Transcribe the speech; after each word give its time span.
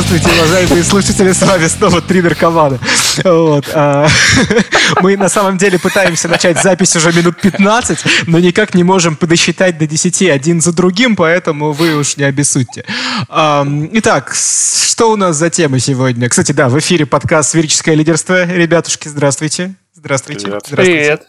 Здравствуйте, 0.00 0.40
уважаемые 0.40 0.82
слушатели, 0.82 1.32
с 1.32 1.42
вами 1.42 1.66
снова 1.66 2.00
три 2.00 2.22
наркомана. 2.22 2.78
Вот. 3.22 3.66
а, 3.74 4.08
Мы 5.02 5.18
на 5.18 5.28
самом 5.28 5.58
деле 5.58 5.78
пытаемся 5.78 6.26
начать 6.26 6.62
запись 6.62 6.96
уже 6.96 7.12
минут 7.12 7.38
15, 7.38 7.98
но 8.26 8.38
никак 8.38 8.72
не 8.72 8.82
можем 8.82 9.14
подосчитать 9.14 9.76
до 9.76 9.86
10 9.86 10.22
один 10.30 10.62
за 10.62 10.72
другим, 10.72 11.16
поэтому 11.16 11.72
вы 11.72 11.96
уж 11.96 12.16
не 12.16 12.24
обессудьте. 12.24 12.86
Итак, 13.28 14.34
что 14.34 15.12
у 15.12 15.16
нас 15.16 15.36
за 15.36 15.50
тема 15.50 15.78
сегодня? 15.78 16.30
Кстати, 16.30 16.52
да, 16.52 16.70
в 16.70 16.78
эфире 16.78 17.04
подкаст 17.04 17.50
«Сферическое 17.50 17.94
лидерство». 17.94 18.46
Ребятушки, 18.46 19.06
здравствуйте. 19.06 19.74
Здравствуйте. 19.92 20.46
Привет. 20.46 20.62
Здравствуйте. 20.66 21.26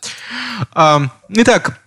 Привет. 0.72 1.11
Итак, 1.27 1.80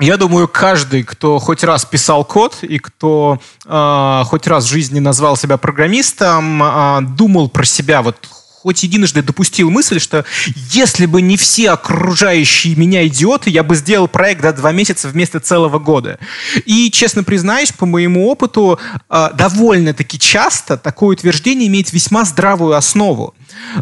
я 0.00 0.16
думаю, 0.16 0.48
каждый, 0.48 1.04
кто 1.04 1.38
хоть 1.38 1.62
раз 1.62 1.84
писал 1.84 2.24
код 2.24 2.58
и 2.62 2.78
кто 2.78 3.40
а, 3.64 4.24
хоть 4.24 4.48
раз 4.48 4.64
в 4.64 4.68
жизни 4.68 4.98
назвал 4.98 5.36
себя 5.36 5.56
программистом, 5.56 6.60
а, 6.62 7.00
думал 7.00 7.48
про 7.48 7.64
себя 7.64 8.02
вот 8.02 8.16
хоть 8.64 8.82
единожды 8.82 9.22
допустил 9.22 9.70
мысль, 9.70 10.00
что 10.00 10.24
если 10.70 11.04
бы 11.04 11.20
не 11.20 11.36
все 11.36 11.70
окружающие 11.70 12.74
меня 12.76 13.06
идиоты, 13.06 13.50
я 13.50 13.62
бы 13.62 13.76
сделал 13.76 14.08
проект 14.08 14.40
до 14.40 14.54
два 14.54 14.72
месяца 14.72 15.06
вместо 15.08 15.38
целого 15.38 15.78
года. 15.78 16.18
И, 16.64 16.90
честно 16.90 17.24
признаюсь, 17.24 17.72
по 17.72 17.84
моему 17.84 18.26
опыту, 18.26 18.80
а, 19.10 19.30
довольно-таки 19.30 20.18
часто 20.18 20.78
такое 20.78 21.10
утверждение 21.10 21.68
имеет 21.68 21.92
весьма 21.92 22.24
здравую 22.24 22.74
основу. 22.74 23.34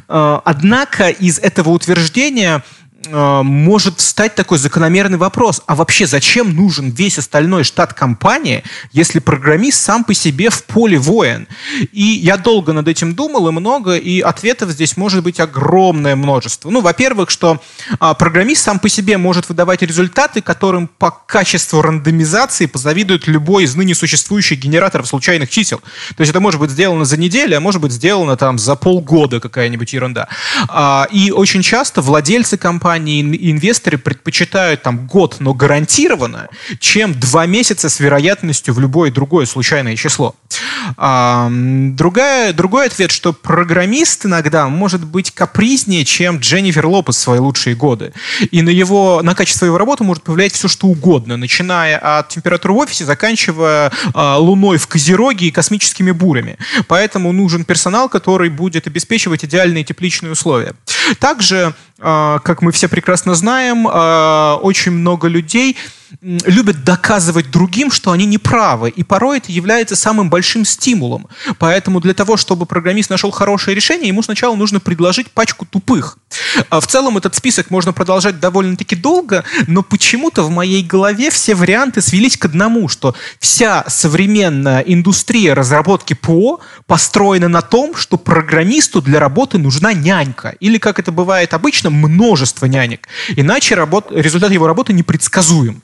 Однако 0.09 1.09
из 1.09 1.39
этого 1.39 1.71
утверждения 1.71 2.63
э, 2.63 2.82
может 3.09 3.99
встать 3.99 4.35
такой 4.35 4.59
закономерный 4.59 5.19
вопрос. 5.19 5.63
А 5.67 5.75
вообще 5.75 6.07
зачем 6.07 6.55
нужен 6.55 6.91
весь 6.91 7.19
остальной 7.19 7.65
штат 7.65 7.95
компании, 7.95 8.63
если 8.93 9.19
программист 9.19 9.83
сам 9.83 10.05
по 10.05 10.15
себе 10.15 10.51
в 10.51 10.65
поле 10.65 10.99
воин? 10.99 11.49
И 11.93 12.03
я 12.03 12.37
долго 12.37 12.73
над 12.73 12.89
этим 12.89 13.15
думал, 13.15 13.49
и 13.49 13.53
много, 13.53 13.97
и 13.97 14.21
ответов 14.21 14.71
здесь 14.71 14.97
может 14.97 15.23
быть 15.23 15.41
огромное 15.41 16.17
множество. 16.17 16.71
Ну, 16.71 16.81
во-первых, 16.81 17.31
что 17.31 17.61
а, 17.99 18.15
программист 18.15 18.63
сам 18.63 18.79
по 18.79 18.89
себе 18.89 19.19
может 19.19 19.49
выдавать 19.49 19.83
результаты, 19.83 20.41
которым 20.41 20.89
по 20.89 21.11
качеству 21.11 21.83
рандомизации 21.83 22.67
позавидует 22.67 23.27
любой 23.27 23.65
из 23.65 23.75
ныне 23.75 23.95
существующих 23.95 24.59
генераторов 24.59 25.09
случайных 25.09 25.51
чисел. 25.51 25.81
То 26.17 26.21
есть 26.21 26.31
это 26.31 26.41
может 26.41 26.61
быть 26.61 26.71
сделано 26.71 27.05
за 27.05 27.17
неделю, 27.17 27.57
а 27.57 27.61
может 27.61 27.81
быть 27.81 27.93
сделано 27.93 28.37
там 28.37 28.59
за 28.59 28.77
полгода 28.77 29.41
какая-нибудь 29.41 29.93
ерунда. 29.93 30.29
А, 30.69 31.07
и 31.11 31.31
очень 31.31 31.63
часто 31.63 32.01
владельцы 32.03 32.57
компании 32.57 32.92
и 32.99 33.51
инвесторы 33.51 33.99
предпочитают 33.99 34.83
там 34.83 35.07
год, 35.07 35.37
но 35.41 35.55
гарантированно, 35.55 36.49
чем 36.79 37.19
два 37.19 37.47
месяца 37.47 37.89
с 37.89 38.01
вероятностью 38.01 38.75
в 38.75 38.81
любое 38.81 39.11
другое 39.11 39.47
случайное 39.47 39.97
число. 39.97 40.35
А, 40.97 41.49
другая, 41.51 42.53
другой 42.53 42.87
ответ, 42.87 43.11
что 43.11 43.33
программист 43.33 44.27
иногда 44.27 44.69
может 44.69 45.05
быть 45.05 45.31
капризнее, 45.31 46.05
чем 46.05 46.39
Дженнифер 46.39 46.87
Лопес 46.87 47.17
в 47.17 47.21
свои 47.21 47.39
лучшие 47.39 47.77
годы. 47.77 48.13
И 48.51 48.63
на, 48.63 48.71
его, 48.71 49.21
на 49.23 49.35
качество 49.35 49.67
его 49.67 49.79
работы 49.79 50.05
может 50.05 50.23
повлиять 50.23 50.53
все, 50.53 50.69
что 50.69 50.89
угодно, 50.89 51.37
начиная 51.37 51.99
от 52.19 52.29
температуры 52.29 52.75
в 52.75 52.79
офисе, 52.79 53.05
заканчивая 53.05 53.93
а, 54.15 54.39
луной 54.39 54.79
в 54.79 54.87
Козероге 54.87 55.47
и 55.47 55.51
космическими 55.51 56.11
бурями. 56.11 56.59
Поэтому 56.89 57.33
нужен 57.33 57.65
персонал, 57.65 58.09
который 58.09 58.51
будет 58.51 58.87
обеспечивать 58.87 59.45
идеальные 59.45 59.85
тепличные 59.85 60.33
условия. 60.33 60.75
Также, 61.19 61.75
а, 61.99 62.39
как 62.41 62.63
мы 62.63 62.73
все 62.73 62.89
прекрасно 62.89 63.35
знаем, 63.35 63.89
а, 63.91 64.59
очень 64.63 64.93
много 64.93 65.29
людей 65.29 65.77
любят 66.21 66.85
доказывать 66.85 67.51
другим, 67.51 67.91
что 67.91 68.11
они 68.13 68.27
не 68.27 68.39
правы. 68.39 68.91
И 68.91 69.03
порой 69.03 69.39
это 69.39 69.53
является 69.53 69.97
самым 69.97 70.31
большим 70.31 70.65
стимулом. 70.65 71.29
Поэтому 71.59 72.01
для 72.01 72.15
того, 72.15 72.37
чтобы 72.37 72.67
программист 72.67 73.11
нашел 73.11 73.31
хорошее 73.31 73.75
решение, 73.75 74.09
ему 74.09 74.23
сначала 74.23 74.55
нужно 74.55 74.81
предложить 74.81 75.31
пачку 75.31 75.65
тупых. 75.65 76.19
А 76.69 76.81
В 76.81 76.87
целом 76.87 77.17
этот 77.19 77.35
список 77.35 77.71
можно 77.71 77.93
продолжать 77.93 78.41
довольно-таки 78.41 78.97
долго, 78.97 79.45
но 79.67 79.83
почему-то 79.83 80.43
в 80.43 80.51
моей 80.51 80.83
голове 80.83 81.31
все 81.31 81.55
варианты 81.55 82.01
свелись 82.01 82.37
к 82.37 82.45
одному, 82.45 82.89
что 82.89 83.15
вся 83.39 83.85
современная 83.89 84.81
индустрия 84.81 85.55
разработки 85.55 86.15
ПО 86.15 86.61
построена 86.87 87.49
на 87.49 87.63
том, 87.63 87.95
что 87.95 88.17
программисту 88.17 89.01
для 89.03 89.21
работы 89.21 89.59
нужна 89.59 89.93
нянька. 89.93 90.55
Или, 90.61 90.79
как 90.79 90.99
это 90.99 91.13
бывает 91.13 91.55
обычно, 91.55 91.91
множество 91.91 92.67
нянек. 92.67 93.09
Иначе 93.37 93.75
работ- 93.75 94.11
результат 94.11 94.51
его 94.53 94.67
работы 94.67 94.93
непредсказуем. 94.93 95.83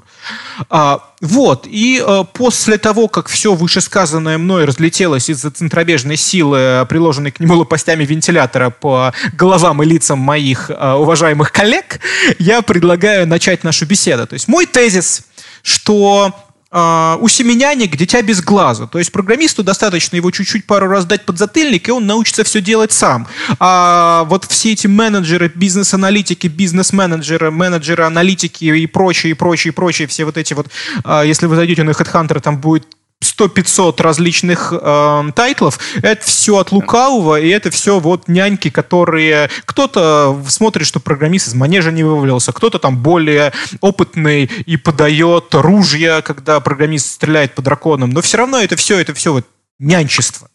А, 0.69 1.01
вот, 1.21 1.67
и 1.69 2.03
э, 2.05 2.25
после 2.33 2.79
того, 2.79 3.09
как 3.09 3.29
все 3.29 3.55
вышесказанное 3.55 4.39
мной 4.39 4.65
разлетелось 4.65 5.29
из-за 5.29 5.51
центробежной 5.51 6.17
силы, 6.17 6.87
приложенной 6.89 7.31
к 7.31 7.41
нему 7.41 7.57
лопастями 7.57 8.05
вентилятора 8.05 8.71
по 8.71 9.13
головам 9.33 9.83
и 9.83 9.87
лицам 9.87 10.19
моих 10.19 10.71
э, 10.71 10.93
уважаемых 10.93 11.53
коллег, 11.53 12.01
я 12.39 12.63
предлагаю 12.63 13.27
начать 13.27 13.65
нашу 13.65 13.87
беседу. 13.87 14.27
То 14.27 14.35
есть 14.35 14.49
мой 14.49 14.67
тезис, 14.67 15.25
что 15.63 16.33
у 16.71 17.29
семенянек 17.29 17.97
дитя 17.97 18.21
без 18.21 18.43
глаза. 18.43 18.87
То 18.87 18.99
есть 18.99 19.11
программисту 19.11 19.63
достаточно 19.63 20.17
его 20.17 20.31
чуть-чуть 20.31 20.67
пару 20.67 20.87
раз 20.89 21.07
дать 21.07 21.25
подзатыльник, 21.25 21.89
и 21.89 21.93
он 21.93 22.07
научится 22.07 22.45
все 22.45 22.61
делать 22.61 22.93
сам. 22.93 23.27
А 23.59 24.25
вот 24.25 24.45
все 24.45 24.73
эти 24.73 24.87
менеджеры, 24.87 25.51
бизнес-аналитики, 25.55 26.47
бизнес-менеджеры, 26.47 27.51
менеджеры, 27.51 28.05
аналитики 28.05 28.65
и 28.65 28.87
прочие, 28.87 29.31
и 29.31 29.35
прочие, 29.35 29.73
и 29.73 29.75
прочие, 29.75 30.09
все 30.09 30.25
вот 30.27 30.37
эти 30.37 30.53
вот, 30.53 30.69
а, 31.05 31.23
если 31.23 31.47
вы 31.47 31.57
зайдете 31.57 31.85
на 31.85 31.91
HeadHunter, 31.91 32.41
там 32.41 32.61
будет 32.61 32.87
100-500 33.23 34.01
различных 34.01 34.73
э, 34.73 35.23
тайтлов, 35.35 35.79
это 36.03 36.25
все 36.25 36.59
от 36.59 36.71
лукавого, 36.71 37.41
и 37.41 37.49
это 37.49 37.71
все 37.71 37.99
вот 37.99 38.29
няньки, 38.29 38.71
которые... 38.71 39.51
Кто-то 39.65 40.41
смотрит, 40.49 40.87
что 40.87 41.01
программист 41.01 41.49
из 41.49 41.55
манежа 41.55 41.91
не 41.91 42.05
вывалился, 42.05 42.53
кто-то 42.53 42.79
там 42.79 42.99
более 42.99 43.53
опытный 43.81 44.45
и 44.45 44.77
подает 44.77 45.47
ружья, 45.53 46.23
когда 46.23 46.61
программист 46.61 47.13
стреляет 47.13 47.55
по 47.55 47.63
драконам, 47.63 48.11
но 48.11 48.23
все 48.23 48.39
равно 48.39 48.59
это 48.59 48.77
все, 48.77 48.99
это 48.99 49.15
все 49.15 49.33
вот 49.33 49.47
нянчество. 49.79 50.49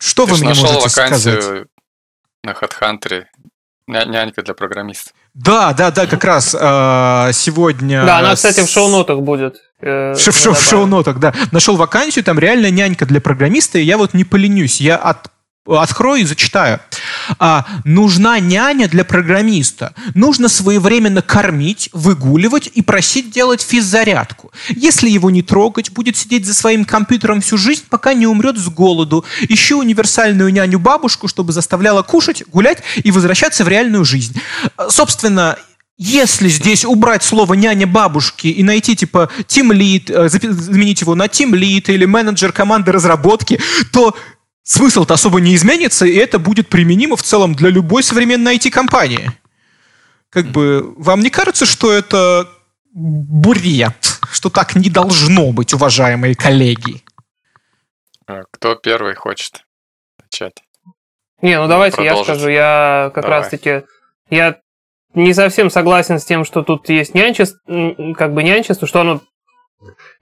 Что 0.00 0.26
Ты 0.26 0.32
вы 0.32 0.38
мне 0.38 0.54
можете 0.54 0.80
вакансию 0.80 1.42
сказать? 1.42 1.66
на 2.42 2.50
HeadHunter. 2.52 3.24
Ня- 3.86 4.06
Нянька 4.06 4.42
для 4.42 4.54
программиста. 4.54 5.10
Да, 5.34 5.72
да, 5.72 5.90
да, 5.90 6.06
как 6.06 6.24
раз 6.24 6.54
э, 6.58 7.30
сегодня... 7.32 8.04
Да, 8.06 8.18
она, 8.18 8.34
кстати, 8.34 8.60
в 8.60 8.68
шоу-нотах 8.68 9.18
будет. 9.20 9.56
э, 9.80 10.14
В 10.14 10.18
в 10.28 10.60
шоу-нотах, 10.62 11.18
да. 11.18 11.34
Нашел 11.52 11.76
вакансию, 11.76 12.24
там 12.24 12.38
реально 12.38 12.70
нянька 12.70 13.04
для 13.04 13.20
программиста, 13.20 13.78
и 13.78 13.82
я 13.82 13.98
вот 13.98 14.14
не 14.14 14.24
поленюсь. 14.24 14.80
Я 14.80 14.96
от 14.96 15.30
Открою 15.66 16.22
и 16.22 16.26
зачитаю. 16.26 16.80
А, 17.38 17.64
нужна 17.84 18.38
няня 18.38 18.86
для 18.86 19.02
программиста. 19.02 19.94
Нужно 20.14 20.50
своевременно 20.50 21.22
кормить, 21.22 21.88
выгуливать 21.94 22.70
и 22.74 22.82
просить 22.82 23.30
делать 23.30 23.62
физзарядку. 23.62 24.52
Если 24.68 25.08
его 25.08 25.30
не 25.30 25.42
трогать, 25.42 25.90
будет 25.90 26.18
сидеть 26.18 26.44
за 26.44 26.52
своим 26.52 26.84
компьютером 26.84 27.40
всю 27.40 27.56
жизнь, 27.56 27.84
пока 27.88 28.12
не 28.12 28.26
умрет 28.26 28.58
с 28.58 28.68
голоду. 28.68 29.24
Ищу 29.48 29.78
универсальную 29.78 30.52
няню-бабушку, 30.52 31.28
чтобы 31.28 31.54
заставляла 31.54 32.02
кушать, 32.02 32.44
гулять 32.46 32.82
и 33.02 33.10
возвращаться 33.10 33.64
в 33.64 33.68
реальную 33.68 34.04
жизнь. 34.04 34.38
А, 34.76 34.90
Собственно, 34.90 35.56
если 35.96 36.48
здесь 36.48 36.84
убрать 36.84 37.22
слово 37.22 37.54
няня 37.54 37.86
бабушки 37.86 38.48
и 38.48 38.62
найти 38.64 38.96
типа 38.96 39.30
Lead, 39.48 40.12
э, 40.12 40.26
запи- 40.26 40.50
заменить 40.50 41.00
его 41.00 41.14
на 41.14 41.26
Team 41.26 41.52
Lead 41.52 41.84
или 41.86 42.04
менеджер 42.04 42.52
команды 42.52 42.90
разработки, 42.90 43.60
то 43.92 44.14
смысл-то 44.64 45.14
особо 45.14 45.40
не 45.40 45.54
изменится, 45.54 46.06
и 46.06 46.16
это 46.16 46.38
будет 46.38 46.68
применимо 46.68 47.16
в 47.16 47.22
целом 47.22 47.54
для 47.54 47.70
любой 47.70 48.02
современной 48.02 48.56
IT-компании. 48.56 49.30
Как 50.30 50.46
бы, 50.46 50.94
вам 50.96 51.20
не 51.20 51.30
кажется, 51.30 51.64
что 51.64 51.92
это 51.92 52.48
бред? 52.92 53.94
Что 54.32 54.50
так 54.50 54.74
не 54.74 54.90
должно 54.90 55.52
быть, 55.52 55.72
уважаемые 55.72 56.34
коллеги? 56.34 57.04
А, 58.26 58.42
Кто 58.50 58.74
первый 58.74 59.14
хочет 59.14 59.64
начать? 60.20 60.64
Не, 61.42 61.60
ну 61.60 61.68
давайте 61.68 62.02
я 62.02 62.12
Продолжить. 62.12 62.34
скажу. 62.34 62.48
Я 62.48 63.12
как 63.14 63.24
Давай. 63.24 63.40
раз-таки... 63.40 63.82
Я 64.30 64.60
не 65.12 65.34
совсем 65.34 65.70
согласен 65.70 66.18
с 66.18 66.24
тем, 66.24 66.44
что 66.44 66.62
тут 66.62 66.88
есть 66.88 67.14
нянчество, 67.14 67.60
как 68.16 68.32
бы 68.32 68.42
нянчество, 68.42 68.88
что 68.88 69.02
оно... 69.02 69.20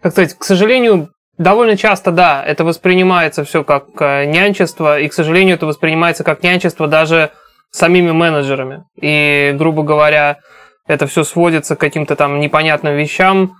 Как 0.03 0.12
сказать, 0.12 0.35
к 0.37 0.43
сожалению, 0.45 1.15
довольно 1.38 1.76
часто, 1.76 2.11
да, 2.11 2.44
это 2.44 2.64
воспринимается 2.64 3.44
все 3.44 3.64
как 3.64 3.87
э, 4.00 4.26
нянчество, 4.26 4.99
и, 4.99 5.08
к 5.08 5.12
сожалению, 5.12 5.56
это 5.56 5.67
воспринимается 5.67 6.25
как 6.25 6.43
нянчество 6.43 6.88
даже 6.88 7.31
самими 7.70 8.12
менеджерами. 8.12 8.84
И, 9.00 9.55
грубо 9.56 9.82
говоря, 9.82 10.38
это 10.87 11.06
все 11.06 11.25
сводится 11.25 11.76
к 11.76 11.81
каким-то 11.81 12.17
там 12.17 12.40
непонятным 12.40 12.94
вещам, 12.96 13.56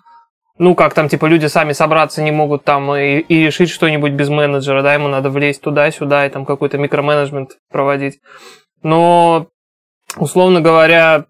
ну, 0.58 0.74
как 0.74 0.94
там, 0.94 1.08
типа, 1.08 1.26
люди 1.26 1.46
сами 1.46 1.72
собраться 1.72 2.22
не 2.22 2.30
могут 2.30 2.64
там 2.64 2.94
и, 2.94 3.19
и 3.19 3.46
решить 3.46 3.70
что-нибудь 3.70 4.12
без 4.12 4.28
менеджера, 4.28 4.82
да, 4.82 4.94
ему 4.94 5.08
надо 5.08 5.30
влезть 5.30 5.62
туда-сюда 5.62 6.26
и 6.26 6.30
там 6.30 6.44
какой-то 6.44 6.78
микроменеджмент 6.78 7.56
проводить. 7.70 8.20
Но, 8.82 9.48
условно 10.16 10.60
говоря, 10.60 11.25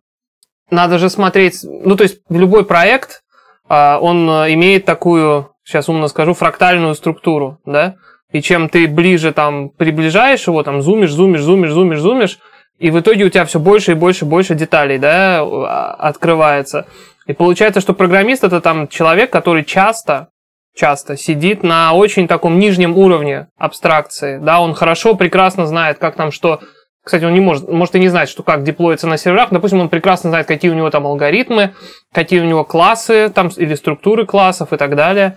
надо 0.70 0.98
же 0.98 1.08
смотреть, 1.08 1.60
ну, 1.62 1.96
то 1.96 2.02
есть 2.02 2.20
любой 2.28 2.64
проект, 2.64 3.22
а, 3.68 3.98
он 4.00 4.28
имеет 4.28 4.84
такую, 4.84 5.51
сейчас 5.64 5.88
умно 5.88 6.08
скажу, 6.08 6.34
фрактальную 6.34 6.94
структуру, 6.94 7.58
да, 7.64 7.96
и 8.32 8.40
чем 8.40 8.68
ты 8.68 8.88
ближе 8.88 9.32
там 9.32 9.68
приближаешь 9.70 10.46
его, 10.46 10.62
там 10.62 10.82
зумишь, 10.82 11.12
зумишь, 11.12 11.42
зумишь, 11.42 11.70
зумишь, 11.70 12.00
зумишь, 12.00 12.38
и 12.78 12.90
в 12.90 12.98
итоге 12.98 13.24
у 13.24 13.28
тебя 13.28 13.44
все 13.44 13.60
больше 13.60 13.92
и 13.92 13.94
больше 13.94 14.24
и 14.24 14.28
больше 14.28 14.54
деталей, 14.54 14.98
да, 14.98 15.40
а, 15.40 15.94
открывается. 15.98 16.86
И 17.26 17.32
получается, 17.32 17.80
что 17.80 17.92
программист 17.92 18.42
это 18.42 18.60
там 18.60 18.88
человек, 18.88 19.30
который 19.30 19.64
часто, 19.64 20.28
часто 20.74 21.16
сидит 21.16 21.62
на 21.62 21.92
очень 21.92 22.26
таком 22.26 22.58
нижнем 22.58 22.96
уровне 22.96 23.48
абстракции, 23.56 24.38
да, 24.38 24.60
он 24.60 24.74
хорошо, 24.74 25.14
прекрасно 25.14 25.66
знает, 25.66 25.98
как 25.98 26.16
там 26.16 26.32
что 26.32 26.60
кстати, 27.04 27.24
он 27.24 27.34
не 27.34 27.40
может, 27.40 27.68
может 27.68 27.94
и 27.96 28.00
не 28.00 28.08
знать, 28.08 28.28
что 28.28 28.42
как 28.42 28.62
деплоится 28.62 29.08
на 29.08 29.16
серверах. 29.16 29.48
Допустим, 29.50 29.80
он 29.80 29.88
прекрасно 29.88 30.30
знает, 30.30 30.46
какие 30.46 30.70
у 30.70 30.74
него 30.74 30.88
там 30.90 31.06
алгоритмы, 31.06 31.74
какие 32.12 32.40
у 32.40 32.44
него 32.44 32.64
классы 32.64 33.30
там, 33.34 33.48
или 33.48 33.74
структуры 33.74 34.24
классов 34.24 34.72
и 34.72 34.76
так 34.76 34.94
далее. 34.94 35.36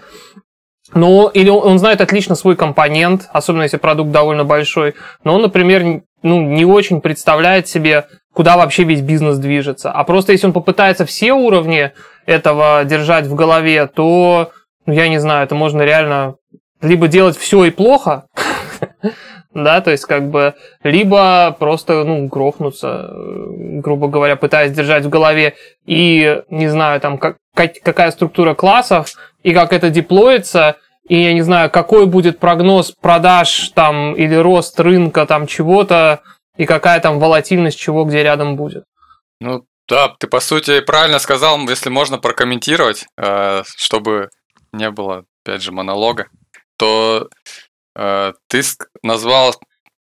Но 0.94 1.32
или 1.34 1.50
он 1.50 1.80
знает 1.80 2.02
отлично 2.02 2.36
свой 2.36 2.56
компонент, 2.56 3.28
особенно 3.34 3.64
если 3.64 3.78
продукт 3.78 4.12
довольно 4.12 4.46
большой. 4.46 4.94
Но 5.24 5.36
он, 5.36 5.42
например, 5.42 6.04
ну, 6.22 6.42
не 6.42 6.66
очень 6.66 7.02
представляет 7.02 7.68
себе, 7.68 8.06
куда 8.34 8.58
вообще 8.58 8.84
весь 8.84 9.02
бизнес 9.02 9.38
движется. 9.38 9.92
А 9.92 10.04
просто 10.04 10.34
если 10.34 10.46
он 10.48 10.54
попытается 10.54 11.06
все 11.06 11.34
уровни 11.34 11.92
этого 12.28 12.84
держать 12.86 13.26
в 13.26 13.34
голове, 13.34 13.88
то, 13.88 14.52
ну, 14.86 14.94
я 14.94 15.08
не 15.10 15.20
знаю, 15.20 15.46
это 15.46 15.56
можно 15.56 15.82
реально 15.82 16.36
либо 16.82 17.08
делать 17.08 17.38
все 17.38 17.66
и 17.66 17.72
плохо, 17.72 18.26
да, 19.56 19.80
то 19.80 19.90
есть 19.90 20.04
как 20.04 20.30
бы 20.30 20.54
либо 20.84 21.56
просто, 21.57 22.04
ну, 22.04 22.28
грохнуться, 22.28 23.10
грубо 23.16 24.10
говоря, 24.10 24.36
пытаясь 24.36 24.74
держать 24.74 25.06
в 25.06 25.10
голове 25.10 25.56
и, 25.86 26.44
не 26.50 26.68
знаю, 26.68 27.00
там, 27.00 27.18
как, 27.18 27.38
какая 27.54 28.12
структура 28.12 28.54
классов 28.54 29.13
и 29.44 29.54
как 29.54 29.72
это 29.72 29.90
деплоится, 29.90 30.75
и 31.07 31.22
я 31.22 31.34
не 31.34 31.42
знаю, 31.42 31.72
какой 31.72 32.06
будет 32.06 32.38
прогноз 32.38 32.92
продаж 32.92 33.69
там 33.69 34.13
или 34.13 34.36
рост 34.36 34.78
рынка 34.80 35.25
там 35.25 35.48
чего-то, 35.48 36.22
и 36.58 36.66
какая 36.66 37.00
там 37.00 37.19
волатильность 37.19 37.80
чего 37.80 38.04
где 38.04 38.24
рядом 38.24 38.58
будет. 38.58 38.84
Ну, 39.40 39.63
да, 39.88 40.13
ты 40.19 40.28
по 40.28 40.42
сути 40.42 40.81
правильно 40.81 41.19
сказал, 41.19 41.58
если 41.69 41.90
можно 41.90 42.18
прокомментировать, 42.18 43.06
э, 43.18 43.63
чтобы 43.78 44.31
не 44.74 44.90
было, 44.90 45.24
опять 45.46 45.62
же, 45.62 45.72
монолога, 45.72 46.28
то 46.78 47.30
Э, 47.30 47.65
ты 47.96 48.62
назвал 49.04 49.56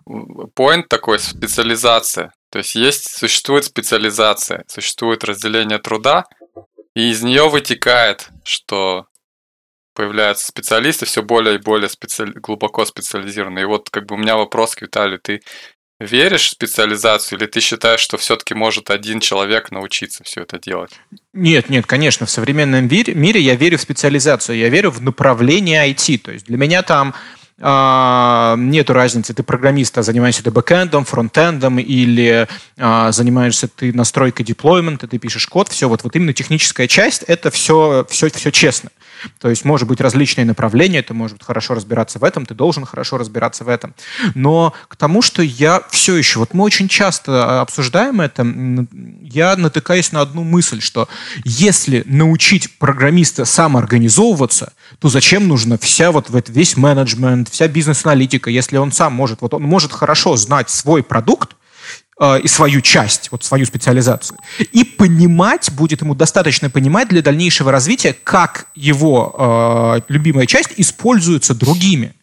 point 0.07 0.84
такой 0.90 1.19
специализация. 1.19 2.34
То 2.50 2.60
есть 2.60 2.75
есть, 2.75 3.10
существует 3.18 3.66
специализация, 3.66 4.63
существует 4.68 5.24
разделение 5.24 5.80
труда, 5.80 6.25
и 6.95 7.10
из 7.10 7.24
нее 7.24 7.50
вытекает, 7.50 8.30
что 8.44 9.07
появляются 9.95 10.48
специалисты 10.48 11.06
все 11.06 11.22
более 11.22 11.56
и 11.56 11.60
более 11.60 11.90
специали... 11.90 12.31
глубоко 12.34 12.86
специализированные. 12.86 13.63
И 13.63 13.66
вот 13.66 13.90
как 13.90 14.06
бы 14.06 14.16
у 14.16 14.18
меня 14.18 14.36
вопрос 14.36 14.75
к 14.75 14.81
Виталию, 14.81 15.19
ты 15.19 15.42
веришь 16.00 16.48
в 16.48 16.51
специализацию 16.51 17.40
или 17.40 17.48
ты 17.48 17.60
считаешь, 17.60 18.00
что 18.00 18.18
все-таки 18.18 18.54
может 18.54 18.90
один 18.90 19.19
человек 19.19 19.72
научиться 19.72 20.24
все 20.24 20.42
это 20.42 20.60
делать? 20.60 20.92
Нет, 21.31 21.69
нет, 21.69 21.86
конечно, 21.86 22.25
в 22.25 22.31
современном 22.31 22.88
мире 22.88 23.40
я 23.40 23.56
верю 23.56 23.78
в 23.78 23.81
специализацию, 23.81 24.57
я 24.57 24.69
верю 24.69 24.92
в 24.92 25.01
направление 25.01 25.90
IT. 25.92 26.18
То 26.19 26.31
есть 26.31 26.45
для 26.45 26.57
меня 26.57 26.81
там 26.81 27.13
а, 27.65 28.56
нету 28.57 28.92
разницы, 28.92 29.33
ты 29.33 29.42
программист, 29.42 29.98
а 29.98 30.04
занимаешься 30.04 30.44
ты 30.44 30.51
бэкэндом, 30.51 31.06
фронтендом 31.06 31.80
или 31.80 32.45
а, 32.77 33.12
занимаешься 33.13 33.69
ты 33.69 33.94
настройкой 33.94 34.45
деплоймента, 34.45 35.07
ты 35.07 35.18
пишешь 35.18 35.48
код, 35.48 35.69
все, 35.69 35.88
вот, 35.88 36.04
вот 36.04 36.13
именно 36.18 36.33
техническая 36.33 36.88
часть, 36.88 37.24
это 37.24 37.51
все, 37.51 38.06
все, 38.10 38.30
все 38.30 38.51
честно. 38.51 38.89
То 39.39 39.49
есть 39.49 39.65
может 39.65 39.87
быть 39.87 40.01
различные 40.01 40.45
направления, 40.45 41.01
ты 41.01 41.13
можешь 41.13 41.37
хорошо 41.41 41.73
разбираться 41.73 42.19
в 42.19 42.23
этом, 42.23 42.45
ты 42.45 42.53
должен 42.53 42.85
хорошо 42.85 43.17
разбираться 43.17 43.63
в 43.63 43.69
этом. 43.69 43.93
Но 44.35 44.73
к 44.87 44.95
тому, 44.95 45.21
что 45.21 45.41
я 45.41 45.81
все 45.89 46.15
еще, 46.15 46.39
вот 46.39 46.53
мы 46.53 46.63
очень 46.63 46.87
часто 46.87 47.61
обсуждаем 47.61 48.21
это, 48.21 48.45
я 49.21 49.55
натыкаюсь 49.55 50.11
на 50.11 50.21
одну 50.21 50.43
мысль, 50.43 50.81
что 50.81 51.07
если 51.43 52.03
научить 52.05 52.77
программиста 52.77 53.45
самоорганизовываться, 53.45 54.73
то 54.99 55.09
зачем 55.09 55.47
нужно 55.47 55.77
вся 55.77 56.11
вот 56.11 56.29
весь 56.47 56.77
менеджмент, 56.77 57.49
вся 57.49 57.67
бизнес-аналитика, 57.67 58.49
если 58.49 58.77
он 58.77 58.91
сам 58.91 59.13
может, 59.13 59.41
вот 59.41 59.53
он 59.53 59.63
может 59.63 59.91
хорошо 59.91 60.35
знать 60.35 60.69
свой 60.69 61.03
продукт, 61.03 61.55
и 62.21 62.48
свою 62.48 62.81
часть, 62.81 63.31
вот 63.31 63.44
свою 63.44 63.65
специализацию. 63.65 64.38
И 64.71 64.83
понимать, 64.83 65.71
будет 65.71 66.01
ему 66.01 66.15
достаточно 66.15 66.69
понимать 66.69 67.10
для 67.10 67.21
дальнейшего 67.21 67.71
развития, 67.71 68.15
как 68.24 68.68
его 68.75 69.95
э, 69.98 70.01
любимая 70.10 70.45
часть 70.45 70.74
используется 70.77 71.56
другими. 71.56 72.13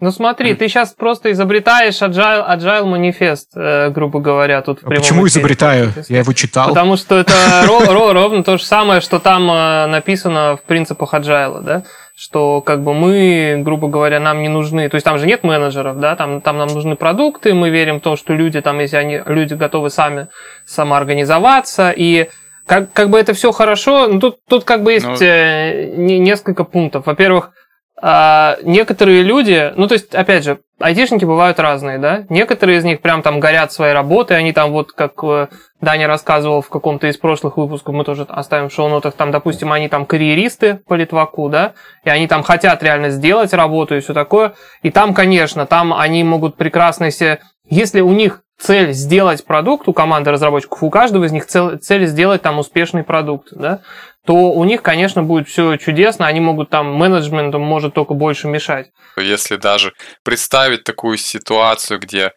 Ну 0.00 0.12
смотри, 0.12 0.54
ты 0.54 0.68
сейчас 0.68 0.92
просто 0.92 1.32
изобретаешь 1.32 2.00
agile, 2.00 2.48
agile 2.48 2.84
манифест, 2.84 3.50
э, 3.56 3.90
грубо 3.90 4.20
говоря, 4.20 4.62
тут 4.62 4.78
а 4.84 4.90
Почему 4.90 5.26
эфире. 5.26 5.40
изобретаю? 5.40 5.92
Я 6.08 6.18
его 6.18 6.32
читал. 6.32 6.68
Потому 6.68 6.96
что 6.96 7.18
это 7.18 7.32
ровно 7.66 8.44
то 8.44 8.58
же 8.58 8.64
самое, 8.64 9.00
что 9.00 9.18
там 9.18 9.50
э, 9.50 9.86
написано 9.86 10.56
в 10.56 10.62
принципах 10.62 11.14
agile, 11.14 11.62
да? 11.62 11.82
Что 12.20 12.62
как 12.62 12.82
бы 12.82 12.94
мы, 12.94 13.62
грубо 13.64 13.86
говоря, 13.86 14.18
нам 14.18 14.42
не 14.42 14.48
нужны, 14.48 14.88
то 14.88 14.96
есть 14.96 15.04
там 15.04 15.18
же 15.18 15.26
нет 15.26 15.44
менеджеров, 15.44 16.00
да, 16.00 16.16
там, 16.16 16.40
там 16.40 16.58
нам 16.58 16.66
нужны 16.66 16.96
продукты, 16.96 17.54
мы 17.54 17.70
верим 17.70 18.00
в 18.00 18.02
то, 18.02 18.16
что 18.16 18.32
люди 18.32 18.60
там, 18.60 18.80
если 18.80 18.96
они, 18.96 19.22
люди 19.24 19.54
готовы 19.54 19.88
сами 19.88 20.26
самоорганизоваться, 20.66 21.92
и 21.96 22.28
как, 22.66 22.92
как 22.92 23.10
бы 23.10 23.20
это 23.20 23.34
все 23.34 23.52
хорошо, 23.52 24.08
но 24.08 24.18
тут, 24.18 24.38
тут 24.48 24.64
как 24.64 24.82
бы 24.82 24.94
есть 24.94 25.06
ну... 25.06 25.16
э, 25.20 25.94
несколько 25.96 26.64
пунктов. 26.64 27.06
Во-первых, 27.06 27.52
а, 28.00 28.58
некоторые 28.62 29.22
люди, 29.22 29.72
ну 29.76 29.88
то 29.88 29.94
есть, 29.94 30.14
опять 30.14 30.44
же, 30.44 30.60
айтишники 30.78 31.24
бывают 31.24 31.58
разные, 31.58 31.98
да, 31.98 32.24
некоторые 32.28 32.78
из 32.78 32.84
них 32.84 33.00
прям 33.00 33.22
там 33.22 33.40
горят 33.40 33.72
своей 33.72 33.92
работой, 33.92 34.38
они 34.38 34.52
там 34.52 34.70
вот, 34.70 34.92
как 34.92 35.14
э, 35.24 35.48
Даня 35.80 36.06
рассказывал 36.06 36.62
в 36.62 36.68
каком-то 36.68 37.08
из 37.08 37.16
прошлых 37.16 37.56
выпусков, 37.56 37.94
мы 37.94 38.04
тоже 38.04 38.24
оставим 38.28 38.68
в 38.68 38.72
шоу-нотах, 38.72 39.14
там, 39.14 39.32
допустим, 39.32 39.72
они 39.72 39.88
там 39.88 40.06
карьеристы 40.06 40.80
по 40.86 40.94
Литваку, 40.94 41.48
да, 41.48 41.72
и 42.04 42.10
они 42.10 42.28
там 42.28 42.44
хотят 42.44 42.82
реально 42.84 43.10
сделать 43.10 43.52
работу 43.52 43.96
и 43.96 44.00
все 44.00 44.14
такое, 44.14 44.54
и 44.82 44.90
там, 44.90 45.12
конечно, 45.12 45.66
там 45.66 45.92
они 45.92 46.22
могут 46.22 46.56
прекрасно, 46.56 47.06
если, 47.06 47.40
если 47.68 48.00
у 48.00 48.12
них 48.12 48.42
цель 48.58 48.92
сделать 48.92 49.44
продукт 49.44 49.88
у 49.88 49.92
команды 49.92 50.30
разработчиков, 50.30 50.82
у 50.82 50.90
каждого 50.90 51.24
из 51.24 51.32
них 51.32 51.46
цель, 51.46 51.78
цель 51.78 52.06
сделать 52.06 52.42
там 52.42 52.58
успешный 52.58 53.04
продукт, 53.04 53.48
да, 53.52 53.80
то 54.28 54.34
у 54.34 54.62
них, 54.64 54.82
конечно, 54.82 55.22
будет 55.22 55.48
все 55.48 55.78
чудесно, 55.78 56.26
они 56.26 56.38
могут 56.40 56.68
там 56.68 56.92
менеджментом 56.92 57.62
может 57.62 57.94
только 57.94 58.12
больше 58.12 58.46
мешать. 58.46 58.90
Если 59.16 59.56
даже 59.56 59.94
представить 60.22 60.84
такую 60.84 61.16
ситуацию, 61.16 61.98
где 61.98 62.32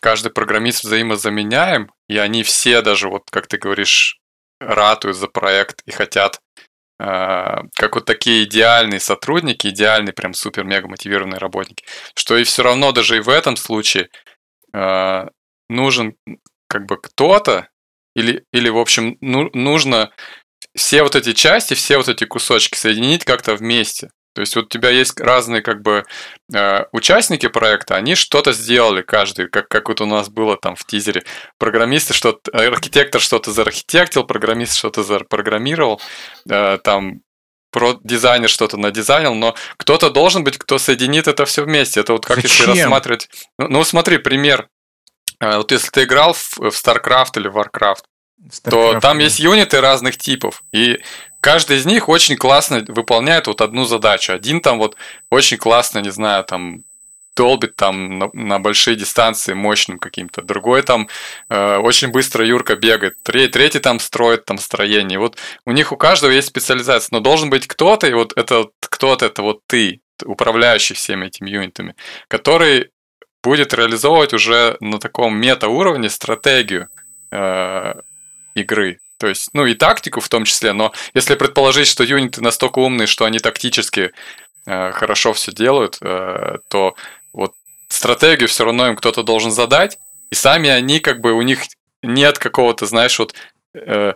каждый 0.00 0.30
программист 0.30 0.84
взаимозаменяем, 0.84 1.90
и 2.08 2.18
они 2.18 2.44
все 2.44 2.82
даже, 2.82 3.08
вот 3.08 3.22
как 3.32 3.48
ты 3.48 3.58
говоришь, 3.58 4.20
ратуют 4.60 5.16
за 5.16 5.26
проект 5.26 5.82
и 5.86 5.90
хотят 5.90 6.38
э, 7.00 7.04
как 7.04 7.96
вот 7.96 8.04
такие 8.04 8.44
идеальные 8.44 9.00
сотрудники, 9.00 9.66
идеальные 9.66 10.12
прям 10.12 10.34
супер-мега 10.34 10.86
мотивированные 10.86 11.38
работники, 11.38 11.84
что 12.14 12.36
и 12.36 12.44
все 12.44 12.62
равно 12.62 12.92
даже 12.92 13.16
и 13.16 13.20
в 13.20 13.28
этом 13.28 13.56
случае 13.56 14.08
э, 14.72 15.26
нужен 15.68 16.14
как 16.68 16.86
бы 16.86 16.96
кто-то, 16.96 17.66
или, 18.14 18.44
или 18.52 18.68
в 18.68 18.78
общем, 18.78 19.16
ну, 19.20 19.50
нужно 19.52 20.12
все 20.76 21.02
вот 21.02 21.16
эти 21.16 21.32
части, 21.32 21.74
все 21.74 21.96
вот 21.96 22.08
эти 22.08 22.24
кусочки 22.24 22.76
соединить 22.76 23.24
как-то 23.24 23.54
вместе. 23.54 24.10
То 24.34 24.40
есть 24.40 24.56
вот 24.56 24.64
у 24.64 24.68
тебя 24.68 24.90
есть 24.90 25.20
разные 25.20 25.62
как 25.62 25.80
бы 25.80 26.04
э, 26.52 26.84
участники 26.90 27.46
проекта, 27.46 27.94
они 27.94 28.16
что-то 28.16 28.52
сделали 28.52 29.02
каждый, 29.02 29.48
как, 29.48 29.68
как 29.68 29.88
вот 29.88 30.00
у 30.00 30.06
нас 30.06 30.28
было 30.28 30.56
там 30.56 30.74
в 30.74 30.84
тизере. 30.84 31.22
Программисты 31.56 32.14
что-то, 32.14 32.50
архитектор 32.50 33.20
что-то 33.20 33.52
заархитектил, 33.52 34.24
программист 34.24 34.74
что-то 34.74 35.04
запрограммировал, 35.04 36.00
э, 36.50 36.78
там 36.82 37.20
про 37.70 37.98
дизайнер 38.02 38.48
что-то 38.48 38.76
надизайнил, 38.76 39.34
но 39.34 39.54
кто-то 39.76 40.10
должен 40.10 40.42
быть, 40.42 40.58
кто 40.58 40.78
соединит 40.78 41.28
это 41.28 41.44
все 41.44 41.62
вместе. 41.62 42.00
Это 42.00 42.12
вот 42.12 42.26
как 42.26 42.36
Зачем? 42.36 42.70
если 42.70 42.80
рассматривать... 42.80 43.28
Ну, 43.58 43.68
ну 43.68 43.84
смотри, 43.84 44.18
пример. 44.18 44.68
Э, 45.40 45.58
вот 45.58 45.70
если 45.70 45.90
ты 45.90 46.04
играл 46.04 46.32
в, 46.32 46.58
в 46.58 46.68
StarCraft 46.68 47.36
или 47.36 47.48
Warcraft, 47.48 48.02
StarCraft, 48.02 48.02
то 48.62 49.00
там 49.00 49.18
есть 49.18 49.38
юниты 49.38 49.80
разных 49.80 50.16
типов. 50.16 50.62
И 50.72 50.98
каждый 51.40 51.78
из 51.78 51.86
них 51.86 52.08
очень 52.08 52.36
классно 52.36 52.84
выполняет 52.88 53.46
вот 53.46 53.60
одну 53.60 53.84
задачу. 53.84 54.32
Один 54.32 54.60
там 54.60 54.78
вот 54.78 54.96
очень 55.30 55.56
классно, 55.56 56.00
не 56.00 56.10
знаю, 56.10 56.44
там 56.44 56.84
долбит 57.36 57.76
там 57.76 58.18
на, 58.18 58.30
на 58.32 58.58
большие 58.58 58.96
дистанции 58.96 59.54
мощным 59.54 59.98
каким-то. 59.98 60.42
Другой 60.42 60.82
там 60.82 61.08
э, 61.48 61.76
очень 61.76 62.08
быстро 62.08 62.46
Юрка 62.46 62.76
бегает. 62.76 63.16
Третий, 63.22 63.52
третий 63.52 63.78
там 63.80 63.98
строит 63.98 64.44
там 64.44 64.58
строение. 64.58 65.18
Вот 65.18 65.36
у 65.66 65.72
них 65.72 65.92
у 65.92 65.96
каждого 65.96 66.30
есть 66.30 66.48
специализация, 66.48 67.08
но 67.12 67.20
должен 67.20 67.50
быть 67.50 67.66
кто-то, 67.66 68.06
и 68.06 68.12
вот 68.12 68.32
это 68.36 68.68
кто-то, 68.80 69.26
это 69.26 69.42
вот 69.42 69.60
ты, 69.66 70.00
управляющий 70.24 70.94
всеми 70.94 71.26
этими 71.26 71.50
юнитами, 71.50 71.96
который 72.28 72.90
будет 73.42 73.74
реализовывать 73.74 74.32
уже 74.32 74.76
на 74.80 74.98
таком 74.98 75.36
мета-уровне 75.36 76.08
стратегию 76.08 76.88
э, 77.30 77.94
игры. 78.54 78.98
То 79.18 79.28
есть, 79.28 79.50
ну 79.52 79.66
и 79.66 79.74
тактику 79.74 80.20
в 80.20 80.28
том 80.28 80.44
числе, 80.44 80.72
но 80.72 80.92
если 81.14 81.34
предположить, 81.34 81.86
что 81.86 82.04
юниты 82.04 82.42
настолько 82.42 82.80
умные, 82.80 83.06
что 83.06 83.24
они 83.24 83.38
тактически 83.38 84.12
э, 84.66 84.92
хорошо 84.92 85.32
все 85.32 85.52
делают, 85.52 85.98
э, 86.00 86.58
то 86.68 86.94
вот 87.32 87.54
стратегию 87.88 88.48
все 88.48 88.64
равно 88.64 88.88
им 88.88 88.96
кто-то 88.96 89.22
должен 89.22 89.50
задать, 89.50 89.98
и 90.30 90.34
сами 90.34 90.68
они 90.68 91.00
как 91.00 91.20
бы 91.20 91.32
у 91.32 91.42
них 91.42 91.60
нет 92.02 92.38
какого-то, 92.38 92.86
знаешь, 92.86 93.18
вот 93.18 93.34
э, 93.74 94.14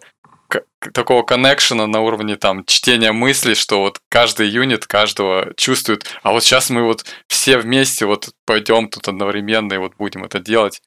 такого 0.92 1.22
коннекшена 1.22 1.86
на 1.86 2.00
уровне 2.00 2.36
там 2.36 2.64
чтения 2.64 3.12
мыслей, 3.12 3.54
что 3.54 3.80
вот 3.80 4.00
каждый 4.08 4.48
юнит 4.48 4.86
каждого 4.86 5.52
чувствует, 5.56 6.06
а 6.22 6.32
вот 6.32 6.42
сейчас 6.42 6.70
мы 6.70 6.82
вот 6.82 7.04
все 7.26 7.58
вместе 7.58 8.06
вот 8.06 8.30
пойдем 8.46 8.88
тут 8.88 9.08
одновременно 9.08 9.74
и 9.74 9.78
вот 9.78 9.94
будем 9.96 10.24
это 10.24 10.40
делать. 10.40 10.82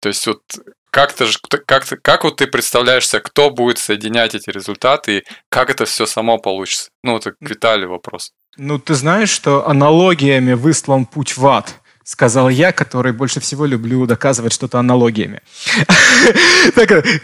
То 0.00 0.08
есть 0.08 0.26
вот 0.26 0.42
как 0.90 1.12
ты 1.12 1.26
же, 1.26 1.38
как, 1.66 1.84
как 2.02 2.24
вот 2.24 2.36
ты 2.36 2.46
представляешься, 2.46 3.20
кто 3.20 3.50
будет 3.50 3.78
соединять 3.78 4.34
эти 4.34 4.48
результаты 4.48 5.18
и 5.18 5.24
как 5.50 5.68
это 5.68 5.84
все 5.84 6.06
само 6.06 6.38
получится? 6.38 6.88
Ну, 7.02 7.18
это 7.18 7.32
к 7.32 7.36
Виталию 7.40 7.90
вопрос. 7.90 8.32
Ну, 8.56 8.78
ты 8.78 8.94
знаешь, 8.94 9.28
что 9.28 9.68
аналогиями 9.68 10.54
выстлан 10.54 11.04
путь 11.04 11.36
в 11.36 11.46
ад 11.46 11.74
сказал 12.06 12.48
я, 12.48 12.72
который 12.72 13.12
больше 13.12 13.40
всего 13.40 13.66
люблю 13.66 14.06
доказывать 14.06 14.52
что-то 14.52 14.78
аналогиями. 14.78 15.42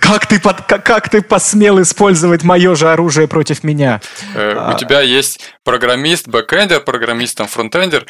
Как 0.00 0.26
ты, 0.26 0.40
как 0.40 1.08
ты 1.08 1.22
посмел 1.22 1.80
использовать 1.80 2.42
мое 2.42 2.74
же 2.74 2.90
оружие 2.90 3.28
против 3.28 3.64
меня? 3.64 4.00
Э, 4.34 4.74
у 4.74 4.78
тебя 4.78 5.00
есть 5.00 5.40
программист, 5.64 6.28
бэкэндер, 6.28 6.80
программист, 6.80 7.36
там, 7.36 7.46
фронтендер. 7.46 8.06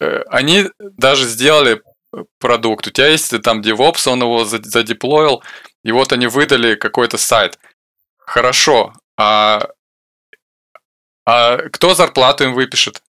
Э, 0.00 0.22
они 0.28 0.66
даже 0.78 1.26
сделали 1.26 1.82
продукт. 2.38 2.86
У 2.86 2.90
тебя 2.90 3.08
есть 3.08 3.40
там 3.42 3.60
DevOps, 3.60 4.08
он 4.08 4.22
его 4.22 4.44
задеплоил, 4.44 5.42
и 5.84 5.92
вот 5.92 6.12
они 6.12 6.26
выдали 6.26 6.74
какой-то 6.74 7.18
сайт. 7.18 7.58
Хорошо, 8.18 8.92
а, 9.16 9.68
а 11.26 11.58
кто 11.70 11.94
зарплату 11.94 12.44
им 12.44 12.54
выпишет? 12.54 13.02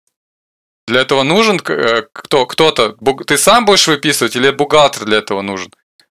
Для 0.87 1.01
этого 1.01 1.23
нужен 1.23 1.59
э, 1.67 2.03
кто, 2.11 2.45
кто-то. 2.45 2.97
Ты 3.25 3.37
сам 3.37 3.65
будешь 3.65 3.87
выписывать 3.87 4.35
или 4.35 4.49
бухгалтер 4.49 5.05
для 5.05 5.19
этого 5.19 5.41
нужен? 5.41 5.71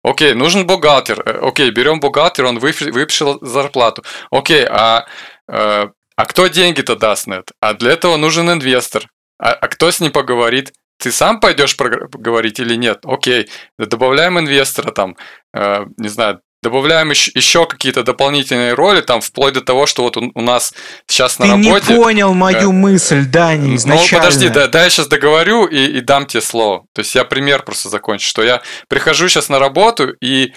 Окей, 0.03 0.33
нужен 0.33 0.65
бухгалтер. 0.65 1.21
Э, 1.25 1.47
окей, 1.47 1.69
берем 1.71 1.99
бухгалтера, 1.99 2.47
он 2.47 2.59
выпишет 2.59 3.37
зарплату. 3.41 4.03
Окей, 4.31 4.65
а, 4.65 5.05
э, 5.47 5.87
а 6.15 6.25
кто 6.25 6.47
деньги-то 6.47 6.95
даст 6.95 7.27
на 7.27 7.35
это? 7.35 7.53
А 7.59 7.73
для 7.73 7.91
этого 7.91 8.17
нужен 8.17 8.49
инвестор. 8.49 9.07
А, 9.37 9.51
а 9.51 9.67
кто 9.67 9.91
с 9.91 9.99
ним 9.99 10.11
поговорит? 10.11 10.73
Ты 10.97 11.11
сам 11.11 11.39
пойдешь 11.39 11.75
говорить 11.77 12.59
или 12.59 12.75
нет? 12.75 12.99
Окей, 13.03 13.49
добавляем 13.77 14.39
инвестора 14.39 14.91
там, 14.91 15.17
не 15.53 16.07
знаю, 16.07 16.41
добавляем 16.63 17.11
еще, 17.11 17.31
еще 17.35 17.67
какие-то 17.67 18.03
дополнительные 18.03 18.73
роли, 18.73 19.01
там, 19.01 19.21
вплоть 19.21 19.53
до 19.53 19.61
того, 19.61 19.85
что 19.85 20.03
вот 20.03 20.17
у, 20.17 20.31
у 20.33 20.41
нас 20.41 20.73
сейчас 21.05 21.37
на 21.37 21.45
Ты 21.45 21.51
работе... 21.51 21.85
Ты 21.85 21.93
не 21.93 21.99
понял 21.99 22.33
мою 22.33 22.69
э, 22.69 22.73
мысль, 22.73 23.25
Дани, 23.25 23.75
изначально. 23.75 24.07
Ну, 24.11 24.17
подожди, 24.17 24.49
да, 24.49 24.67
да, 24.67 24.83
я 24.83 24.89
сейчас 24.89 25.07
договорю 25.07 25.65
и, 25.67 25.97
и 25.97 26.01
дам 26.01 26.25
тебе 26.25 26.41
слово. 26.41 26.85
То 26.93 26.99
есть 26.99 27.13
я 27.13 27.25
пример 27.25 27.63
просто 27.63 27.89
закончу, 27.89 28.27
что 28.27 28.41
я 28.41 28.61
прихожу 28.87 29.27
сейчас 29.27 29.49
на 29.49 29.59
работу, 29.59 30.13
и 30.21 30.53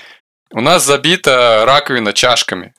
у 0.52 0.61
нас 0.61 0.87
забита 0.87 1.64
раковина 1.66 2.12
чашками 2.12 2.73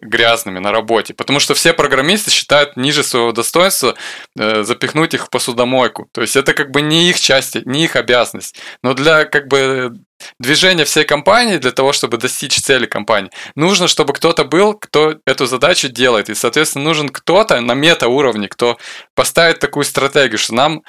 грязными 0.00 0.58
на 0.58 0.72
работе, 0.72 1.14
потому 1.14 1.40
что 1.40 1.54
все 1.54 1.72
программисты 1.72 2.30
считают 2.30 2.76
ниже 2.76 3.02
своего 3.02 3.32
достоинства 3.32 3.94
э, 4.38 4.62
запихнуть 4.62 5.14
их 5.14 5.26
в 5.26 5.30
посудомойку. 5.30 6.08
То 6.12 6.20
есть 6.20 6.36
это 6.36 6.54
как 6.54 6.70
бы 6.70 6.82
не 6.82 7.08
их 7.10 7.20
часть, 7.20 7.54
не 7.66 7.84
их 7.84 7.96
обязанность. 7.96 8.58
Но 8.82 8.94
для 8.94 9.24
как 9.24 9.48
бы 9.48 9.92
движения 10.38 10.84
всей 10.84 11.04
компании, 11.04 11.58
для 11.58 11.72
того, 11.72 11.92
чтобы 11.92 12.16
достичь 12.16 12.58
цели 12.58 12.86
компании, 12.86 13.30
нужно, 13.54 13.88
чтобы 13.88 14.12
кто-то 14.12 14.44
был, 14.44 14.74
кто 14.74 15.16
эту 15.26 15.46
задачу 15.46 15.88
делает. 15.88 16.30
И, 16.30 16.34
соответственно, 16.34 16.84
нужен 16.84 17.08
кто-то 17.08 17.60
на 17.60 17.74
мета-уровне, 17.74 18.48
кто 18.48 18.78
поставит 19.14 19.58
такую 19.58 19.84
стратегию, 19.84 20.38
что 20.38 20.54
нам 20.54 20.82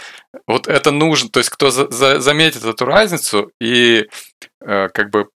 вот 0.47 0.67
это 0.67 0.91
нужно, 0.91 1.29
то 1.29 1.39
есть 1.39 1.49
кто 1.49 1.71
за, 1.71 1.89
за, 1.91 2.19
заметит 2.19 2.63
эту 2.63 2.85
разницу 2.85 3.51
и 3.61 4.07
э, 4.65 4.87
как 4.93 5.09
бы 5.09 5.27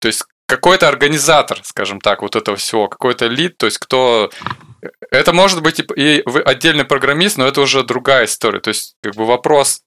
то 0.00 0.08
есть 0.08 0.24
какой-то 0.46 0.88
организатор, 0.88 1.60
скажем 1.64 2.00
так, 2.00 2.22
вот 2.22 2.36
этого 2.36 2.56
всего, 2.56 2.88
какой-то 2.88 3.26
лид, 3.26 3.56
то 3.58 3.66
есть 3.66 3.78
кто... 3.78 4.30
Это 5.10 5.32
может 5.32 5.62
быть 5.62 5.80
и 5.96 6.22
отдельный 6.44 6.84
программист, 6.84 7.38
но 7.38 7.46
это 7.46 7.60
уже 7.60 7.84
другая 7.84 8.24
история. 8.24 8.60
То 8.60 8.68
есть, 8.68 8.96
как 9.00 9.14
бы 9.14 9.24
вопрос, 9.24 9.82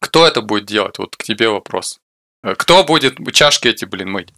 кто 0.00 0.26
это 0.26 0.40
будет 0.40 0.64
делать? 0.64 0.98
Вот 0.98 1.16
к 1.16 1.22
тебе 1.22 1.48
вопрос. 1.48 2.00
Кто 2.42 2.84
будет 2.84 3.18
чашки 3.32 3.68
эти, 3.68 3.84
блин, 3.84 4.10
мыть? 4.10 4.32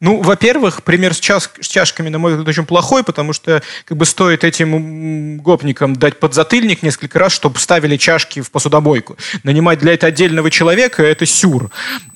Ну, 0.00 0.22
во-первых, 0.22 0.82
пример 0.82 1.12
с, 1.12 1.20
чаш 1.20 1.50
с 1.60 1.68
чашками, 1.68 2.08
на 2.08 2.18
мой 2.18 2.32
взгляд, 2.32 2.48
очень 2.48 2.64
плохой, 2.64 3.04
потому 3.04 3.34
что 3.34 3.62
как 3.84 3.98
бы 3.98 4.06
стоит 4.06 4.44
этим 4.44 5.38
гопникам 5.38 5.94
дать 5.94 6.18
подзатыльник 6.18 6.82
несколько 6.82 7.18
раз, 7.18 7.32
чтобы 7.32 7.58
ставили 7.58 7.98
чашки 7.98 8.40
в 8.40 8.50
посудомойку. 8.50 9.18
Нанимать 9.42 9.78
для 9.80 9.92
этого 9.92 10.08
отдельного 10.08 10.50
человека– 10.50 11.02
это 11.04 11.26
сюр. 11.26 11.70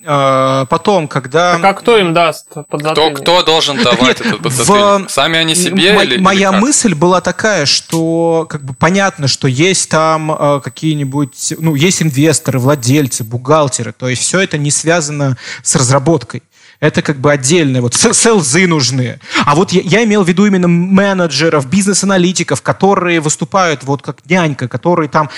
А, 0.06 0.64
потом, 0.64 1.08
когда... 1.08 1.58
Так 1.58 1.64
а 1.64 1.74
кто 1.74 1.98
им 1.98 2.14
даст 2.14 2.48
подзатыльник? 2.70 3.16
Кто, 3.16 3.22
кто 3.22 3.42
должен 3.42 3.76
давать 3.76 4.00
Нет, 4.00 4.20
этот 4.22 4.42
подзатыльник? 4.42 5.10
В... 5.10 5.12
Сами 5.12 5.38
они 5.38 5.54
себе 5.54 6.02
или 6.04 6.16
Моя 6.16 6.52
или 6.52 6.60
мысль 6.60 6.94
была 6.94 7.20
такая, 7.20 7.66
что 7.66 8.46
как 8.48 8.64
бы 8.64 8.72
понятно, 8.72 9.28
что 9.28 9.46
есть 9.46 9.90
там 9.90 10.32
э, 10.32 10.60
какие-нибудь... 10.64 11.52
Ну, 11.58 11.74
есть 11.74 12.00
инвесторы, 12.00 12.58
владельцы, 12.58 13.24
бухгалтеры. 13.24 13.92
То 13.92 14.08
есть 14.08 14.22
все 14.22 14.40
это 14.40 14.56
не 14.56 14.70
связано 14.70 15.36
с 15.62 15.76
разработкой. 15.76 16.42
Это 16.84 17.00
как 17.00 17.16
бы 17.16 17.32
отдельные, 17.32 17.80
вот 17.80 17.94
селзы 17.94 18.66
нужны. 18.66 19.18
А 19.46 19.54
вот 19.54 19.72
я, 19.72 19.80
я 19.80 20.04
имел 20.04 20.22
в 20.22 20.28
виду 20.28 20.44
именно 20.44 20.68
менеджеров, 20.68 21.66
бизнес-аналитиков, 21.66 22.60
которые 22.60 23.20
выступают 23.20 23.84
вот 23.84 24.02
как 24.02 24.18
нянька, 24.28 24.68
которые 24.68 25.08
там, 25.08 25.30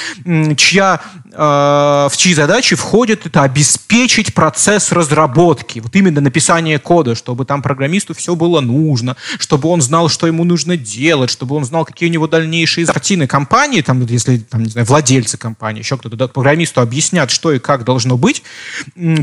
чья, 0.56 1.00
в 1.36 2.12
чьи 2.16 2.32
задачи 2.34 2.76
входит 2.76 3.26
это 3.26 3.42
обеспечить 3.42 4.32
процесс 4.32 4.90
разработки. 4.90 5.80
Вот 5.80 5.94
именно 5.94 6.20
написание 6.20 6.78
кода, 6.78 7.14
чтобы 7.14 7.44
там 7.44 7.60
программисту 7.62 8.14
все 8.14 8.34
было 8.34 8.60
нужно, 8.60 9.16
чтобы 9.38 9.68
он 9.68 9.82
знал, 9.82 10.08
что 10.08 10.26
ему 10.26 10.44
нужно 10.44 10.76
делать, 10.76 11.30
чтобы 11.30 11.56
он 11.56 11.64
знал, 11.64 11.84
какие 11.84 12.08
у 12.08 12.12
него 12.12 12.26
дальнейшие 12.26 12.86
картины 12.86 13.26
компании, 13.26 13.82
там, 13.82 14.04
если, 14.06 14.38
там, 14.38 14.62
не 14.62 14.70
знаю, 14.70 14.86
владельцы 14.86 15.36
компании, 15.36 15.80
еще 15.80 15.98
кто-то, 15.98 16.16
да, 16.16 16.28
программисту 16.28 16.80
объяснят, 16.80 17.30
что 17.30 17.52
и 17.52 17.58
как 17.58 17.84
должно 17.84 18.16
быть, 18.16 18.42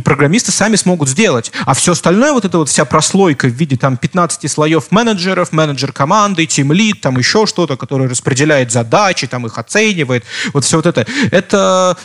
программисты 0.03 0.51
сами 0.51 0.75
смогут 0.75 1.09
сделать. 1.09 1.51
А 1.65 1.73
все 1.73 1.93
остальное, 1.93 2.33
вот 2.33 2.45
эта 2.45 2.59
вот 2.59 2.69
вся 2.69 2.85
прослойка 2.85 3.47
в 3.47 3.51
виде 3.51 3.75
там 3.75 3.97
15 3.97 4.51
слоев 4.51 4.91
менеджеров, 4.91 5.51
менеджер 5.51 5.91
команды, 5.91 6.45
тим 6.45 6.71
лид, 6.71 7.01
там 7.01 7.17
еще 7.17 7.47
что-то, 7.47 7.75
который 7.75 8.07
распределяет 8.07 8.71
задачи, 8.71 9.25
там 9.25 9.47
их 9.47 9.57
оценивает, 9.57 10.23
вот 10.53 10.63
все 10.63 10.77
вот 10.77 10.85
это, 10.85 11.07
это 11.31 11.97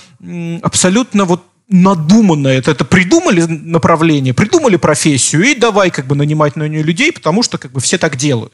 абсолютно 0.62 1.24
вот 1.24 1.42
надуманное, 1.68 2.58
это, 2.58 2.70
это 2.70 2.84
придумали 2.84 3.42
направление, 3.42 4.32
придумали 4.32 4.76
профессию, 4.76 5.42
и 5.44 5.54
давай 5.54 5.90
как 5.90 6.06
бы 6.06 6.14
нанимать 6.14 6.56
на 6.56 6.66
нее 6.66 6.82
людей, 6.82 7.12
потому 7.12 7.42
что 7.42 7.58
как 7.58 7.72
бы 7.72 7.80
все 7.80 7.98
так 7.98 8.16
делают. 8.16 8.52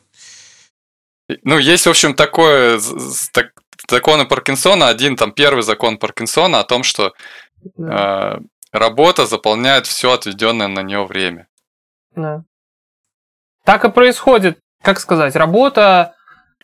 Ну, 1.42 1.58
есть, 1.58 1.86
в 1.86 1.90
общем, 1.90 2.14
такое, 2.14 2.80
так, 3.32 3.52
законы 3.88 4.26
Паркинсона, 4.26 4.88
один 4.88 5.16
там 5.16 5.32
первый 5.32 5.62
закон 5.62 5.96
Паркинсона 5.96 6.60
о 6.60 6.64
том, 6.64 6.82
что 6.82 7.14
да. 7.76 8.38
э, 8.38 8.44
Работа 8.74 9.24
заполняет 9.24 9.86
все 9.86 10.10
отведенное 10.10 10.66
на 10.66 10.80
нее 10.80 11.04
время. 11.04 11.46
Да. 12.16 12.42
Так 13.64 13.84
и 13.84 13.88
происходит, 13.88 14.58
как 14.82 14.98
сказать, 14.98 15.36
работа 15.36 16.16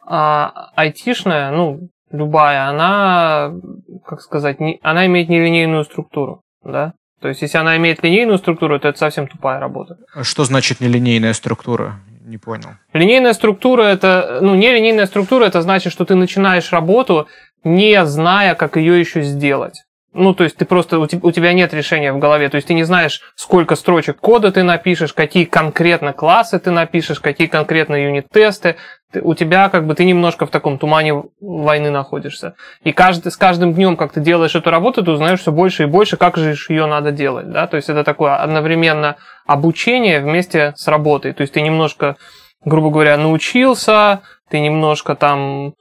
а, 0.04 0.72
айтишная, 0.74 1.52
ну, 1.52 1.88
любая, 2.10 2.68
она, 2.68 3.52
как 4.06 4.20
сказать, 4.20 4.60
не, 4.60 4.78
она 4.82 5.06
имеет 5.06 5.28
нелинейную 5.28 5.84
структуру, 5.84 6.42
да? 6.64 6.92
То 7.20 7.28
есть, 7.28 7.42
если 7.42 7.58
она 7.58 7.76
имеет 7.76 8.02
линейную 8.02 8.38
структуру, 8.38 8.80
то 8.80 8.88
это 8.88 8.98
совсем 8.98 9.28
тупая 9.28 9.60
работа. 9.60 9.96
А 10.14 10.24
что 10.24 10.44
значит 10.44 10.80
нелинейная 10.80 11.34
структура? 11.34 12.00
Не 12.24 12.38
понял. 12.38 12.70
Линейная 12.94 13.34
структура 13.34 13.82
это, 13.82 14.38
ну, 14.40 14.54
нелинейная 14.54 15.06
структура 15.06 15.44
это 15.44 15.60
значит, 15.60 15.92
что 15.92 16.04
ты 16.04 16.14
начинаешь 16.14 16.72
работу, 16.72 17.28
не 17.62 18.04
зная, 18.06 18.54
как 18.54 18.76
ее 18.76 18.98
еще 18.98 19.22
сделать. 19.22 19.82
Ну, 20.12 20.34
то 20.34 20.44
есть 20.44 20.56
ты 20.56 20.64
просто, 20.64 20.98
у 20.98 21.06
тебя 21.06 21.52
нет 21.52 21.72
решения 21.72 22.12
в 22.12 22.18
голове, 22.18 22.48
то 22.48 22.56
есть 22.56 22.66
ты 22.66 22.74
не 22.74 22.82
знаешь, 22.82 23.20
сколько 23.36 23.76
строчек 23.76 24.18
кода 24.18 24.50
ты 24.50 24.64
напишешь, 24.64 25.12
какие 25.12 25.44
конкретно 25.44 26.12
классы 26.12 26.58
ты 26.58 26.72
напишешь, 26.72 27.20
какие 27.20 27.46
конкретно 27.46 27.94
юнит-тесты. 27.94 28.76
У 29.14 29.34
тебя 29.34 29.68
как 29.68 29.86
бы 29.86 29.94
ты 29.94 30.04
немножко 30.04 30.46
в 30.46 30.50
таком 30.50 30.78
тумане 30.78 31.24
войны 31.40 31.90
находишься. 31.90 32.54
И 32.84 32.92
каждый, 32.92 33.32
с 33.32 33.36
каждым 33.36 33.74
днем, 33.74 33.96
как 33.96 34.12
ты 34.12 34.20
делаешь 34.20 34.54
эту 34.54 34.70
работу, 34.70 35.02
ты 35.02 35.10
узнаешь 35.10 35.40
все 35.40 35.50
больше 35.50 35.84
и 35.84 35.86
больше, 35.86 36.16
как 36.16 36.36
же 36.36 36.54
ее 36.68 36.86
надо 36.86 37.10
делать. 37.10 37.50
Да? 37.50 37.66
То 37.66 37.76
есть 37.76 37.88
это 37.88 38.04
такое 38.04 38.36
одновременно 38.36 39.16
обучение 39.46 40.20
вместе 40.20 40.74
с 40.76 40.86
работой. 40.86 41.32
То 41.32 41.40
есть 41.40 41.54
ты 41.54 41.60
немножко, 41.60 42.16
грубо 42.64 42.90
говоря, 42.90 43.16
научился, 43.16 44.20
ты 44.48 44.60
немножко 44.60 45.16
там 45.16 45.74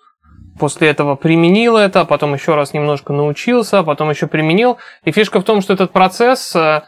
после 0.59 0.89
этого 0.89 1.15
применил 1.15 1.77
это, 1.77 2.05
потом 2.05 2.33
еще 2.33 2.55
раз 2.55 2.73
немножко 2.73 3.13
научился, 3.13 3.83
потом 3.83 4.09
еще 4.09 4.27
применил. 4.27 4.77
И 5.03 5.11
фишка 5.11 5.39
в 5.39 5.43
том, 5.43 5.61
что 5.61 5.73
этот 5.73 5.91
процесс, 5.91 6.55
э, 6.55 6.81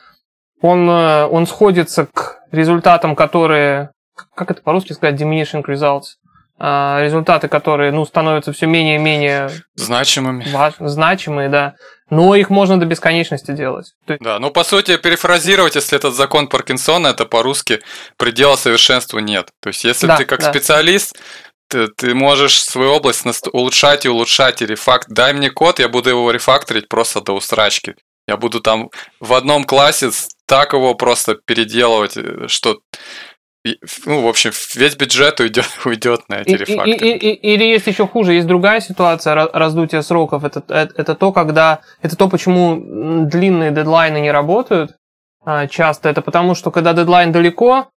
он, 0.62 0.90
э, 0.90 1.26
он 1.26 1.48
сходится 1.48 2.06
к 2.06 2.42
результатам, 2.52 3.16
которые, 3.16 3.92
как 4.36 4.52
это 4.52 4.62
по-русски 4.62 4.94
сказать, 4.94 5.20
diminishing 5.20 5.64
results. 5.64 6.21
А, 6.64 7.02
результаты, 7.02 7.48
которые, 7.48 7.92
ну, 7.92 8.06
становятся 8.06 8.54
все 8.54 8.68
менее 8.68 8.98
и 8.98 9.00
менее 9.00 9.50
Значимыми. 9.76 10.46
важ- 10.52 10.76
значимые, 10.80 11.50
да. 11.50 11.74
Но 12.12 12.36
их 12.36 12.50
можно 12.52 12.80
до 12.80 12.86
бесконечности 12.86 13.52
делать. 13.52 13.94
Есть- 14.08 14.22
Да, 14.22 14.38
ну 14.38 14.52
по 14.52 14.64
сути, 14.64 14.98
перефразировать, 14.98 15.74
если 15.76 15.98
этот 15.98 16.14
закон 16.14 16.48
Паркинсона, 16.48 17.08
это 17.08 17.26
по-русски 17.26 17.80
предела 18.18 18.58
совершенства 18.58 19.18
нет. 19.20 19.50
То 19.60 19.70
есть 19.70 19.84
если 19.86 20.06
Да, 20.08 20.18
ты 20.18 20.26
как 20.26 20.42
да. 20.42 20.52
специалист, 20.52 21.18
ты, 21.68 21.88
ты 21.88 22.14
можешь 22.14 22.62
свою 22.64 22.92
область 22.92 23.26
наст- 23.26 23.48
улучшать 23.54 24.06
и 24.06 24.10
улучшать, 24.10 24.62
и 24.62 24.66
рефакт. 24.68 25.08
Дай 25.10 25.34
мне 25.34 25.50
код, 25.50 25.80
я 25.80 25.90
буду 25.90 26.10
его 26.10 26.30
рефакторить 26.32 26.88
просто 26.90 27.22
до 27.22 27.32
усрачки. 27.34 27.96
Я 28.28 28.38
буду 28.38 28.60
там 28.60 28.90
в 29.20 29.34
одном 29.34 29.64
классе 29.64 30.12
так 30.46 30.74
его 30.74 30.94
просто 30.96 31.36
переделывать, 31.36 32.18
э, 32.18 32.48
что 32.48 32.78
ну, 34.06 34.22
в 34.24 34.28
общем, 34.28 34.52
весь 34.76 34.96
бюджет 34.96 35.40
уйдет, 35.40 35.66
уйдет 35.86 36.22
на 36.30 36.36
эти 36.42 36.50
И- 36.50 36.54
и- 36.54 36.58
рефакторы. 36.58 36.92
и- 36.94 37.18
и- 37.18 37.54
или 37.54 37.64
есть 37.66 37.88
еще 37.88 38.08
хуже, 38.08 38.34
есть 38.34 38.48
другая 38.48 38.80
ситуация 38.82 39.36
ра- 39.36 39.50
раздутия 39.54 40.02
сроков. 40.02 40.44
Это, 40.44 40.64
это, 40.68 40.94
это 40.98 41.16
то, 41.16 41.32
когда 41.32 41.80
это 42.02 42.16
то, 42.16 42.28
почему 42.28 43.26
длинные 43.26 43.72
дедлайны 43.72 44.20
не 44.22 44.32
работают 44.32 44.92
а, 45.46 45.68
часто. 45.68 46.10
Это 46.10 46.22
потому, 46.22 46.56
что 46.56 46.72
когда 46.72 46.94
дедлайн 46.94 47.32
далеко, 47.32 47.90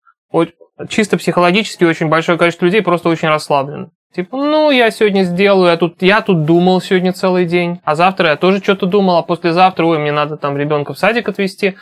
чисто 0.88 1.16
психологически 1.19 1.85
очень 1.85 2.09
большое 2.09 2.38
количество 2.38 2.64
людей 2.64 2.83
просто 2.83 3.09
очень 3.09 3.28
расслаблено. 3.28 3.90
Типа, 4.14 4.37
ну, 4.37 4.71
я 4.71 4.90
сегодня 4.90 5.23
сделаю, 5.25 5.71
я 5.71 5.76
тут, 5.78 6.02
я 6.02 6.21
тут 6.21 6.45
думал 6.45 6.83
сегодня 6.83 7.12
целый 7.14 7.47
день, 7.47 7.81
а 7.85 7.95
завтра 7.95 8.28
я 8.31 8.37
тоже 8.37 8.59
что-то 8.62 8.85
думал, 8.87 9.16
а 9.16 9.23
послезавтра, 9.23 9.87
ой, 9.87 9.99
мне 9.99 10.12
надо 10.12 10.37
там 10.37 10.57
ребенка 10.59 10.92
в 10.92 10.99
садик 10.99 11.28
отвезти. 11.31 11.76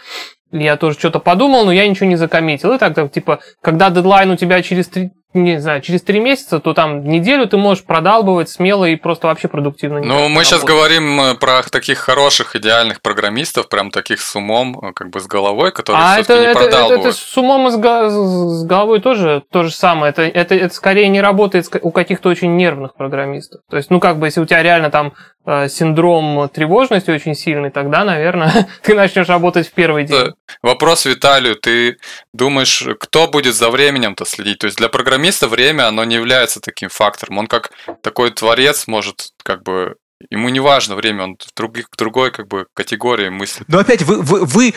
Я 0.52 0.76
тоже 0.76 0.98
что-то 0.98 1.20
подумал, 1.20 1.64
но 1.64 1.72
я 1.72 1.86
ничего 1.86 2.06
не 2.06 2.16
закоммитил. 2.16 2.72
И 2.74 2.78
так, 2.78 3.12
типа, 3.12 3.40
когда 3.60 3.90
дедлайн 3.90 4.30
у 4.30 4.36
тебя 4.36 4.62
через 4.62 4.88
три, 4.88 5.12
не 5.32 5.60
знаю, 5.60 5.80
через 5.80 6.02
три 6.02 6.18
месяца, 6.18 6.58
то 6.58 6.74
там 6.74 7.04
неделю 7.04 7.46
ты 7.46 7.56
можешь 7.56 7.84
продалбывать 7.84 8.48
смело 8.48 8.84
и 8.84 8.96
просто 8.96 9.28
вообще 9.28 9.46
продуктивно. 9.46 10.00
Ну, 10.00 10.28
мы 10.28 10.42
сейчас 10.44 10.62
работать. 10.62 10.76
говорим 10.76 11.20
э, 11.20 11.34
про 11.36 11.62
таких 11.62 11.98
хороших, 11.98 12.56
идеальных 12.56 13.00
программистов, 13.00 13.68
прям 13.68 13.92
таких 13.92 14.20
с 14.20 14.34
умом, 14.34 14.78
э, 14.82 14.92
как 14.92 15.10
бы 15.10 15.20
с 15.20 15.26
головой, 15.26 15.70
которые 15.70 16.04
А 16.04 16.18
это, 16.18 16.34
не 16.34 16.46
это, 16.46 16.50
это, 16.50 16.58
продалбывают. 16.58 17.06
это 17.06 17.12
с 17.16 17.36
умом 17.38 17.68
и 17.68 17.70
с, 17.70 17.74
с 17.74 18.64
головой 18.64 19.00
тоже 19.00 19.44
то 19.50 19.62
же 19.62 19.70
самое. 19.70 20.10
Это, 20.10 20.22
это, 20.22 20.54
это 20.56 20.74
скорее 20.74 21.06
не 21.08 21.20
работает 21.20 21.68
у 21.80 21.92
каких-то 21.92 22.28
очень 22.28 22.56
нервных 22.56 22.94
программистов. 22.94 23.60
То 23.70 23.76
есть, 23.76 23.90
ну, 23.90 24.00
как 24.00 24.18
бы, 24.18 24.26
если 24.26 24.40
у 24.40 24.46
тебя 24.46 24.62
реально 24.64 24.90
там 24.90 25.12
э, 25.46 25.68
синдром 25.68 26.48
тревожности 26.48 27.10
очень 27.10 27.36
сильный, 27.36 27.70
тогда, 27.70 28.04
наверное, 28.04 28.66
ты 28.82 28.94
начнешь 28.94 29.28
работать 29.28 29.68
в 29.68 29.72
первый 29.72 30.04
день. 30.04 30.16
Это 30.16 30.34
Вопрос 30.62 31.06
Виталию, 31.06 31.56
ты 31.56 31.98
думаешь, 32.32 32.84
кто 32.98 33.28
будет 33.28 33.54
за 33.54 33.70
временем-то 33.70 34.24
следить? 34.24 34.58
То 34.58 34.66
есть 34.66 34.78
для 34.78 34.88
программиста 35.20 35.48
время, 35.48 35.88
оно 35.88 36.04
не 36.04 36.14
является 36.16 36.60
таким 36.60 36.88
фактором. 36.88 37.38
Он 37.38 37.46
как 37.46 37.70
такой 38.02 38.30
творец 38.30 38.86
может, 38.86 39.30
как 39.42 39.62
бы, 39.62 39.96
ему 40.30 40.48
не 40.48 40.60
важно 40.60 40.96
время, 40.96 41.24
он 41.24 41.36
в 41.38 41.54
других, 41.54 41.86
другой, 41.96 42.30
как 42.30 42.48
бы, 42.48 42.66
категории 42.74 43.28
мыслит. 43.28 43.68
Но 43.68 43.78
опять 43.78 44.02
вы, 44.02 44.22
вы, 44.22 44.44
вы, 44.44 44.74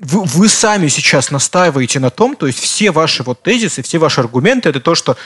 вы, 0.00 0.24
вы 0.24 0.48
сами 0.48 0.88
сейчас 0.88 1.30
настаиваете 1.30 2.00
на 2.00 2.10
том, 2.10 2.36
то 2.36 2.46
есть 2.46 2.58
все 2.58 2.90
ваши 2.90 3.22
вот 3.22 3.42
тезисы, 3.42 3.82
все 3.82 3.98
ваши 3.98 4.20
аргументы, 4.20 4.70
это 4.70 4.80
то, 4.80 4.94
что 4.94 5.16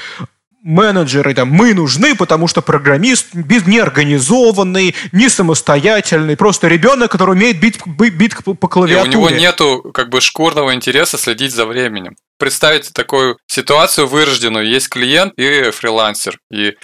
менеджеры, 0.67 1.33
там, 1.33 1.49
мы 1.49 1.73
нужны, 1.75 2.15
потому 2.17 2.49
что 2.49 2.61
программист 2.61 3.29
без- 3.35 3.67
неорганизованный, 3.67 4.95
не 5.13 5.29
самостоятельный, 5.29 6.37
просто 6.37 6.67
ребенок, 6.69 7.11
который 7.13 7.33
умеет 7.33 7.61
бить, 7.61 7.79
бить 7.87 8.37
по, 8.45 8.55
по 8.55 8.67
И 8.67 8.69
у 8.69 8.69
клавиатуре. 8.69 9.13
него 9.13 9.31
нету, 9.31 9.83
как 9.95 10.09
бы, 10.11 10.21
шкурного 10.21 10.75
интереса 10.75 11.19
следить 11.19 11.53
за 11.55 11.67
временем. 11.67 12.17
Представить 12.39 12.93
такую 12.93 13.39
ситуацию 13.47 14.07
вырожденную. 14.09 14.67
Есть 14.69 14.89
клиент 14.89 15.33
и 15.39 15.71
фрилансер. 15.71 16.39
И 16.53 16.75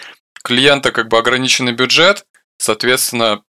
клиента, 0.45 0.92
как 0.92 1.09
бы, 1.09 1.18
ограниченный 1.18 1.73
бюджет, 1.73 2.25
соответственно, 2.59 3.42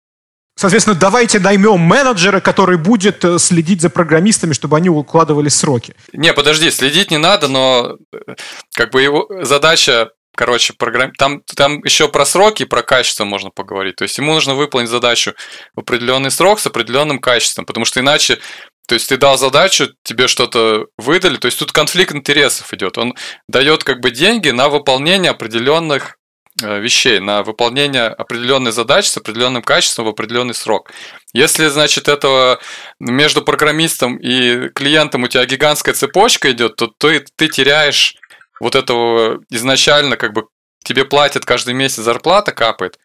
Соответственно, 0.57 0.97
давайте 0.99 1.39
наймем 1.39 1.79
менеджера, 1.81 2.41
который 2.41 2.77
будет 2.77 3.25
э, 3.25 3.39
следить 3.39 3.81
за 3.81 3.89
программистами, 3.89 4.53
чтобы 4.53 4.77
они 4.77 4.91
укладывали 4.91 5.49
сроки. 5.49 5.95
Не, 6.13 6.35
подожди, 6.35 6.71
следить 6.71 7.11
не 7.11 7.17
надо, 7.17 7.49
но 7.49 7.97
э, 8.13 8.35
как 8.75 8.91
бы 8.91 9.01
его 9.01 9.27
задача, 9.43 10.11
короче, 10.41 10.73
программ... 10.73 11.13
там, 11.19 11.43
там 11.55 11.85
еще 11.85 12.09
про 12.09 12.25
сроки 12.25 12.63
и 12.63 12.67
про 12.67 12.83
качество 12.83 13.27
можно 13.27 13.51
поговорить. 13.51 13.97
То 13.97 14.05
есть 14.05 14.17
ему 14.17 14.33
нужно 14.33 14.55
выполнить 14.55 14.89
задачу 14.89 15.35
в 15.75 15.81
определенный 15.81 16.31
срок 16.31 16.61
с 16.61 16.67
определенным 16.67 17.19
качеством, 17.19 17.67
потому 17.67 17.85
что 17.85 18.01
иначе, 18.01 18.39
то 18.89 18.95
есть 18.95 19.11
ты 19.11 19.19
дал 19.19 19.37
задачу, 19.37 19.89
тебе 20.03 20.29
что-то 20.29 20.87
выдали, 20.97 21.37
то 21.37 21.45
есть 21.45 21.59
тут 21.59 21.73
конфликт 21.73 22.15
интересов 22.15 22.73
идет. 22.73 22.97
Он 22.97 23.15
дает 23.49 23.85
как 23.85 24.01
бы 24.01 24.11
деньги 24.11 24.49
на 24.49 24.71
выполнение 24.71 25.33
определенных 25.33 26.17
э, 26.63 26.81
вещей, 26.81 27.21
на 27.21 27.43
выполнение 27.43 28.07
определенной 28.07 28.73
задачи 28.73 29.09
с 29.09 29.19
определенным 29.19 29.61
качеством 29.61 30.07
в 30.07 30.09
определенный 30.09 30.55
срок. 30.55 30.91
Если, 31.35 31.67
значит, 31.67 32.09
этого 32.09 32.61
между 32.99 33.43
программистом 33.43 34.17
и 34.17 34.71
клиентом 34.71 35.25
у 35.25 35.29
тебя 35.29 35.45
гигантская 35.45 35.95
цепочка 35.95 36.51
идет, 36.51 36.77
то 36.77 36.87
ты, 36.99 37.27
ты 37.37 37.49
теряешь 37.49 38.17
вот 38.61 38.77
этого 38.77 39.41
изначально, 39.51 40.17
как 40.17 40.33
бы 40.33 40.47
тебе 40.85 41.05
платят 41.05 41.45
каждый 41.45 41.75
месяц 41.75 42.03
зарплата 42.03 42.53
капает, 42.53 42.99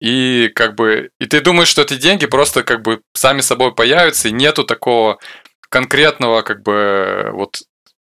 и 0.00 0.48
как 0.54 0.74
бы 0.74 1.10
и 1.20 1.26
ты 1.26 1.40
думаешь, 1.40 1.68
что 1.68 1.82
эти 1.82 1.94
деньги 1.94 2.26
просто 2.26 2.64
как 2.64 2.82
бы 2.82 3.02
сами 3.14 3.40
собой 3.40 3.74
появятся, 3.74 4.28
и 4.28 4.32
нету 4.32 4.64
такого 4.64 5.18
конкретного 5.68 6.42
как 6.42 6.62
бы 6.62 7.30
вот 7.32 7.62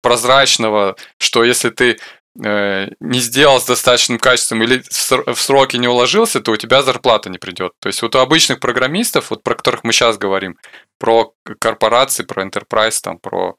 прозрачного, 0.02 0.96
что 1.18 1.44
если 1.44 1.70
ты 1.70 1.98
э, 2.44 2.88
не 3.00 3.20
сделал 3.20 3.60
с 3.60 3.66
достаточным 3.66 4.18
качеством 4.18 4.64
или 4.64 4.80
в 4.80 4.92
ср- 4.92 5.34
в 5.34 5.42
сроки 5.42 5.78
не 5.78 5.88
уложился, 5.88 6.40
то 6.42 6.52
у 6.52 6.58
тебя 6.58 6.84
зарплата 6.84 7.30
не 7.30 7.38
придет. 7.38 7.74
То 7.80 7.88
есть 7.88 8.02
вот 8.02 8.16
у 8.16 8.20
обычных 8.20 8.60
программистов, 8.60 9.32
вот 9.32 9.44
про 9.44 9.56
которых 9.56 9.84
мы 9.84 9.92
сейчас 9.92 10.18
говорим, 10.18 10.58
про 11.00 11.34
корпорации, 11.60 12.24
про 12.24 12.46
enterprise, 12.46 13.00
там, 13.02 13.18
про 13.18 13.56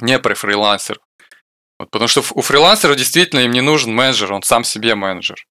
не 0.00 0.18
про 0.18 0.34
фрилансер. 0.34 0.98
Вот, 1.82 1.90
потому 1.90 2.06
что 2.06 2.22
у 2.34 2.42
фрилансера 2.42 2.94
действительно 2.94 3.40
им 3.40 3.50
не 3.50 3.60
нужен 3.60 3.92
менеджер, 3.92 4.32
он 4.32 4.44
сам 4.44 4.62
себе 4.62 4.94
менеджер. 4.94 5.44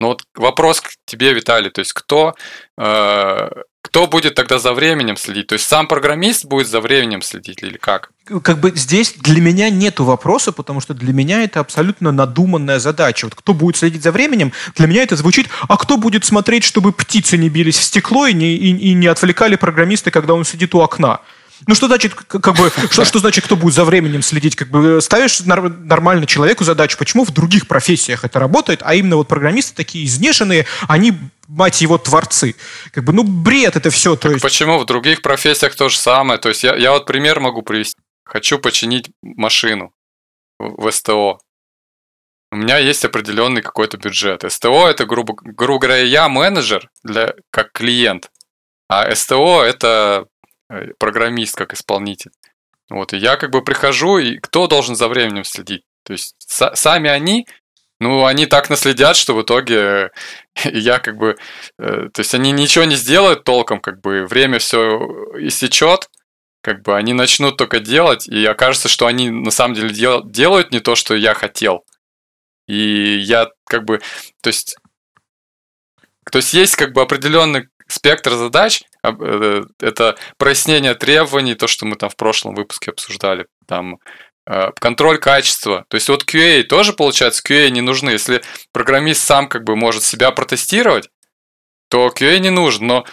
Но 0.00 0.08
вот 0.08 0.22
вопрос 0.34 0.80
к 0.80 0.92
тебе, 1.04 1.34
Виталий, 1.34 1.68
то 1.68 1.80
есть 1.80 1.92
кто, 1.92 2.34
э, 2.78 3.50
кто 3.82 4.06
будет 4.06 4.34
тогда 4.34 4.58
за 4.58 4.72
временем 4.72 5.18
следить? 5.18 5.48
То 5.48 5.54
есть 5.54 5.66
сам 5.66 5.86
программист 5.86 6.46
будет 6.46 6.68
за 6.68 6.80
временем 6.80 7.20
следить 7.20 7.62
или 7.62 7.76
как? 7.76 8.10
как 8.42 8.60
бы 8.60 8.72
здесь 8.74 9.12
для 9.12 9.42
меня 9.42 9.68
нету 9.68 10.04
вопроса, 10.04 10.52
потому 10.52 10.80
что 10.80 10.94
для 10.94 11.12
меня 11.12 11.44
это 11.44 11.60
абсолютно 11.60 12.12
надуманная 12.12 12.78
задача. 12.78 13.26
Вот 13.26 13.34
кто 13.34 13.52
будет 13.52 13.76
следить 13.76 14.02
за 14.02 14.10
временем, 14.10 14.54
для 14.74 14.86
меня 14.86 15.02
это 15.02 15.16
звучит, 15.16 15.48
а 15.68 15.76
кто 15.76 15.98
будет 15.98 16.24
смотреть, 16.24 16.64
чтобы 16.64 16.92
птицы 16.92 17.36
не 17.36 17.50
бились 17.50 17.76
в 17.76 17.82
стекло 17.82 18.26
и 18.26 18.32
не, 18.32 18.54
и, 18.54 18.70
и 18.70 18.94
не 18.94 19.06
отвлекали 19.06 19.56
программиста, 19.56 20.10
когда 20.10 20.32
он 20.32 20.46
сидит 20.46 20.74
у 20.74 20.80
окна? 20.80 21.20
Ну 21.66 21.74
что 21.74 21.86
значит, 21.86 22.14
как 22.14 22.54
бы, 22.56 22.70
что, 22.90 23.04
что 23.04 23.18
значит, 23.18 23.44
кто 23.44 23.56
будет 23.56 23.74
за 23.74 23.84
временем 23.84 24.22
следить? 24.22 24.56
Как 24.56 24.68
бы 24.68 25.00
ставишь 25.00 25.40
нар- 25.40 25.68
нормально 25.68 26.26
человеку 26.26 26.64
задачу, 26.64 26.96
почему 26.98 27.24
в 27.24 27.30
других 27.30 27.66
профессиях 27.66 28.24
это 28.24 28.38
работает, 28.38 28.80
а 28.84 28.94
именно 28.94 29.16
вот 29.16 29.28
программисты 29.28 29.74
такие 29.74 30.04
изнешенные, 30.04 30.66
они, 30.86 31.12
мать 31.48 31.80
его, 31.80 31.98
творцы. 31.98 32.54
Как 32.92 33.04
бы, 33.04 33.12
ну 33.12 33.24
бред 33.24 33.76
это 33.76 33.90
все. 33.90 34.16
То 34.16 34.30
есть, 34.30 34.42
Почему 34.42 34.78
в 34.78 34.86
других 34.86 35.22
профессиях 35.22 35.74
то 35.74 35.88
же 35.88 35.98
самое? 35.98 36.38
То 36.38 36.48
есть 36.48 36.62
я, 36.62 36.76
я 36.76 36.92
вот 36.92 37.06
пример 37.06 37.40
могу 37.40 37.62
привести. 37.62 38.00
Хочу 38.24 38.58
починить 38.58 39.10
машину 39.22 39.92
в 40.58 40.90
СТО. 40.90 41.38
У 42.50 42.56
меня 42.56 42.78
есть 42.78 43.04
определенный 43.04 43.62
какой-то 43.62 43.98
бюджет. 43.98 44.44
СТО 44.50 44.88
это, 44.88 45.04
грубо, 45.04 45.34
грубо 45.34 45.80
говоря, 45.80 46.02
я 46.02 46.28
менеджер 46.28 46.88
для, 47.02 47.34
как 47.50 47.72
клиент, 47.72 48.30
а 48.88 49.14
СТО 49.14 49.62
это 49.62 50.24
э, 50.24 50.37
программист 50.98 51.56
как 51.56 51.74
исполнитель. 51.74 52.30
Вот, 52.90 53.12
и 53.12 53.18
я 53.18 53.36
как 53.36 53.50
бы 53.50 53.62
прихожу, 53.62 54.18
и 54.18 54.38
кто 54.38 54.66
должен 54.66 54.96
за 54.96 55.08
временем 55.08 55.44
следить? 55.44 55.84
То 56.04 56.12
есть 56.14 56.34
са- 56.48 56.74
сами 56.74 57.10
они, 57.10 57.46
ну, 58.00 58.24
они 58.24 58.46
так 58.46 58.70
наследят, 58.70 59.16
что 59.16 59.34
в 59.34 59.42
итоге 59.42 59.76
э, 59.76 60.10
я 60.72 60.98
как 60.98 61.16
бы... 61.16 61.36
э, 61.78 62.08
То 62.12 62.20
есть 62.20 62.34
они 62.34 62.52
ничего 62.52 62.84
не 62.84 62.96
сделают 62.96 63.44
толком, 63.44 63.80
как 63.80 64.00
бы 64.00 64.26
время 64.26 64.58
все 64.58 64.98
истечет, 65.38 66.08
как 66.62 66.82
бы 66.82 66.96
они 66.96 67.12
начнут 67.12 67.56
только 67.56 67.80
делать, 67.80 68.26
и 68.26 68.44
окажется, 68.46 68.88
что 68.88 69.06
они 69.06 69.30
на 69.30 69.50
самом 69.50 69.74
деле 69.74 69.90
дел- 69.90 70.24
делают 70.24 70.70
не 70.72 70.80
то, 70.80 70.94
что 70.94 71.14
я 71.14 71.34
хотел. 71.34 71.84
И 72.66 73.18
я 73.18 73.48
как 73.66 73.84
бы... 73.84 74.00
То 74.42 74.48
есть... 74.48 74.76
То 76.30 76.38
есть 76.38 76.54
есть 76.54 76.76
как 76.76 76.92
бы 76.92 77.02
определенный 77.02 77.68
спектр 77.86 78.32
задач, 78.34 78.82
э, 78.82 78.97
это 79.80 80.16
прояснение 80.36 80.94
требований, 80.94 81.54
то, 81.54 81.66
что 81.66 81.86
мы 81.86 81.96
там 81.96 82.10
в 82.10 82.16
прошлом 82.16 82.54
выпуске 82.54 82.90
обсуждали, 82.90 83.46
там 83.66 83.98
э, 84.46 84.70
контроль 84.78 85.18
качества. 85.18 85.84
То 85.88 85.96
есть 85.96 86.08
вот 86.08 86.24
QA 86.24 86.62
тоже 86.62 86.92
получается, 86.92 87.42
QA 87.46 87.70
не 87.70 87.80
нужны. 87.80 88.10
Если 88.10 88.42
программист 88.72 89.22
сам 89.22 89.48
как 89.48 89.64
бы 89.64 89.76
может 89.76 90.02
себя 90.02 90.30
протестировать, 90.30 91.08
то 91.88 92.08
QA 92.08 92.38
не 92.38 92.50
нужен. 92.50 92.86
Но 92.86 93.04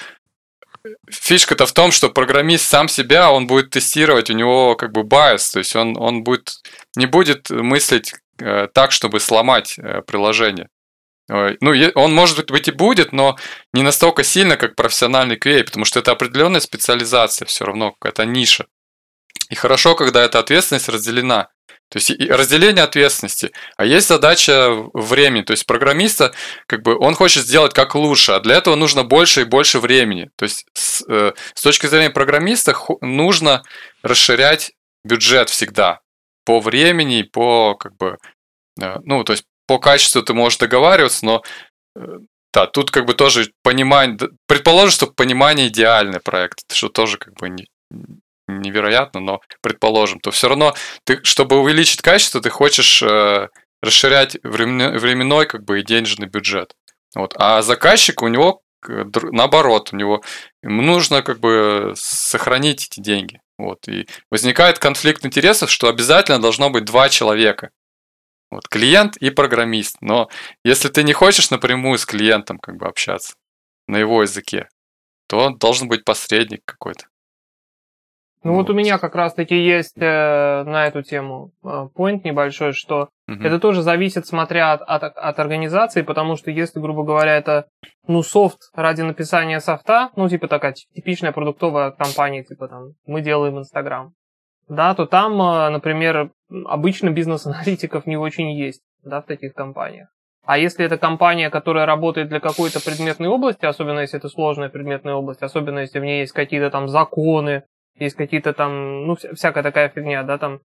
фишка-то 1.10 1.65
в 1.65 1.73
том, 1.73 1.91
что 1.91 2.10
программист 2.10 2.67
сам 2.67 2.88
себя, 2.88 3.31
он 3.31 3.47
будет 3.47 3.71
тестировать, 3.71 4.29
у 4.29 4.34
него 4.34 4.75
как 4.75 4.91
бы 4.91 5.01
bias, 5.01 5.51
то 5.51 5.60
есть 5.60 5.75
он, 5.75 5.97
он 5.97 6.23
будет, 6.23 6.55
не 6.95 7.05
будет 7.05 7.49
мыслить 7.49 8.13
э, 8.39 8.67
так, 8.73 8.91
чтобы 8.91 9.19
сломать 9.19 9.77
э, 9.77 10.01
приложение. 10.01 10.69
Ну, 11.27 11.73
он, 11.95 12.13
может 12.13 12.45
быть, 12.51 12.67
и 12.67 12.71
будет, 12.71 13.11
но 13.11 13.35
не 13.73 13.81
настолько 13.81 14.23
сильно, 14.23 14.57
как 14.57 14.75
профессиональный 14.75 15.38
QA, 15.38 15.63
потому 15.63 15.85
что 15.85 15.99
это 15.99 16.11
определенная 16.11 16.59
специализация 16.59 17.45
все 17.45 17.65
равно, 17.65 17.93
какая-то 17.93 18.25
ниша. 18.25 18.67
И 19.49 19.55
хорошо, 19.55 19.95
когда 19.95 20.23
эта 20.23 20.39
ответственность 20.39 20.89
разделена. 20.89 21.49
То 21.89 21.99
есть 21.99 22.09
разделение 22.29 22.83
ответственности. 22.83 23.51
А 23.77 23.85
есть 23.85 24.07
задача 24.07 24.69
времени. 24.93 25.43
То 25.43 25.51
есть 25.51 25.65
программиста, 25.65 26.33
как 26.67 26.81
бы, 26.81 26.97
он 26.97 27.13
хочет 27.13 27.45
сделать 27.45 27.73
как 27.73 27.95
лучше, 27.95 28.31
а 28.33 28.39
для 28.39 28.55
этого 28.55 28.75
нужно 28.75 29.03
больше 29.03 29.41
и 29.41 29.45
больше 29.45 29.79
времени. 29.79 30.29
То 30.35 30.43
есть 30.43 30.65
с, 30.73 31.03
э, 31.07 31.33
с 31.53 31.61
точки 31.61 31.85
зрения 31.85 32.09
программиста 32.09 32.75
нужно 33.01 33.63
расширять 34.01 34.71
бюджет 35.03 35.49
всегда 35.49 36.01
по 36.43 36.59
времени, 36.59 37.21
по 37.21 37.75
как 37.75 37.95
бы, 37.97 38.17
э, 38.81 38.97
ну, 39.03 39.23
то 39.23 39.33
есть 39.33 39.45
по 39.67 39.80
качеству 39.80 40.21
ты 40.21 40.34
можешь 40.34 40.60
договариваться, 40.60 41.25
но 41.25 41.43
э, 41.95 42.19
да, 42.54 42.67
тут 42.67 42.91
как 42.91 43.06
бы 43.06 43.13
тоже 43.13 43.51
понимание, 43.63 44.17
предположим, 44.47 44.91
что 44.91 45.08
понимание 45.08 45.67
идеальный 45.67 46.19
проект, 46.19 46.71
что 46.71 46.89
тоже 46.89 47.17
как 47.17 47.34
бы 47.34 47.49
не, 47.49 47.67
невероятно, 48.47 49.19
но 49.19 49.41
предположим, 49.62 50.19
то 50.19 50.32
все 50.32 50.47
равно 50.47 50.73
ты, 51.04 51.19
чтобы 51.23 51.60
увеличить 51.60 52.01
качество, 52.01 52.41
ты 52.41 52.49
хочешь 52.49 53.01
э, 53.01 53.49
расширять 53.82 54.38
временной, 54.43 54.97
временной 54.97 55.45
как 55.45 55.63
бы 55.63 55.80
и 55.80 55.84
денежный 55.84 56.28
бюджет. 56.28 56.73
Вот. 57.15 57.34
А 57.38 57.62
заказчик 57.62 58.21
у 58.21 58.28
него 58.28 58.62
наоборот, 58.88 59.89
у 59.91 59.95
него 59.95 60.21
ему 60.63 60.82
нужно 60.82 61.21
как 61.21 61.39
бы 61.39 61.93
сохранить 61.95 62.88
эти 62.88 62.99
деньги. 62.99 63.41
Вот. 63.58 63.88
И 63.88 64.08
возникает 64.30 64.80
конфликт 64.80 65.25
интересов, 65.25 65.71
что 65.71 65.88
обязательно 65.88 66.39
должно 66.39 66.69
быть 66.69 66.86
два 66.86 67.10
человека. 67.10 67.69
Вот, 68.51 68.67
клиент 68.67 69.17
и 69.17 69.29
программист. 69.29 69.97
Но 70.01 70.29
если 70.63 70.89
ты 70.89 71.03
не 71.03 71.13
хочешь 71.13 71.51
напрямую 71.51 71.97
с 71.97 72.05
клиентом 72.05 72.60
как 72.60 72.77
бы 72.77 72.88
общаться 72.88 73.36
на 73.88 73.97
его 73.97 74.21
языке, 74.21 74.69
то 75.27 75.49
должен 75.49 75.88
быть 75.88 76.05
посредник 76.05 76.62
какой-то. 76.65 77.05
Ну 78.45 78.51
вот, 78.51 78.67
вот 78.67 78.69
у 78.69 78.73
меня 78.77 78.99
как 78.99 79.15
раз-таки 79.15 79.55
есть 79.55 79.97
э, 79.97 80.63
на 80.63 80.86
эту 80.86 81.01
тему 81.01 81.51
э, 81.63 81.88
point 81.95 82.21
небольшой, 82.23 82.73
что 82.73 83.10
угу. 83.27 83.43
это 83.43 83.58
тоже 83.58 83.81
зависит, 83.81 84.27
смотря 84.27 84.73
от, 84.73 84.84
от, 84.84 85.17
от 85.17 85.39
организации, 85.39 86.03
потому 86.03 86.36
что 86.36 86.51
если, 86.51 86.79
грубо 86.79 87.03
говоря, 87.03 87.36
это 87.36 87.65
ну 88.08 88.21
софт 88.21 88.69
ради 88.75 89.01
написания 89.01 89.60
софта, 89.60 90.12
ну 90.15 90.29
типа 90.29 90.47
такая 90.47 90.73
типичная 90.73 91.31
продуктовая 91.31 91.89
компания, 91.89 92.43
типа 92.43 92.67
там 92.67 92.93
мы 93.08 93.21
делаем 93.21 93.58
Инстаграм, 93.58 94.13
да, 94.67 94.95
то 94.95 95.06
там, 95.06 95.41
э, 95.41 95.69
например, 95.69 96.32
обычно 96.65 97.10
бизнес-аналитиков 97.10 98.06
не 98.06 98.17
очень 98.17 98.51
есть, 98.51 98.82
да, 99.04 99.21
в 99.21 99.25
таких 99.25 99.54
компаниях. 99.54 100.10
А 100.45 100.60
если 100.60 100.86
это 100.86 100.97
компания, 100.97 101.49
которая 101.49 101.88
работает 101.88 102.30
для 102.30 102.39
какой-то 102.39 102.80
предметной 102.84 103.30
области, 103.30 103.65
особенно 103.65 104.01
если 104.01 104.19
это 104.19 104.30
сложная 104.30 104.69
предметная 104.69 105.15
область, 105.15 105.41
особенно 105.41 105.80
если 105.80 105.99
в 105.99 106.04
ней 106.04 106.19
есть 106.19 106.34
какие-то 106.34 106.69
там 106.69 106.88
законы, 106.88 107.63
есть 107.97 108.15
какие-то 108.15 108.54
там, 108.54 109.08
ну, 109.08 109.15
всякая 109.15 109.63
такая 109.63 109.89
фигня, 109.89 110.21
да, 110.23 110.38
там, 110.38 110.60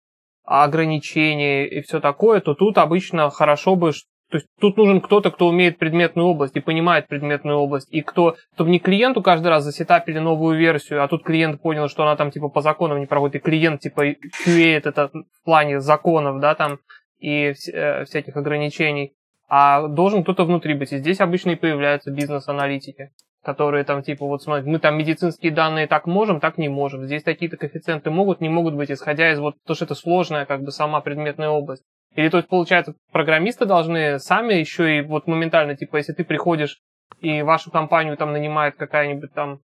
ограничения 0.45 1.69
и 1.69 1.83
все 1.83 2.01
такое, 2.01 2.41
то 2.41 2.55
тут 2.55 2.79
обычно 2.79 3.31
хорошо 3.31 3.77
бы, 3.77 3.93
то 4.31 4.37
есть 4.37 4.47
тут 4.61 4.77
нужен 4.77 5.01
кто-то, 5.01 5.31
кто 5.31 5.49
умеет 5.49 5.79
предметную 5.79 6.29
область 6.29 6.57
и 6.57 6.61
понимает 6.61 7.09
предметную 7.09 7.59
область, 7.59 7.89
и 7.91 8.03
кто, 8.03 8.37
чтобы 8.55 8.71
не 8.71 8.79
клиенту 8.79 9.23
каждый 9.23 9.49
раз 9.49 9.65
засетапили 9.65 10.19
новую 10.19 10.59
версию, 10.59 11.03
а 11.03 11.09
тут 11.09 11.25
клиент 11.25 11.63
понял, 11.63 11.89
что 11.89 12.03
она 12.03 12.17
там 12.17 12.31
типа 12.31 12.49
по 12.49 12.61
законам 12.61 13.01
не 13.01 13.07
проходит, 13.07 13.37
и 13.37 13.45
клиент 13.45 13.81
типа 13.81 14.11
QA 14.47 14.77
это 14.77 15.11
в 15.13 15.45
плане 15.45 15.81
законов, 15.81 16.41
да, 16.41 16.55
там, 16.55 16.79
и 17.19 17.55
э, 17.73 18.05
всяких 18.05 18.37
ограничений, 18.37 19.15
а 19.49 19.89
должен 19.89 20.23
кто-то 20.23 20.45
внутри 20.45 20.75
быть. 20.75 20.93
И 20.93 20.99
здесь 20.99 21.21
обычно 21.21 21.51
и 21.51 21.57
появляются 21.57 22.11
бизнес-аналитики 22.11 23.11
которые 23.49 23.85
там 23.85 24.03
типа 24.03 24.27
вот 24.27 24.43
смотрят, 24.43 24.67
мы 24.67 24.79
там 24.79 24.99
медицинские 24.99 25.53
данные 25.53 25.87
так 25.87 26.07
можем, 26.07 26.39
так 26.39 26.59
не 26.59 26.69
можем. 26.69 27.07
Здесь 27.07 27.23
такие-то 27.23 27.57
коэффициенты 27.57 28.11
могут, 28.11 28.43
не 28.43 28.51
могут 28.51 28.75
быть, 28.75 28.91
исходя 28.91 29.33
из 29.33 29.39
вот, 29.39 29.55
то, 29.65 29.75
что 29.75 29.87
это 29.87 29.95
сложная 29.95 30.45
как 30.45 30.63
бы 30.63 30.71
сама 30.71 31.01
предметная 31.01 31.49
область. 31.49 31.83
Или 32.19 32.35
есть 32.35 32.49
получается 32.49 32.97
программисты 33.13 33.65
должны 33.65 34.19
сами 34.19 34.55
еще 34.55 34.99
и 34.99 35.03
вот 35.03 35.29
моментально, 35.29 35.77
типа 35.77 35.99
если 35.99 36.13
ты 36.13 36.25
приходишь 36.25 36.81
и 37.21 37.43
вашу 37.43 37.71
компанию 37.71 38.17
там 38.17 38.33
нанимает 38.33 38.75
какая-нибудь 38.75 39.33
там 39.33 39.61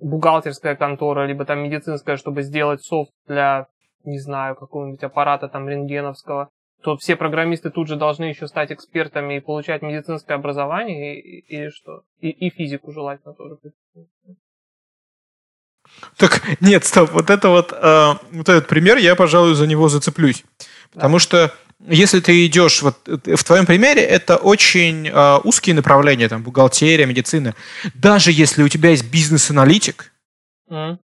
бухгалтерская 0.00 0.76
контора, 0.76 1.24
либо 1.24 1.46
там 1.46 1.60
медицинская, 1.60 2.18
чтобы 2.18 2.42
сделать 2.42 2.82
софт 2.82 3.10
для, 3.26 3.68
не 4.04 4.18
знаю, 4.18 4.54
какого-нибудь 4.54 5.02
аппарата 5.02 5.48
там 5.48 5.66
рентгеновского, 5.66 6.50
то 6.82 6.98
все 6.98 7.16
программисты 7.16 7.70
тут 7.70 7.88
же 7.88 7.96
должны 7.96 8.24
еще 8.24 8.48
стать 8.48 8.70
экспертами 8.70 9.38
и 9.38 9.40
получать 9.40 9.80
медицинское 9.80 10.34
образование 10.34 11.18
или 11.18 11.70
что? 11.70 12.02
И, 12.20 12.28
и 12.28 12.50
физику 12.50 12.92
желательно 12.92 13.32
тоже. 13.32 13.56
Так, 16.18 16.42
нет, 16.60 16.84
стоп, 16.84 17.12
вот 17.12 17.30
это 17.30 17.48
вот, 17.48 17.72
э, 17.72 18.12
вот 18.30 18.48
этот 18.50 18.68
пример, 18.68 18.98
я, 18.98 19.16
пожалуй, 19.16 19.54
за 19.54 19.66
него 19.66 19.88
зацеплюсь. 19.88 20.44
Потому 20.92 21.16
да. 21.16 21.20
что 21.20 21.54
если 21.86 22.20
ты 22.20 22.46
идешь, 22.46 22.82
вот 22.82 22.96
в 23.06 23.44
твоем 23.44 23.66
примере, 23.66 24.02
это 24.02 24.36
очень 24.36 25.08
э, 25.08 25.38
узкие 25.44 25.74
направления, 25.74 26.28
там, 26.28 26.42
бухгалтерия, 26.42 27.06
медицина. 27.06 27.54
Даже 27.94 28.32
если 28.32 28.62
у 28.62 28.68
тебя 28.68 28.90
есть 28.90 29.10
бизнес-аналитик, 29.10 30.12
mm 30.70 30.98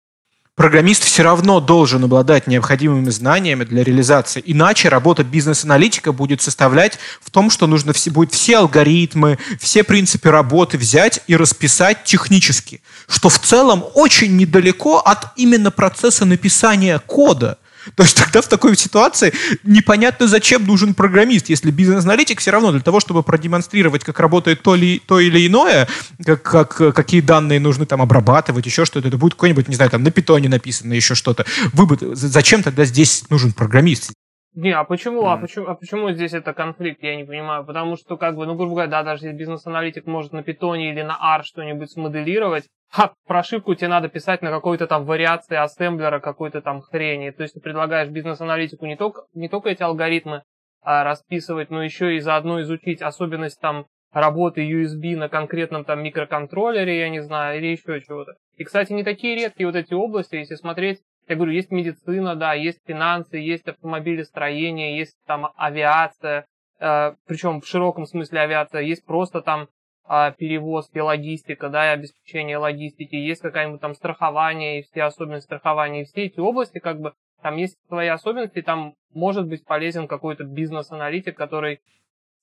программист 0.59 1.05
все 1.05 1.23
равно 1.23 1.61
должен 1.61 2.05
обладать 2.05 2.49
необходимыми 2.49 3.09
знаниями 3.11 3.63
для 3.63 3.85
реализации. 3.85 4.43
Иначе 4.45 4.89
работа 4.89 5.23
бизнес-аналитика 5.23 6.13
будет 6.13 6.43
составлять 6.43 6.99
в 7.23 7.31
том, 7.31 7.49
что 7.49 7.69
нужно 7.69 7.93
все, 7.93 8.11
будет 8.11 8.33
все 8.33 8.59
алгоритмы, 8.59 9.39
все 9.61 9.85
принципы 9.85 10.31
работы 10.31 10.77
взять 10.77 11.21
и 11.29 11.37
расписать 11.37 12.03
технически, 12.03 12.83
что 13.09 13.29
в 13.29 13.39
целом 13.39 13.85
очень 13.95 14.37
недалеко 14.37 14.99
от 14.99 15.29
именно 15.37 15.71
процесса 15.71 16.25
написания 16.25 16.99
кода. 16.99 17.59
То 17.95 18.03
есть 18.03 18.17
тогда 18.17 18.41
в 18.41 18.49
такой 18.49 18.77
ситуации 18.77 19.33
непонятно, 19.63 20.27
зачем 20.29 20.67
нужен 20.67 20.95
программист, 20.95 21.49
если 21.49 21.71
бизнес-аналитик 21.71 22.41
все 22.41 22.51
равно 22.51 22.73
для 22.73 22.81
того, 22.81 23.01
чтобы 23.01 23.23
продемонстрировать, 23.23 24.05
как 24.05 24.21
работает 24.21 24.63
то, 24.63 24.75
ли, 24.75 25.03
то 25.07 25.21
или 25.21 25.47
иное, 25.47 25.89
как, 26.25 26.43
как, 26.43 26.95
какие 26.95 27.21
данные 27.21 27.61
нужны 27.61 27.87
там 27.87 28.03
обрабатывать, 28.03 28.67
еще 28.67 28.85
что-то, 28.85 29.09
это 29.09 29.19
будет 29.19 29.35
какой-нибудь, 29.35 29.69
не 29.69 29.77
знаю, 29.77 29.91
там 29.91 30.03
на 30.03 30.11
питоне 30.11 30.49
написано, 30.49 30.93
еще 30.93 31.15
что-то. 31.15 31.45
Выбор, 31.73 31.99
зачем 32.15 32.63
тогда 32.63 32.85
здесь 32.85 33.25
нужен 33.31 33.53
программист? 33.53 34.13
Не, 34.61 34.73
а 34.73 34.83
почему, 34.83 35.23
mm. 35.23 35.33
а 35.33 35.37
почему, 35.37 35.67
а 35.69 35.75
почему 35.77 36.11
здесь 36.11 36.33
это 36.33 36.53
конфликт, 36.53 37.01
я 37.05 37.15
не 37.15 37.23
понимаю. 37.23 37.65
Потому 37.65 37.95
что, 37.95 38.17
как 38.17 38.35
бы, 38.35 38.45
ну, 38.45 38.57
грубо 38.57 38.73
говоря, 38.73 38.91
да, 38.91 39.03
даже 39.05 39.27
если 39.27 39.39
бизнес-аналитик 39.39 40.07
может 40.07 40.33
на 40.33 40.43
питоне 40.43 40.91
или 40.91 41.03
на 41.03 41.17
R 41.37 41.45
что-нибудь 41.45 41.93
смоделировать, 41.93 42.65
а 42.93 43.13
прошивку 43.29 43.77
тебе 43.77 43.87
надо 43.87 44.09
писать 44.09 44.43
на 44.43 44.51
какой-то 44.51 44.89
там 44.89 45.05
вариации 45.05 45.57
ассемблера, 45.57 46.19
какой-то 46.19 46.61
там 46.61 46.81
хрени. 46.81 47.31
То 47.31 47.45
есть 47.45 47.55
ты 47.55 47.61
предлагаешь 47.61 48.09
бизнес-аналитику 48.09 48.87
не 48.87 48.97
только, 48.97 49.27
не 49.33 49.49
только 49.49 49.69
эти 49.69 49.85
алгоритмы 49.85 50.43
а, 50.83 51.05
расписывать, 51.05 51.71
но 51.71 51.81
еще 51.81 52.17
и 52.17 52.19
заодно 52.19 52.61
изучить 52.63 53.01
особенность 53.01 53.61
там 53.61 53.87
работы 54.13 54.69
USB 54.69 55.15
на 55.15 55.29
конкретном 55.29 55.85
там 55.85 56.03
микроконтроллере, 56.03 56.99
я 56.99 57.11
не 57.11 57.21
знаю, 57.21 57.59
или 57.59 57.69
еще 57.69 58.01
чего-то. 58.01 58.33
И, 58.57 58.65
кстати, 58.65 58.93
не 58.93 59.05
такие 59.05 59.37
редкие 59.37 59.69
вот 59.69 59.77
эти 59.77 59.95
области, 59.95 60.35
если 60.35 60.57
смотреть 60.57 60.99
я 61.29 61.37
говорю, 61.37 61.53
есть 61.53 61.71
медицина, 61.71 62.35
да, 62.37 62.55
есть 62.55 62.81
финансы, 62.87 63.37
есть 63.37 63.67
автомобилестроение, 63.69 64.97
есть 64.97 65.17
там 65.27 65.53
авиация, 65.57 66.47
э, 66.81 67.15
причем 67.27 67.61
в 67.61 67.67
широком 67.67 68.07
смысле 68.07 68.41
авиация, 68.41 68.83
есть 68.83 69.05
просто 69.05 69.43
там 69.43 69.69
э, 70.09 70.33
перевозки, 70.39 70.99
логистика, 70.99 71.69
да, 71.69 71.91
и 71.91 71.95
обеспечение 71.95 72.59
логистики, 72.59 73.15
есть 73.15 73.43
какая-нибудь 73.43 73.81
там 73.81 73.95
страхование 73.95 74.81
и 74.81 74.83
все 74.83 75.03
особенности 75.05 75.47
страхования, 75.47 76.03
и 76.03 76.05
все 76.05 76.27
эти 76.27 76.41
области, 76.41 76.79
как 76.79 77.01
бы, 77.01 77.13
там 77.43 77.57
есть 77.57 77.77
свои 77.89 78.09
особенности, 78.09 78.63
там 78.63 78.95
может 79.13 79.47
быть 79.47 79.65
полезен 79.65 80.09
какой-то 80.09 80.45
бизнес-аналитик, 80.45 81.37
который 81.37 81.81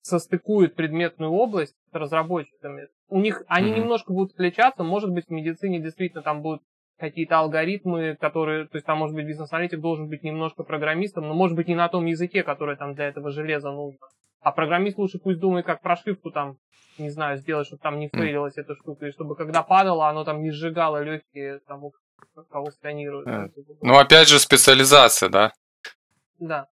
состыкует 0.01 0.75
предметную 0.75 1.31
область 1.31 1.75
с 1.91 1.93
разработчиками. 1.95 2.87
У 3.09 3.19
них 3.19 3.43
они 3.47 3.71
mm-hmm. 3.71 3.75
немножко 3.75 4.13
будут 4.13 4.33
отличаться, 4.33 4.83
может 4.83 5.11
быть, 5.11 5.25
в 5.25 5.31
медицине 5.31 5.79
действительно 5.79 6.21
там 6.21 6.43
будут 6.43 6.61
какие-то 6.97 7.39
алгоритмы, 7.39 8.15
которые, 8.19 8.67
то 8.67 8.77
есть 8.77 8.85
там, 8.85 8.99
может 8.99 9.15
быть, 9.15 9.25
бизнес-аналитик 9.25 9.79
должен 9.79 10.07
быть 10.07 10.23
немножко 10.23 10.63
программистом, 10.63 11.27
но 11.27 11.33
может 11.33 11.55
быть 11.55 11.67
не 11.67 11.75
на 11.75 11.89
том 11.89 12.05
языке, 12.05 12.43
который 12.43 12.77
там 12.77 12.95
для 12.95 13.07
этого 13.07 13.31
железа 13.31 13.71
нужно. 13.71 14.07
А 14.41 14.51
программист 14.51 14.97
лучше 14.97 15.19
пусть 15.19 15.39
думает, 15.39 15.65
как 15.65 15.81
прошивку 15.81 16.31
там, 16.31 16.57
не 16.97 17.09
знаю, 17.09 17.37
сделать, 17.37 17.67
чтобы 17.67 17.81
там 17.81 17.99
не 17.99 18.09
фейлилась 18.09 18.57
эта 18.57 18.75
штука, 18.75 19.07
и 19.07 19.11
чтобы 19.11 19.35
когда 19.35 19.63
падало, 19.63 20.07
оно 20.07 20.23
там 20.23 20.41
не 20.41 20.51
сжигало 20.51 21.03
легкие 21.03 21.59
тому, 21.67 21.93
кого 22.49 22.71
сканируют. 22.71 23.27
Э, 23.27 23.49
ну, 23.81 23.97
опять 23.97 24.29
же, 24.29 24.39
специализация, 24.39 25.29
да? 25.29 25.51
Да. 26.39 26.67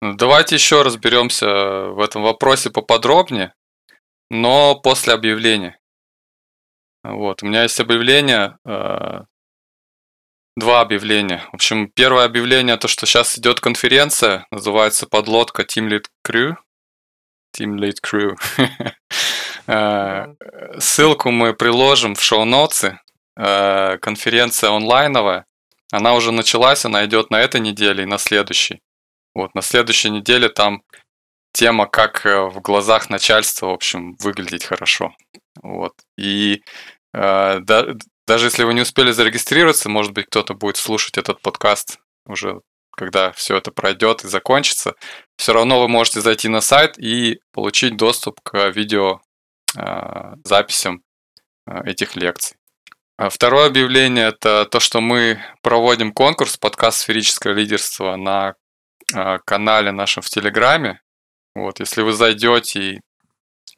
Ну, 0.00 0.14
давайте 0.14 0.54
еще 0.54 0.82
разберемся 0.82 1.88
в 1.88 2.00
этом 2.00 2.22
вопросе 2.22 2.70
поподробнее, 2.70 3.52
но 4.30 4.78
после 4.80 5.12
объявления. 5.12 5.78
Вот, 7.02 7.42
у 7.42 7.46
меня 7.46 7.62
есть 7.62 7.80
объявление 7.80 8.58
э, 8.64 9.22
два 10.58 10.80
объявления. 10.80 11.42
В 11.52 11.54
общем, 11.54 11.90
первое 11.94 12.24
объявление, 12.24 12.76
то, 12.76 12.88
что 12.88 13.06
сейчас 13.06 13.38
идет 13.38 13.60
конференция, 13.60 14.46
называется 14.50 15.06
подлодка 15.06 15.62
Team 15.62 15.88
Lead 15.88 16.06
Crew. 16.26 16.56
Team 17.56 17.76
Lead 17.76 17.96
Crew. 18.04 18.36
Э, 19.70 20.28
ссылку 20.78 21.30
мы 21.30 21.52
приложим 21.52 22.14
в 22.14 22.22
шоу-ноты. 22.22 22.98
Э, 23.36 23.98
конференция 23.98 24.70
онлайновая. 24.70 25.44
Она 25.92 26.14
уже 26.14 26.32
началась, 26.32 26.86
она 26.86 27.04
идет 27.04 27.28
на 27.28 27.38
этой 27.42 27.60
неделе 27.60 28.04
и 28.04 28.06
на 28.06 28.16
следующей. 28.16 28.80
Вот, 29.34 29.54
на 29.54 29.60
следующей 29.60 30.08
неделе 30.08 30.48
там 30.48 30.80
тема, 31.52 31.84
как 31.86 32.24
э, 32.24 32.40
в 32.48 32.62
глазах 32.62 33.10
начальства, 33.10 33.66
в 33.66 33.74
общем, 33.74 34.16
выглядеть 34.20 34.64
хорошо. 34.64 35.14
Вот. 35.62 35.92
И 36.16 36.62
да, 37.12 37.94
даже 38.28 38.46
если 38.46 38.62
вы 38.64 38.74
не 38.74 38.82
успели 38.82 39.10
зарегистрироваться, 39.10 39.88
может 39.88 40.12
быть, 40.12 40.26
кто-то 40.26 40.52
будет 40.52 40.76
слушать 40.76 41.16
этот 41.16 41.40
подкаст 41.40 41.98
уже, 42.26 42.60
когда 42.94 43.32
все 43.32 43.56
это 43.56 43.72
пройдет 43.72 44.22
и 44.22 44.28
закончится. 44.28 44.94
Все 45.38 45.54
равно 45.54 45.80
вы 45.80 45.88
можете 45.88 46.20
зайти 46.20 46.48
на 46.48 46.60
сайт 46.60 46.98
и 46.98 47.40
получить 47.52 47.96
доступ 47.96 48.42
к 48.42 48.68
видео 48.68 49.22
э, 49.78 50.34
записям 50.44 51.02
э, 51.66 51.90
этих 51.90 52.16
лекций. 52.16 52.58
А 53.16 53.30
второе 53.30 53.66
объявление– 53.66 54.28
это 54.28 54.66
то, 54.70 54.78
что 54.78 55.00
мы 55.00 55.40
проводим 55.62 56.12
конкурс 56.12 56.58
подкаст 56.58 56.98
«Сферическое 57.00 57.54
лидерство» 57.54 58.16
на 58.16 58.54
канале 59.46 59.90
нашем 59.90 60.22
в 60.22 60.28
Телеграме. 60.28 61.00
Вот, 61.54 61.80
если 61.80 62.02
вы 62.02 62.12
зайдете 62.12 62.80
и 62.80 63.00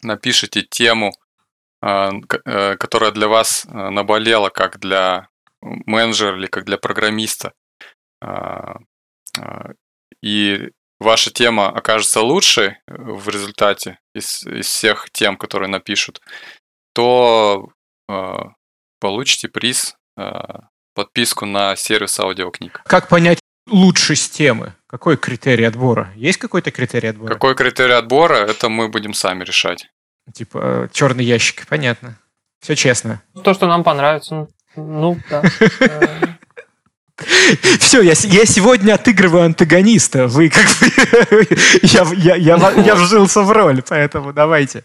напишите 0.03 0.63
тему, 0.63 1.13
которая 1.81 3.11
для 3.11 3.29
вас 3.29 3.64
наболела, 3.64 4.51
как 4.51 4.79
для 4.79 5.29
менеджера 5.62 6.37
или 6.37 6.47
как 6.47 6.64
для 6.64 6.79
программиста, 6.79 7.53
и 10.23 10.71
ваша 10.99 11.31
тема 11.31 11.69
окажется 11.69 12.21
лучшей 12.21 12.77
в 12.87 13.29
результате 13.29 13.99
из, 14.14 14.47
из 14.47 14.66
всех 14.66 15.09
тем, 15.11 15.37
которые 15.37 15.69
напишут, 15.69 16.21
то 16.93 17.73
получите 19.01 19.49
приз, 19.49 19.97
подписку 20.95 21.47
на 21.47 21.77
сервис 21.77 22.21
аудиокниг. 22.21 22.83
Как 22.85 23.09
понять 23.09 23.38
лучшесть 23.66 24.37
темы? 24.37 24.75
Какой 24.87 25.16
критерий 25.16 25.64
отбора? 25.64 26.12
Есть 26.16 26.38
какой-то 26.38 26.71
критерий 26.71 27.09
отбора? 27.09 27.33
Какой 27.33 27.55
критерий 27.55 27.95
отбора, 27.95 28.35
это 28.35 28.69
мы 28.69 28.88
будем 28.88 29.14
сами 29.14 29.45
решать. 29.45 29.88
Типа 30.35 30.59
э, 30.62 30.88
черный 30.93 31.25
ящик, 31.25 31.66
понятно. 31.66 32.19
Все 32.61 32.77
честно. 32.77 33.23
То, 33.43 33.55
что 33.55 33.66
нам 33.66 33.85
понравится. 33.85 34.49
Ну, 34.77 35.19
да. 35.29 35.43
Все, 37.79 38.01
я, 38.03 38.12
я 38.12 38.47
сегодня 38.47 38.95
отыгрываю 38.95 39.45
антагониста. 39.45 40.27
Вы 40.27 40.49
как 40.51 40.66
бы... 40.81 41.47
я, 41.83 42.07
я, 42.16 42.37
я, 42.37 42.71
я 42.71 42.95
вжился 42.95 43.43
в 43.43 43.53
роль, 43.53 43.83
поэтому 43.87 44.33
давайте. 44.33 44.85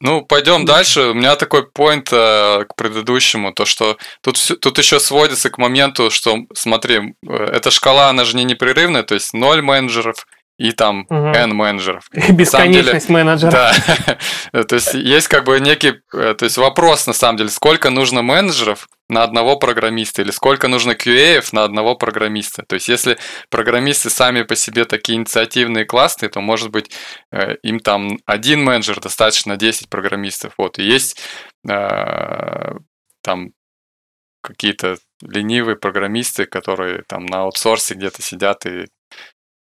Ну, 0.00 0.22
пойдем 0.22 0.64
дальше. 0.64 1.00
У 1.10 1.14
меня 1.14 1.36
такой 1.36 1.66
поинт 1.66 2.08
э, 2.12 2.64
к 2.68 2.74
предыдущему, 2.74 3.52
то 3.52 3.64
что 3.64 3.98
тут, 4.20 4.36
тут 4.60 4.78
еще 4.78 4.98
сводится 4.98 5.50
к 5.50 5.58
моменту, 5.58 6.10
что, 6.10 6.38
смотри, 6.54 7.14
э, 7.26 7.32
эта 7.32 7.70
шкала, 7.70 8.08
она 8.08 8.24
же 8.24 8.36
не 8.36 8.44
непрерывная, 8.44 9.02
то 9.02 9.14
есть 9.14 9.32
ноль 9.34 9.62
менеджеров, 9.62 10.26
и 10.58 10.72
там 10.72 11.06
угу. 11.08 11.14
N 11.14 11.54
менеджеров. 11.54 12.04
Бесконечность 12.30 13.08
деле, 13.08 13.24
менеджеров. 13.24 13.52
Да. 13.52 14.62
то 14.64 14.74
есть 14.74 14.94
есть 14.94 15.28
как 15.28 15.44
бы 15.44 15.58
некий, 15.60 15.94
э, 16.12 16.34
то 16.34 16.44
есть 16.44 16.56
вопрос 16.56 17.06
на 17.06 17.12
самом 17.12 17.38
деле, 17.38 17.50
сколько 17.50 17.90
нужно 17.90 18.22
менеджеров 18.22 18.86
на 19.08 19.22
одного 19.22 19.56
программиста 19.56 20.22
или 20.22 20.30
сколько 20.30 20.68
нужно 20.68 20.92
QA 20.92 21.42
на 21.52 21.64
одного 21.64 21.96
программиста. 21.96 22.64
То 22.66 22.74
есть 22.74 22.88
если 22.88 23.18
программисты 23.50 24.10
сами 24.10 24.42
по 24.42 24.54
себе 24.54 24.84
такие 24.84 25.18
инициативные, 25.18 25.84
классные, 25.84 26.28
то 26.28 26.40
может 26.40 26.70
быть 26.70 26.90
э, 27.30 27.56
им 27.62 27.80
там 27.80 28.18
один 28.26 28.62
менеджер 28.62 29.00
достаточно 29.00 29.56
10 29.56 29.88
программистов. 29.88 30.54
Вот 30.58 30.78
и 30.78 30.84
есть 30.84 31.20
э, 31.68 32.72
там 33.22 33.50
какие-то 34.42 34.96
ленивые 35.22 35.76
программисты, 35.76 36.46
которые 36.46 37.02
там 37.08 37.26
на 37.26 37.42
аутсорсе 37.42 37.94
где-то 37.94 38.22
сидят 38.22 38.66
и 38.66 38.86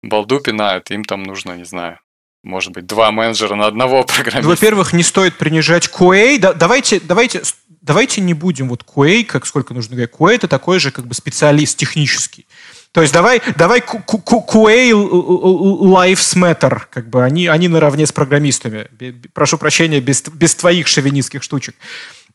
балду 0.02 0.40
пинают, 0.40 0.90
им 0.90 1.04
там 1.04 1.22
нужно, 1.22 1.56
не 1.56 1.64
знаю, 1.64 1.98
может 2.42 2.72
быть, 2.72 2.86
два 2.86 3.10
менеджера 3.10 3.54
на 3.54 3.66
одного 3.66 4.04
программиста. 4.04 4.42
Ну, 4.42 4.50
во-первых, 4.50 4.92
не 4.92 5.02
стоит 5.02 5.36
принижать 5.36 5.88
QA. 5.88 6.38
Да, 6.38 6.52
давайте, 6.52 7.00
давайте, 7.00 7.42
давайте 7.80 8.20
не 8.20 8.34
будем 8.34 8.68
вот 8.68 8.84
QA, 8.84 9.24
как 9.24 9.46
сколько 9.46 9.74
нужно 9.74 9.96
говорить. 9.96 10.14
QA 10.14 10.34
это 10.34 10.48
такой 10.48 10.78
же 10.78 10.90
как 10.90 11.06
бы 11.06 11.14
специалист 11.14 11.76
технический. 11.76 12.46
То 12.92 13.02
есть 13.02 13.12
давай, 13.12 13.42
давай 13.56 13.80
QA 13.80 14.92
lives 14.92 16.36
matter, 16.36 16.82
как 16.90 17.10
бы 17.10 17.22
они, 17.22 17.46
они 17.46 17.68
наравне 17.68 18.06
с 18.06 18.12
программистами. 18.12 18.88
Прошу 19.34 19.58
прощения, 19.58 20.00
без, 20.00 20.22
без 20.22 20.54
твоих 20.54 20.86
шовинистских 20.86 21.42
штучек. 21.42 21.76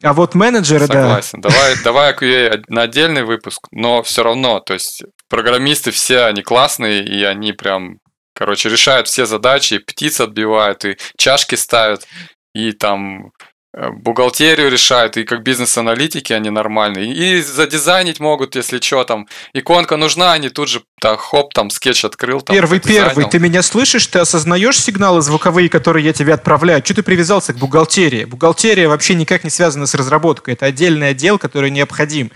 А 0.03 0.13
вот 0.13 0.35
менеджеры, 0.35 0.85
Согласен. 0.85 1.39
да. 1.41 1.49
Давай, 1.49 1.75
давай 1.83 2.13
QA 2.13 2.63
на 2.67 2.81
отдельный 2.83 3.23
выпуск, 3.23 3.61
но 3.71 4.03
все 4.03 4.23
равно, 4.23 4.59
то 4.59 4.73
есть 4.73 5.03
программисты 5.29 5.91
все, 5.91 6.25
они 6.25 6.41
классные, 6.41 7.05
и 7.05 7.23
они 7.23 7.53
прям, 7.53 7.99
короче, 8.35 8.69
решают 8.69 9.07
все 9.07 9.25
задачи, 9.25 9.75
и 9.75 9.79
птиц 9.79 10.19
отбивают, 10.19 10.83
и 10.83 10.97
чашки 11.17 11.55
ставят, 11.55 12.05
и 12.53 12.73
там 12.73 13.31
бухгалтерию 13.73 14.69
решают, 14.69 15.17
и 15.17 15.23
как 15.23 15.41
бизнес-аналитики 15.41 16.31
они 16.31 16.49
нормальные. 16.49 17.13
И 17.13 17.41
задизайнить 17.41 18.19
могут, 18.19 18.55
если 18.55 18.79
что, 18.79 19.03
там, 19.03 19.27
иконка 19.53 19.97
нужна, 19.97 20.33
они 20.33 20.49
тут 20.49 20.69
же, 20.69 20.83
да, 21.01 21.17
хоп, 21.17 21.53
там, 21.53 21.69
скетч 21.69 22.05
открыл. 22.05 22.41
Там, 22.41 22.55
первый, 22.55 22.79
первый, 22.79 23.25
ты 23.25 23.39
меня 23.39 23.63
слышишь? 23.63 24.05
Ты 24.07 24.19
осознаешь 24.19 24.79
сигналы 24.79 25.21
звуковые, 25.21 25.69
которые 25.69 26.05
я 26.05 26.13
тебе 26.13 26.33
отправляю? 26.33 26.83
Что 26.85 26.95
ты 26.95 27.03
привязался 27.03 27.53
к 27.53 27.57
бухгалтерии? 27.57 28.25
Бухгалтерия 28.25 28.87
вообще 28.87 29.15
никак 29.15 29.43
не 29.43 29.49
связана 29.49 29.87
с 29.87 29.95
разработкой. 29.95 30.53
Это 30.53 30.67
отдельный 30.67 31.09
отдел, 31.09 31.39
который 31.39 31.71
необходим. 31.71 32.31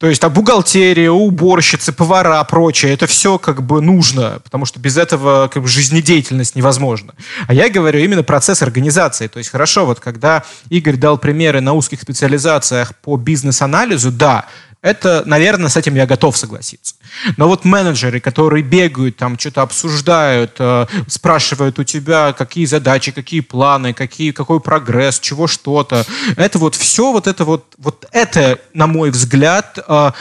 То 0.00 0.06
есть 0.06 0.24
а 0.24 0.30
бухгалтерия, 0.30 1.10
уборщицы, 1.10 1.92
повара, 1.92 2.42
прочее, 2.44 2.94
это 2.94 3.06
все 3.06 3.36
как 3.36 3.62
бы 3.62 3.82
нужно, 3.82 4.40
потому 4.42 4.64
что 4.64 4.80
без 4.80 4.96
этого 4.96 5.48
как 5.52 5.62
бы 5.62 5.68
жизнедеятельность 5.68 6.56
невозможна. 6.56 7.12
А 7.46 7.52
я 7.52 7.68
говорю 7.68 8.00
именно 8.00 8.22
процесс 8.22 8.62
организации. 8.62 9.26
То 9.26 9.36
есть 9.36 9.50
хорошо, 9.50 9.84
вот 9.84 10.00
когда 10.00 10.42
Игорь 10.70 10.96
дал 10.96 11.18
примеры 11.18 11.60
на 11.60 11.74
узких 11.74 12.00
специализациях 12.00 12.94
по 12.96 13.18
бизнес-анализу, 13.18 14.10
да, 14.10 14.46
это, 14.82 15.22
наверное, 15.26 15.68
с 15.68 15.76
этим 15.76 15.94
я 15.94 16.06
готов 16.06 16.36
согласиться. 16.36 16.94
Но 17.36 17.48
вот 17.48 17.64
менеджеры, 17.64 18.20
которые 18.20 18.62
бегают, 18.62 19.16
там 19.16 19.38
что-то 19.38 19.62
обсуждают, 19.62 20.56
э, 20.58 20.86
спрашивают 21.06 21.78
у 21.78 21.84
тебя, 21.84 22.32
какие 22.32 22.64
задачи, 22.64 23.12
какие 23.12 23.40
планы, 23.40 23.92
какие, 23.92 24.30
какой 24.30 24.60
прогресс, 24.60 25.20
чего 25.20 25.46
что-то, 25.46 26.06
это 26.36 26.58
вот 26.58 26.74
все, 26.76 27.12
вот 27.12 27.26
это 27.26 27.44
вот, 27.44 27.74
вот 27.76 28.06
это, 28.12 28.58
на 28.72 28.86
мой 28.86 29.10
взгляд, 29.10 29.78
э, 29.86 30.12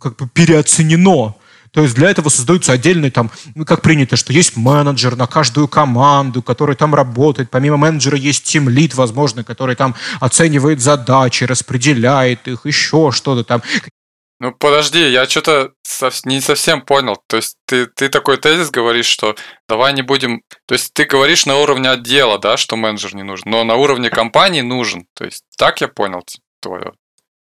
как 0.00 0.16
бы 0.16 0.28
переоценено. 0.28 1.34
То 1.70 1.82
есть 1.82 1.94
для 1.94 2.10
этого 2.10 2.28
создаются 2.28 2.72
отдельные 2.72 3.10
там, 3.10 3.30
ну, 3.54 3.64
как 3.64 3.82
принято, 3.82 4.16
что 4.16 4.32
есть 4.32 4.56
менеджер 4.56 5.16
на 5.16 5.26
каждую 5.26 5.68
команду, 5.68 6.42
который 6.42 6.74
там 6.74 6.94
работает. 6.94 7.50
Помимо 7.50 7.76
менеджера 7.76 8.16
есть 8.16 8.44
тимлит, 8.44 8.94
возможно, 8.94 9.44
который 9.44 9.76
там 9.76 9.94
оценивает 10.18 10.80
задачи, 10.80 11.44
распределяет 11.44 12.48
их, 12.48 12.64
еще 12.64 13.12
что-то 13.12 13.44
там. 13.44 13.62
Ну 14.40 14.52
подожди, 14.52 15.10
я 15.10 15.28
что-то 15.28 15.72
не 16.24 16.40
совсем 16.40 16.82
понял. 16.82 17.20
То 17.26 17.38
есть 17.38 17.56
ты, 17.66 17.86
ты 17.86 18.08
такой 18.08 18.36
тезис 18.36 18.70
говоришь, 18.70 19.06
что 19.06 19.34
давай 19.68 19.92
не 19.92 20.02
будем... 20.02 20.42
То 20.66 20.74
есть 20.74 20.92
ты 20.94 21.04
говоришь 21.04 21.44
на 21.44 21.56
уровне 21.56 21.90
отдела, 21.90 22.38
да, 22.38 22.56
что 22.56 22.76
менеджер 22.76 23.16
не 23.16 23.24
нужен, 23.24 23.50
но 23.50 23.64
на 23.64 23.74
уровне 23.74 24.10
компании 24.10 24.60
нужен. 24.60 25.06
То 25.14 25.24
есть 25.24 25.44
так 25.56 25.80
я 25.80 25.88
понял 25.88 26.24
твое. 26.60 26.92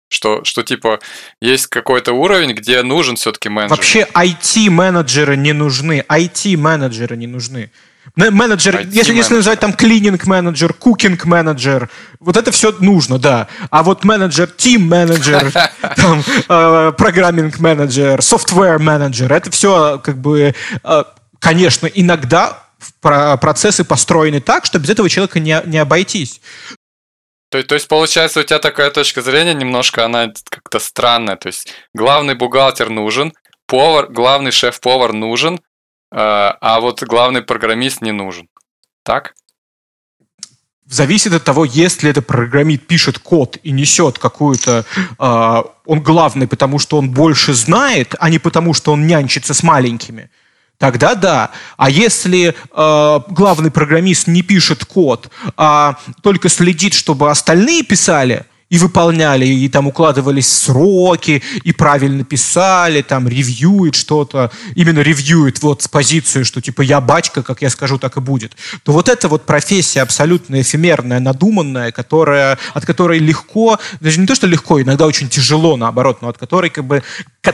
Что, 0.10 0.44
что 0.44 0.64
типа 0.64 1.00
есть 1.42 1.68
какой-то 1.68 2.14
уровень, 2.14 2.54
где 2.54 2.82
нужен 2.82 3.16
все-таки 3.16 3.50
менеджер. 3.50 3.78
Вообще 3.78 4.08
IT-менеджеры 4.14 5.36
не 5.36 5.54
нужны. 5.54 6.04
IT-менеджеры 6.08 7.18
не 7.18 7.28
нужны. 7.28 7.72
Менеджер, 8.16 8.80
если, 8.90 9.14
если 9.14 9.36
называть 9.36 9.60
там 9.60 9.74
клининг 9.74 10.26
менеджер, 10.26 10.74
кукинг 10.74 11.26
менеджер, 11.26 11.90
вот 12.20 12.38
это 12.38 12.52
все 12.52 12.72
нужно, 12.80 13.20
да. 13.20 13.48
А 13.70 13.84
вот 13.84 14.04
менеджер, 14.04 14.48
тим 14.48 14.88
менеджер, 14.88 15.52
там, 15.96 16.24
э, 16.50 16.94
программинг 16.98 17.60
менеджер, 17.60 18.22
софтвер 18.22 18.80
менеджер, 18.80 19.32
это 19.32 19.52
все 19.52 20.00
как 20.04 20.18
бы, 20.18 20.56
э, 20.84 21.04
конечно, 21.40 21.88
иногда 21.88 22.64
процессы 23.02 23.84
построены 23.84 24.40
так, 24.40 24.66
что 24.66 24.80
без 24.80 24.90
этого 24.90 25.10
человека 25.10 25.40
не, 25.40 25.62
не 25.66 25.78
обойтись. 25.78 26.42
То, 27.50 27.64
то 27.64 27.76
есть, 27.76 27.88
получается, 27.88 28.42
у 28.42 28.44
тебя 28.44 28.60
такая 28.60 28.92
точка 28.92 29.22
зрения 29.22 29.54
немножко, 29.54 30.06
она 30.06 30.32
как-то 30.50 30.80
странная. 30.80 31.38
То 31.38 31.48
есть, 31.48 31.74
главный 31.94 32.36
бухгалтер 32.36 32.90
нужен, 32.90 33.34
повар, 33.68 34.08
главный 34.08 34.52
шеф-повар 34.52 35.14
нужен, 35.14 35.60
а, 36.12 36.58
а 36.62 36.80
вот 36.80 37.04
главный 37.04 37.42
программист 37.42 38.02
не 38.02 38.12
нужен. 38.12 38.48
Так? 39.04 39.36
Зависит 40.86 41.34
от 41.34 41.44
того, 41.44 41.66
если 41.66 42.10
это 42.10 42.22
программист 42.22 42.88
пишет 42.88 43.20
код 43.20 43.58
и 43.64 43.72
несет 43.72 44.20
какую-то... 44.20 44.86
Э, 45.20 45.64
он 45.86 46.02
главный, 46.02 46.48
потому 46.48 46.80
что 46.80 46.98
он 46.98 47.10
больше 47.12 47.54
знает, 47.54 48.16
а 48.20 48.30
не 48.30 48.40
потому, 48.40 48.74
что 48.74 48.94
он 48.94 49.06
нянчится 49.06 49.54
с 49.54 49.64
маленькими 49.64 50.30
тогда 50.78 51.16
да. 51.16 51.52
А 51.76 51.90
если 51.90 52.50
э, 52.50 53.20
главный 53.30 53.72
программист 53.72 54.28
не 54.28 54.44
пишет 54.44 54.86
код, 54.86 55.30
а 55.58 55.98
только 56.22 56.50
следит, 56.50 56.94
чтобы 56.94 57.32
остальные 57.32 57.84
писали– 57.84 58.46
и 58.70 58.78
выполняли, 58.78 59.46
и 59.46 59.70
там 59.70 59.88
укладывались 59.88 60.52
сроки, 60.52 61.42
и 61.64 61.72
правильно 61.72 62.24
писали, 62.24 63.02
там 63.02 63.28
ревьюет 63.28 63.96
что-то, 63.96 64.52
именно 64.76 65.00
ревьюет 65.00 65.62
вот 65.62 65.84
с 65.84 65.88
позиции, 65.88 66.44
что 66.44 66.62
типа 66.62 66.82
я 66.82 67.00
бачка, 67.00 67.44
как 67.44 67.62
я 67.62 67.70
скажу, 67.70 67.98
так 67.98 68.18
и 68.18 68.20
будет, 68.20 68.56
то 68.84 68.92
вот 68.92 69.10
эта 69.10 69.28
вот 69.28 69.46
профессия 69.46 70.02
абсолютно 70.02 70.62
эфемерная, 70.62 71.20
надуманная, 71.20 71.92
которая, 71.92 72.58
от 72.74 72.86
которой 72.86 73.20
легко, 73.20 73.80
даже 74.02 74.20
не 74.20 74.28
то, 74.28 74.36
что 74.36 74.48
легко, 74.48 74.82
иногда 74.82 75.06
очень 75.06 75.30
тяжело, 75.30 75.78
наоборот, 75.78 76.22
но 76.22 76.30
от 76.30 76.38
которой 76.38 76.70
как 76.70 76.86
бы 76.86 77.04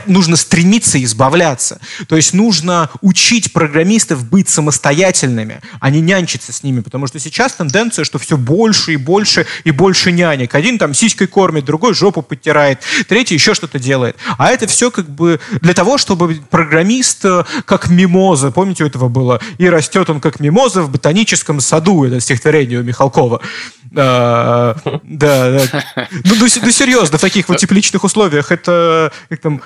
нужно 0.06 0.36
стремиться 0.36 1.02
избавляться. 1.02 1.80
То 2.08 2.16
есть 2.16 2.34
нужно 2.34 2.90
учить 3.00 3.52
программистов 3.52 4.28
быть 4.28 4.48
самостоятельными, 4.48 5.60
а 5.80 5.90
не 5.90 6.00
нянчиться 6.00 6.52
с 6.52 6.62
ними, 6.62 6.80
потому 6.80 7.06
что 7.06 7.18
сейчас 7.18 7.54
тенденция, 7.54 8.04
что 8.04 8.18
все 8.18 8.36
больше 8.36 8.94
и 8.94 8.96
больше 8.96 9.46
и 9.64 9.70
больше 9.70 10.12
нянек. 10.12 10.54
Один 10.54 10.78
там 10.78 10.94
сиськой 10.94 11.26
кормит, 11.26 11.64
другой 11.64 11.94
жопу 11.94 12.22
подтирает, 12.22 12.80
третий 13.08 13.34
еще 13.34 13.54
что-то 13.54 13.78
делает. 13.78 14.16
А 14.38 14.50
это 14.50 14.66
все 14.66 14.90
как 14.90 15.08
бы 15.08 15.40
для 15.60 15.74
того, 15.74 15.98
чтобы 15.98 16.40
программист 16.50 17.24
э, 17.24 17.44
как 17.64 17.88
мимоза, 17.88 18.50
помните, 18.50 18.84
у 18.84 18.86
этого 18.86 19.08
было, 19.08 19.40
и 19.58 19.68
растет 19.68 20.10
он 20.10 20.20
как 20.20 20.40
мимоза 20.40 20.82
в 20.82 20.90
ботаническом 20.90 21.60
саду, 21.60 22.04
это 22.04 22.20
стихотворение 22.20 22.80
у 22.80 22.82
Михалкова. 22.82 23.40
Да, 23.90 24.76
да. 25.04 25.62
Ну, 26.24 26.48
серьезно, 26.48 27.18
в 27.18 27.20
таких 27.20 27.48
вот 27.48 27.58
тепличных 27.58 28.02
условиях 28.04 28.50
это 28.50 29.12
как 29.28 29.40
там 29.40 29.62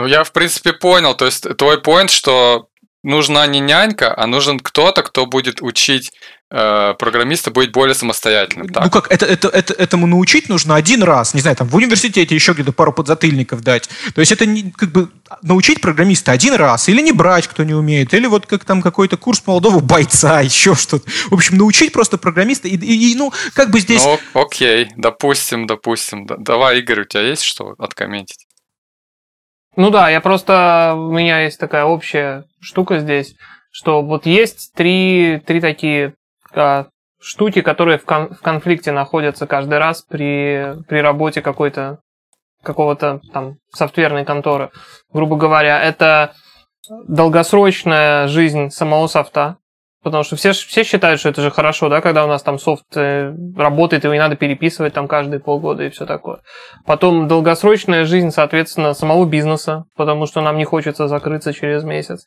ну, 0.00 0.06
я, 0.06 0.24
в 0.24 0.32
принципе, 0.32 0.72
понял. 0.72 1.14
То 1.14 1.26
есть, 1.26 1.56
твой 1.56 1.80
поинт, 1.80 2.10
что 2.10 2.68
нужна 3.02 3.46
не 3.46 3.60
нянька, 3.60 4.14
а 4.16 4.26
нужен 4.26 4.60
кто-то, 4.60 5.02
кто 5.02 5.24
будет 5.24 5.62
учить 5.62 6.12
э, 6.50 6.94
программиста 6.98 7.50
быть 7.50 7.72
более 7.72 7.94
самостоятельным. 7.94 8.68
Так? 8.68 8.84
Ну 8.84 8.90
как, 8.90 9.10
это, 9.10 9.24
это, 9.24 9.48
это, 9.48 9.72
этому 9.72 10.06
научить 10.06 10.50
нужно 10.50 10.74
один 10.74 11.02
раз, 11.02 11.32
не 11.32 11.40
знаю, 11.40 11.56
там 11.56 11.66
в 11.66 11.74
университете 11.76 12.34
еще 12.34 12.52
где-то 12.52 12.72
пару 12.72 12.92
подзатыльников 12.92 13.62
дать. 13.62 13.88
То 14.14 14.20
есть 14.20 14.32
это 14.32 14.44
не, 14.44 14.70
как 14.70 14.90
бы 14.92 15.08
научить 15.42 15.80
программиста 15.80 16.32
один 16.32 16.54
раз, 16.54 16.88
или 16.90 17.00
не 17.00 17.12
брать, 17.12 17.48
кто 17.48 17.64
не 17.64 17.74
умеет, 17.74 18.12
или 18.12 18.26
вот 18.26 18.46
как 18.46 18.64
там 18.64 18.82
какой-то 18.82 19.16
курс 19.16 19.42
молодого 19.46 19.80
бойца, 19.80 20.40
еще 20.40 20.74
что-то. 20.74 21.08
В 21.30 21.34
общем, 21.34 21.56
научить 21.56 21.92
просто 21.92 22.18
программиста 22.18 22.68
и, 22.68 22.76
и, 22.76 23.12
и 23.12 23.14
ну, 23.14 23.32
как 23.54 23.70
бы 23.70 23.80
здесь... 23.80 24.04
Ну, 24.04 24.18
окей, 24.34 24.88
допустим, 24.96 25.66
допустим. 25.66 26.26
Давай, 26.26 26.80
Игорь, 26.80 27.00
у 27.00 27.04
тебя 27.04 27.22
есть 27.22 27.42
что 27.42 27.74
откомментить? 27.78 28.46
Ну 29.76 29.90
да, 29.90 30.10
я 30.10 30.20
просто... 30.20 30.94
У 30.96 31.12
меня 31.12 31.40
есть 31.40 31.58
такая 31.58 31.84
общая 31.84 32.44
штука 32.60 32.98
здесь, 32.98 33.34
что 33.70 34.02
вот 34.02 34.26
есть 34.26 34.72
три, 34.74 35.40
три 35.46 35.60
такие 35.60 36.14
а, 36.52 36.86
штуки, 37.20 37.60
которые 37.62 37.98
в, 37.98 38.04
кон, 38.04 38.34
в 38.34 38.40
конфликте 38.40 38.92
находятся 38.92 39.46
каждый 39.46 39.78
раз 39.78 40.02
при, 40.02 40.76
при 40.88 40.98
работе 40.98 41.42
какой-то 41.42 42.00
какого-то 42.62 43.20
там 43.32 43.56
софтверной 43.74 44.24
конторы. 44.24 44.70
Грубо 45.12 45.36
говоря, 45.36 45.82
это 45.82 46.34
долгосрочная 47.06 48.28
жизнь 48.28 48.70
самого 48.70 49.06
софта, 49.06 49.56
Потому 50.02 50.24
что 50.24 50.36
все, 50.36 50.52
все 50.52 50.82
считают, 50.82 51.20
что 51.20 51.28
это 51.28 51.42
же 51.42 51.50
хорошо, 51.50 51.90
да, 51.90 52.00
когда 52.00 52.24
у 52.24 52.28
нас 52.28 52.42
там 52.42 52.58
софт 52.58 52.84
э, 52.96 53.34
работает, 53.56 54.04
его 54.04 54.14
не 54.14 54.20
надо 54.20 54.34
переписывать 54.34 54.94
там 54.94 55.06
каждые 55.06 55.40
полгода 55.40 55.84
и 55.84 55.90
все 55.90 56.06
такое. 56.06 56.38
Потом 56.86 57.28
долгосрочная 57.28 58.06
жизнь, 58.06 58.30
соответственно, 58.30 58.94
самого 58.94 59.26
бизнеса, 59.26 59.84
потому 59.96 60.24
что 60.24 60.40
нам 60.40 60.56
не 60.56 60.64
хочется 60.64 61.06
закрыться 61.06 61.52
через 61.52 61.84
месяц. 61.84 62.24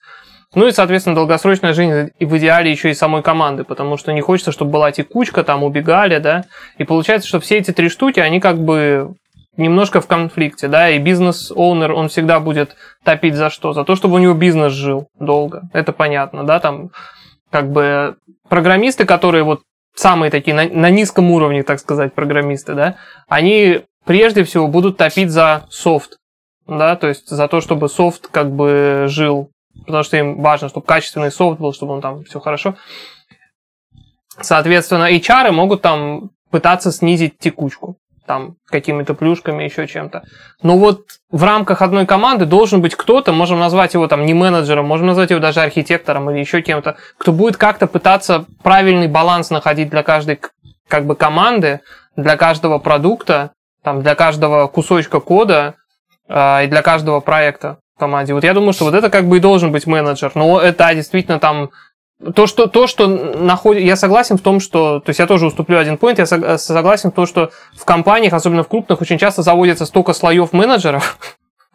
Ну 0.53 0.67
и, 0.67 0.71
соответственно, 0.71 1.15
долгосрочная 1.15 1.73
жизнь 1.73 2.11
и 2.19 2.25
в 2.25 2.37
идеале 2.37 2.69
еще 2.69 2.91
и 2.91 2.93
самой 2.93 3.23
команды, 3.23 3.63
потому 3.63 3.97
что 3.97 4.13
не 4.13 4.21
хочется, 4.21 4.51
чтобы 4.51 4.69
была 4.69 4.91
текучка, 4.91 5.43
там 5.43 5.63
убегали, 5.63 6.19
да. 6.19 6.43
И 6.77 6.83
получается, 6.83 7.27
что 7.27 7.39
все 7.39 7.57
эти 7.57 7.71
три 7.71 7.89
штуки, 7.89 8.19
они 8.19 8.39
как 8.39 8.59
бы 8.59 9.15
немножко 9.57 9.99
в 9.99 10.07
конфликте, 10.07 10.67
да, 10.67 10.89
и 10.89 10.99
бизнес-оунер, 10.99 11.91
он 11.93 12.09
всегда 12.09 12.39
будет 12.39 12.75
топить 13.03 13.35
за 13.35 13.49
что? 13.49 13.73
За 13.73 13.83
то, 13.83 13.95
чтобы 13.95 14.15
у 14.15 14.19
него 14.19 14.35
бизнес 14.35 14.73
жил 14.73 15.07
долго. 15.19 15.63
Это 15.73 15.91
понятно, 15.91 16.43
да, 16.43 16.59
там 16.59 16.91
как 17.53 17.71
бы 17.71 18.17
программисты, 18.49 19.05
которые 19.05 19.43
вот 19.43 19.61
самые 19.95 20.31
такие 20.31 20.55
на, 20.55 20.67
на 20.67 20.89
низком 20.89 21.29
уровне, 21.29 21.61
так 21.61 21.79
сказать, 21.79 22.15
программисты, 22.15 22.73
да, 22.73 22.95
они 23.27 23.83
прежде 24.05 24.43
всего 24.43 24.67
будут 24.67 24.97
топить 24.97 25.29
за 25.29 25.67
софт, 25.69 26.17
да, 26.65 26.95
то 26.95 27.07
есть 27.07 27.29
за 27.29 27.47
то, 27.47 27.61
чтобы 27.61 27.89
софт 27.89 28.27
как 28.27 28.49
бы 28.51 29.05
жил, 29.07 29.51
потому 29.85 30.03
что 30.03 30.17
им 30.17 30.41
важно, 30.41 30.67
чтобы 30.67 30.87
качественный 30.87 31.31
софт 31.31 31.59
был, 31.59 31.73
чтобы 31.73 31.93
он 31.93 32.01
там 32.01 32.23
все 32.23 32.39
хорошо. 32.39 32.75
Соответственно, 34.41 35.13
HR 35.13 35.51
могут 35.51 35.83
там 35.83 36.31
пытаться 36.49 36.91
снизить 36.91 37.37
текучку 37.37 37.97
там 38.25 38.55
какими-то 38.67 39.13
плюшками, 39.13 39.63
еще 39.63 39.87
чем-то. 39.87 40.23
Но 40.61 40.77
вот 40.77 41.01
в 41.31 41.43
рамках 41.43 41.81
одной 41.81 42.05
команды 42.05 42.45
должен 42.45 42.81
быть 42.81 42.95
кто-то, 42.95 43.33
можем 43.33 43.59
назвать 43.59 43.93
его 43.93 44.07
там 44.07 44.25
не 44.25 44.33
менеджером, 44.33 44.85
можем 44.85 45.07
назвать 45.07 45.31
его 45.31 45.39
даже 45.39 45.61
архитектором 45.61 46.29
или 46.31 46.39
еще 46.39 46.61
кем-то, 46.61 46.97
кто 47.17 47.31
будет 47.31 47.57
как-то 47.57 47.87
пытаться 47.87 48.45
правильный 48.63 49.07
баланс 49.07 49.49
находить 49.49 49.89
для 49.89 50.03
каждой 50.03 50.39
как 50.87 51.05
бы 51.05 51.15
команды, 51.15 51.81
для 52.15 52.37
каждого 52.37 52.79
продукта, 52.79 53.51
там, 53.83 54.01
для 54.01 54.15
каждого 54.15 54.67
кусочка 54.67 55.19
кода 55.19 55.75
э, 56.27 56.65
и 56.65 56.67
для 56.67 56.81
каждого 56.81 57.19
проекта 57.19 57.79
в 57.95 57.99
команде. 57.99 58.33
Вот 58.33 58.43
я 58.43 58.53
думаю, 58.53 58.73
что 58.73 58.85
вот 58.85 58.93
это 58.93 59.09
как 59.09 59.25
бы 59.25 59.37
и 59.37 59.39
должен 59.39 59.71
быть 59.71 59.87
менеджер. 59.87 60.31
Но 60.35 60.61
это 60.61 60.93
действительно 60.93 61.39
там 61.39 61.71
то, 62.35 62.47
что, 62.47 62.67
то, 62.67 62.87
что 62.87 63.07
находит... 63.07 63.83
Я 63.83 63.95
согласен 63.95 64.37
в 64.37 64.41
том, 64.41 64.59
что... 64.59 64.99
То 64.99 65.09
есть 65.09 65.19
я 65.19 65.27
тоже 65.27 65.47
уступлю 65.47 65.77
один 65.77 65.95
point. 65.95 66.15
Я 66.17 66.57
согласен 66.57 67.11
в 67.11 67.13
том, 67.13 67.27
что 67.27 67.51
в 67.75 67.85
компаниях, 67.85 68.33
особенно 68.33 68.63
в 68.63 68.67
крупных, 68.67 69.01
очень 69.01 69.17
часто 69.17 69.41
заводится 69.41 69.85
столько 69.85 70.13
слоев 70.13 70.53
менеджеров, 70.53 71.17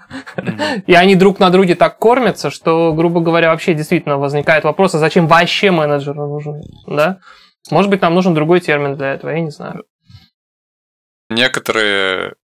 и 0.86 0.94
они 0.94 1.14
друг 1.14 1.38
на 1.38 1.50
друге 1.50 1.74
так 1.74 1.98
кормятся, 1.98 2.50
что, 2.50 2.92
грубо 2.92 3.20
говоря, 3.20 3.50
вообще 3.50 3.74
действительно 3.74 4.18
возникает 4.18 4.64
вопрос, 4.64 4.94
а 4.94 4.98
зачем 4.98 5.26
вообще 5.26 5.70
менеджеру 5.70 6.26
нужен? 6.26 6.62
Да? 6.86 7.18
Может 7.70 7.90
быть, 7.90 8.00
нам 8.00 8.14
нужен 8.14 8.34
другой 8.34 8.60
термин 8.60 8.96
для 8.96 9.14
этого, 9.14 9.30
я 9.30 9.40
не 9.40 9.50
знаю. 9.50 9.84
Некоторые 11.28 12.34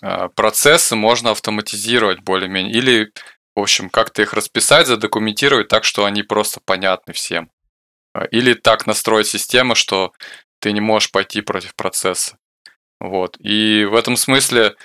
а, 0.00 0.28
процессы 0.28 0.96
можно 0.96 1.30
автоматизировать 1.30 2.20
более-менее. 2.20 2.72
Или 2.72 3.12
в 3.54 3.60
общем, 3.60 3.90
как-то 3.90 4.22
их 4.22 4.32
расписать, 4.32 4.86
задокументировать 4.86 5.68
так, 5.68 5.84
что 5.84 6.04
они 6.04 6.22
просто 6.22 6.60
понятны 6.64 7.12
всем. 7.12 7.50
А, 8.14 8.24
или 8.24 8.54
так 8.54 8.86
настроить 8.86 9.26
систему, 9.26 9.74
что 9.74 10.12
ты 10.58 10.72
не 10.72 10.80
можешь 10.80 11.10
пойти 11.10 11.40
против 11.40 11.74
процесса. 11.74 12.38
Вот. 13.00 13.36
И 13.40 13.84
в 13.84 13.94
этом 13.94 14.16
смысле 14.16 14.76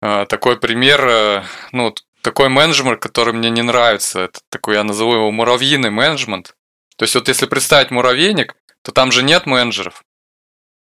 а, 0.00 0.26
такой 0.26 0.58
пример, 0.58 1.06
э, 1.06 1.42
ну, 1.72 1.94
такой 2.22 2.48
менеджмент, 2.48 3.00
который 3.00 3.34
мне 3.34 3.50
не 3.50 3.62
нравится, 3.62 4.20
это 4.20 4.40
такой, 4.50 4.74
я 4.74 4.84
назову 4.84 5.14
его 5.14 5.30
муравьиный 5.30 5.90
менеджмент. 5.90 6.54
То 6.96 7.04
есть 7.04 7.14
вот 7.14 7.28
если 7.28 7.46
представить 7.46 7.90
муравейник, 7.90 8.56
то 8.82 8.92
там 8.92 9.12
же 9.12 9.22
нет 9.22 9.46
менеджеров. 9.46 10.02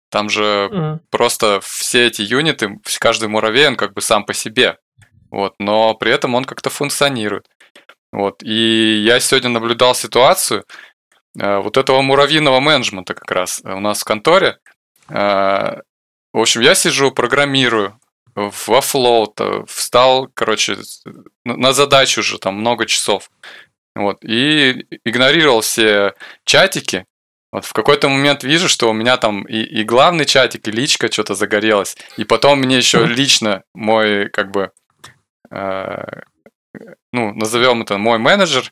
Там 0.10 0.30
же 0.30 0.70
mm. 0.72 1.00
просто 1.10 1.62
все 1.64 2.08
эти 2.08 2.22
юниты, 2.22 2.80
каждый 3.00 3.30
муравей, 3.30 3.68
он 3.68 3.78
как 3.78 3.94
бы 3.94 4.02
сам 4.02 4.26
по 4.26 4.34
себе. 4.34 4.78
Вот, 5.32 5.56
но 5.60 5.96
при 5.96 6.12
этом 6.12 6.36
он 6.36 6.44
как-то 6.44 6.70
функционирует. 6.70 7.48
Вот, 8.12 8.44
и 8.44 9.02
я 9.06 9.22
сегодня 9.22 9.50
наблюдал 9.50 9.96
ситуацию 9.96 10.66
э, 11.40 11.58
вот 11.60 11.78
этого 11.78 12.02
муравьиного 12.02 12.60
менеджмента 12.60 13.14
как 13.14 13.32
раз 13.32 13.62
у 13.64 13.80
нас 13.80 14.02
в 14.02 14.04
конторе. 14.04 14.58
Э, 15.08 15.80
в 16.34 16.40
общем, 16.40 16.62
я 16.62 16.76
сижу, 16.76 17.12
программирую 17.12 17.98
во 18.36 18.80
э, 18.80 19.64
встал, 19.68 20.28
короче, 20.34 20.78
на 21.46 21.72
задачу 21.72 22.20
уже 22.20 22.38
там 22.38 22.56
много 22.56 22.86
часов. 22.86 23.30
Вот, 23.96 24.24
и 24.26 24.86
игнорировал 25.06 25.62
все 25.62 26.14
чатики, 26.44 27.06
вот 27.54 27.66
в 27.66 27.74
какой-то 27.74 28.08
момент 28.10 28.44
вижу, 28.44 28.70
что 28.70 28.90
у 28.90 28.94
меня 28.94 29.18
там 29.18 29.44
и, 29.44 29.58
и 29.58 29.84
главный 29.84 30.26
чатик, 30.26 30.68
и 30.68 30.72
личка 30.72 31.12
что-то 31.12 31.36
загорелась. 31.36 31.98
И 32.18 32.26
потом 32.26 32.60
мне 32.60 32.78
еще 32.78 33.06
лично 33.06 33.64
мой, 33.74 34.30
как 34.30 34.52
бы, 34.52 34.72
Э, 34.91 34.91
ну, 35.52 37.34
назовем 37.34 37.82
это 37.82 37.98
мой 37.98 38.18
менеджер, 38.18 38.72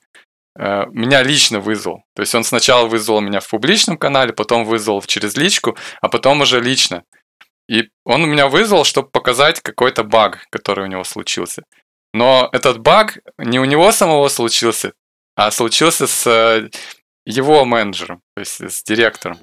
э, 0.58 0.86
меня 0.92 1.24
лично 1.24 1.60
вызвал. 1.60 2.04
То 2.16 2.22
есть 2.22 2.34
он 2.36 2.44
сначала 2.44 2.88
вызвал 2.88 3.22
меня 3.22 3.40
в 3.40 3.50
публичном 3.50 3.98
канале, 3.98 4.34
потом 4.34 4.66
вызвал 4.66 5.02
через 5.02 5.36
личку, 5.38 5.78
а 6.02 6.10
потом 6.10 6.42
уже 6.42 6.62
лично. 6.62 7.04
И 7.70 7.90
он 8.04 8.28
меня 8.28 8.48
вызвал, 8.48 8.84
чтобы 8.84 9.10
показать 9.10 9.62
какой-то 9.62 10.04
баг, 10.04 10.46
который 10.50 10.86
у 10.86 10.88
него 10.88 11.04
случился. 11.04 11.64
Но 12.14 12.50
этот 12.52 12.80
баг 12.80 13.20
не 13.38 13.60
у 13.60 13.66
него 13.66 13.92
самого 13.92 14.30
случился, 14.30 14.94
а 15.36 15.52
случился 15.52 16.08
с 16.08 16.26
э, 16.26 16.70
его 17.26 17.66
менеджером, 17.66 18.22
то 18.36 18.40
есть 18.40 18.62
с 18.62 18.84
директором. 18.84 19.38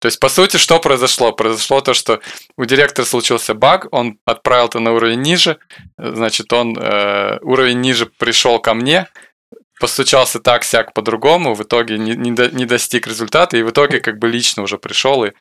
То 0.00 0.06
есть, 0.06 0.20
по 0.20 0.28
сути, 0.28 0.58
что 0.58 0.78
произошло? 0.78 1.32
Произошло 1.32 1.80
то, 1.80 1.94
что 1.94 2.20
у 2.56 2.64
директора 2.64 3.04
случился 3.04 3.54
баг, 3.54 3.88
он 3.90 4.18
отправил 4.24 4.66
это 4.66 4.78
на 4.78 4.92
уровень 4.92 5.22
ниже, 5.22 5.58
значит, 5.96 6.52
он 6.52 6.76
э, 6.78 7.38
уровень 7.42 7.80
ниже 7.80 8.06
пришел 8.06 8.60
ко 8.60 8.74
мне, 8.74 9.08
постучался 9.80 10.40
так 10.40 10.64
сяк 10.64 10.92
по-другому, 10.92 11.54
в 11.54 11.62
итоге 11.62 11.98
не, 11.98 12.14
не, 12.14 12.32
до, 12.32 12.50
не 12.50 12.66
достиг 12.66 13.06
результата, 13.06 13.56
и 13.56 13.62
в 13.62 13.70
итоге 13.70 14.00
как 14.00 14.18
бы 14.18 14.28
лично 14.28 14.62
уже 14.62 14.78
пришел 14.78 15.24
и 15.24 15.32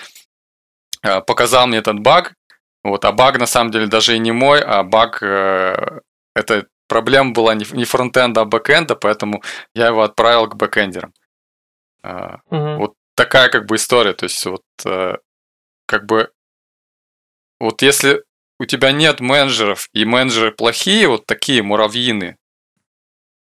э, 1.03 1.22
показал 1.22 1.68
мне 1.68 1.80
этот 1.80 1.99
баг. 1.99 2.34
Вот, 2.84 3.03
а 3.05 3.12
баг 3.12 3.38
на 3.39 3.47
самом 3.47 3.72
деле 3.72 3.88
даже 3.88 4.16
и 4.16 4.20
не 4.20 4.32
мой, 4.32 4.62
а 4.62 4.84
баг 4.84 5.22
э, 5.22 5.99
это 6.36 6.68
проблема 6.88 7.32
была 7.32 7.53
не, 7.53 7.66
не 7.74 7.86
фронтенда, 7.86 8.41
а 8.41 8.45
бэкенда, 8.45 8.95
поэтому 8.95 9.43
я 9.76 9.88
его 9.88 10.03
отправил 10.03 10.47
к 10.47 10.55
бэкендерам. 10.55 11.14
Угу. 12.04 12.78
Вот 12.78 12.93
такая 13.16 13.50
как 13.50 13.66
бы 13.66 13.76
история, 13.76 14.14
то 14.14 14.26
есть 14.26 14.45
вот 14.45 14.64
э, 14.86 15.18
как 15.86 16.06
бы 16.06 16.32
вот 17.60 17.82
если 17.82 18.24
у 18.60 18.66
тебя 18.66 18.91
нет 18.91 19.20
менеджеров, 19.20 19.89
и 19.93 20.06
менеджеры 20.06 20.52
плохие, 20.52 21.08
вот 21.08 21.26
такие 21.26 21.62
муравьины, 21.62 22.38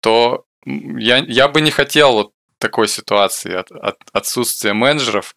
то 0.00 0.44
я, 0.64 1.18
я 1.18 1.48
бы 1.48 1.60
не 1.60 1.70
хотел 1.70 2.12
вот 2.12 2.32
такой 2.58 2.88
ситуации, 2.88 3.52
от, 3.52 3.70
от 3.70 3.98
отсутствия 4.12 4.72
менеджеров, 4.72 5.34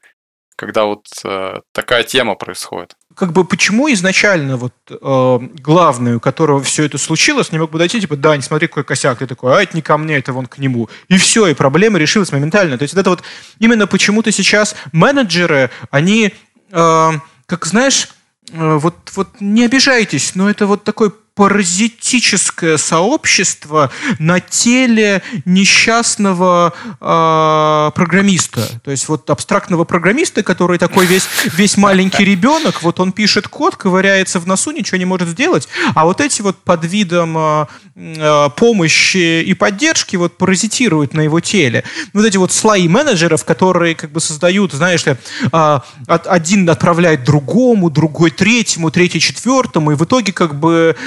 когда 0.56 0.86
вот 0.86 1.06
э, 1.24 1.62
такая 1.72 2.04
тема 2.04 2.36
происходит. 2.36 2.96
Как 3.16 3.34
бы 3.34 3.44
почему 3.44 3.92
изначально 3.92 4.56
вот 4.56 4.74
э, 4.90 5.40
главный, 5.62 6.16
у 6.16 6.20
которого 6.20 6.62
все 6.64 6.86
это 6.86 6.98
случилось, 6.98 7.52
не 7.52 7.60
мог 7.60 7.72
подойти, 7.72 8.00
типа, 8.00 8.16
да, 8.16 8.36
не 8.36 8.44
смотри, 8.44 8.68
какой 8.68 8.84
косяк, 8.84 9.18
ты 9.18 9.28
такой, 9.28 9.54
а 9.54 9.62
это 9.62 9.76
не 9.76 9.82
ко 9.82 9.98
мне, 9.98 10.18
это 10.18 10.32
вон 10.32 10.46
к 10.46 10.58
нему. 10.58 10.90
И 11.10 11.18
все, 11.18 11.48
и 11.48 11.54
проблема 11.54 11.98
решилась 11.98 12.32
моментально. 12.32 12.78
То 12.78 12.84
есть 12.84 12.94
это 12.94 13.10
вот 13.10 13.24
именно 13.60 13.88
почему-то 13.88 14.32
сейчас 14.32 14.76
менеджеры, 14.92 15.70
они, 15.92 16.34
э, 16.72 17.12
как 17.46 17.66
знаешь, 17.66 18.10
э, 18.52 18.78
вот, 18.78 18.96
вот 19.16 19.30
не 19.40 19.66
обижайтесь, 19.66 20.36
но 20.36 20.50
это 20.50 20.66
вот 20.66 20.84
такой 20.84 21.12
паразитическое 21.40 22.76
сообщество 22.76 23.92
на 24.20 24.42
теле 24.42 25.22
несчастного 25.46 26.74
э, 27.00 27.92
программиста. 27.96 28.68
То 28.84 28.92
есть 28.92 29.08
вот 29.08 29.30
абстрактного 29.30 29.86
программиста, 29.86 30.44
который 30.44 30.78
такой 30.78 31.06
весь, 31.06 31.30
весь 31.46 31.78
маленький 31.78 32.26
ребенок, 32.26 32.84
вот 32.84 33.00
он 33.00 33.14
пишет 33.14 33.48
код, 33.48 33.78
ковыряется 33.78 34.42
в 34.42 34.48
носу, 34.48 34.72
ничего 34.72 34.98
не 34.98 35.06
может 35.06 35.30
сделать. 35.30 35.70
А 35.96 36.04
вот 36.04 36.20
эти 36.20 36.42
вот 36.42 36.58
под 36.58 36.84
видом 36.84 37.38
э, 37.38 38.50
помощи 38.58 39.42
и 39.42 39.54
поддержки 39.54 40.18
вот 40.18 40.38
паразитируют 40.38 41.14
на 41.14 41.22
его 41.22 41.40
теле. 41.40 41.86
Вот 42.12 42.26
эти 42.26 42.36
вот 42.36 42.52
слои 42.52 42.90
менеджеров, 42.90 43.46
которые 43.46 43.96
как 43.96 44.12
бы 44.12 44.20
создают, 44.20 44.74
знаешь 44.74 45.06
э, 45.08 45.80
один 46.06 46.70
отправляет 46.70 47.24
другому, 47.24 47.90
другой 47.90 48.32
третьему, 48.32 48.92
третий 48.92 49.22
четвертому, 49.22 49.94
и 49.94 49.96
в 49.96 50.04
итоге 50.04 50.34
как 50.34 50.60
бы 50.60 50.98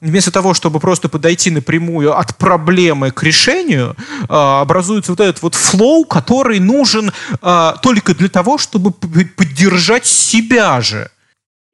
вместо 0.00 0.30
того, 0.30 0.54
чтобы 0.54 0.80
просто 0.80 1.08
подойти 1.08 1.50
напрямую 1.50 2.18
от 2.18 2.36
проблемы 2.36 3.10
к 3.10 3.22
решению, 3.22 3.94
э, 4.22 4.24
образуется 4.28 5.12
вот 5.12 5.20
этот 5.20 5.42
вот 5.42 5.54
флоу, 5.54 6.04
который 6.04 6.60
нужен 6.60 7.12
э, 7.42 7.72
только 7.82 8.14
для 8.14 8.28
того, 8.28 8.56
чтобы 8.56 8.90
поддержать 8.90 10.06
себя 10.06 10.80
же. 10.80 11.10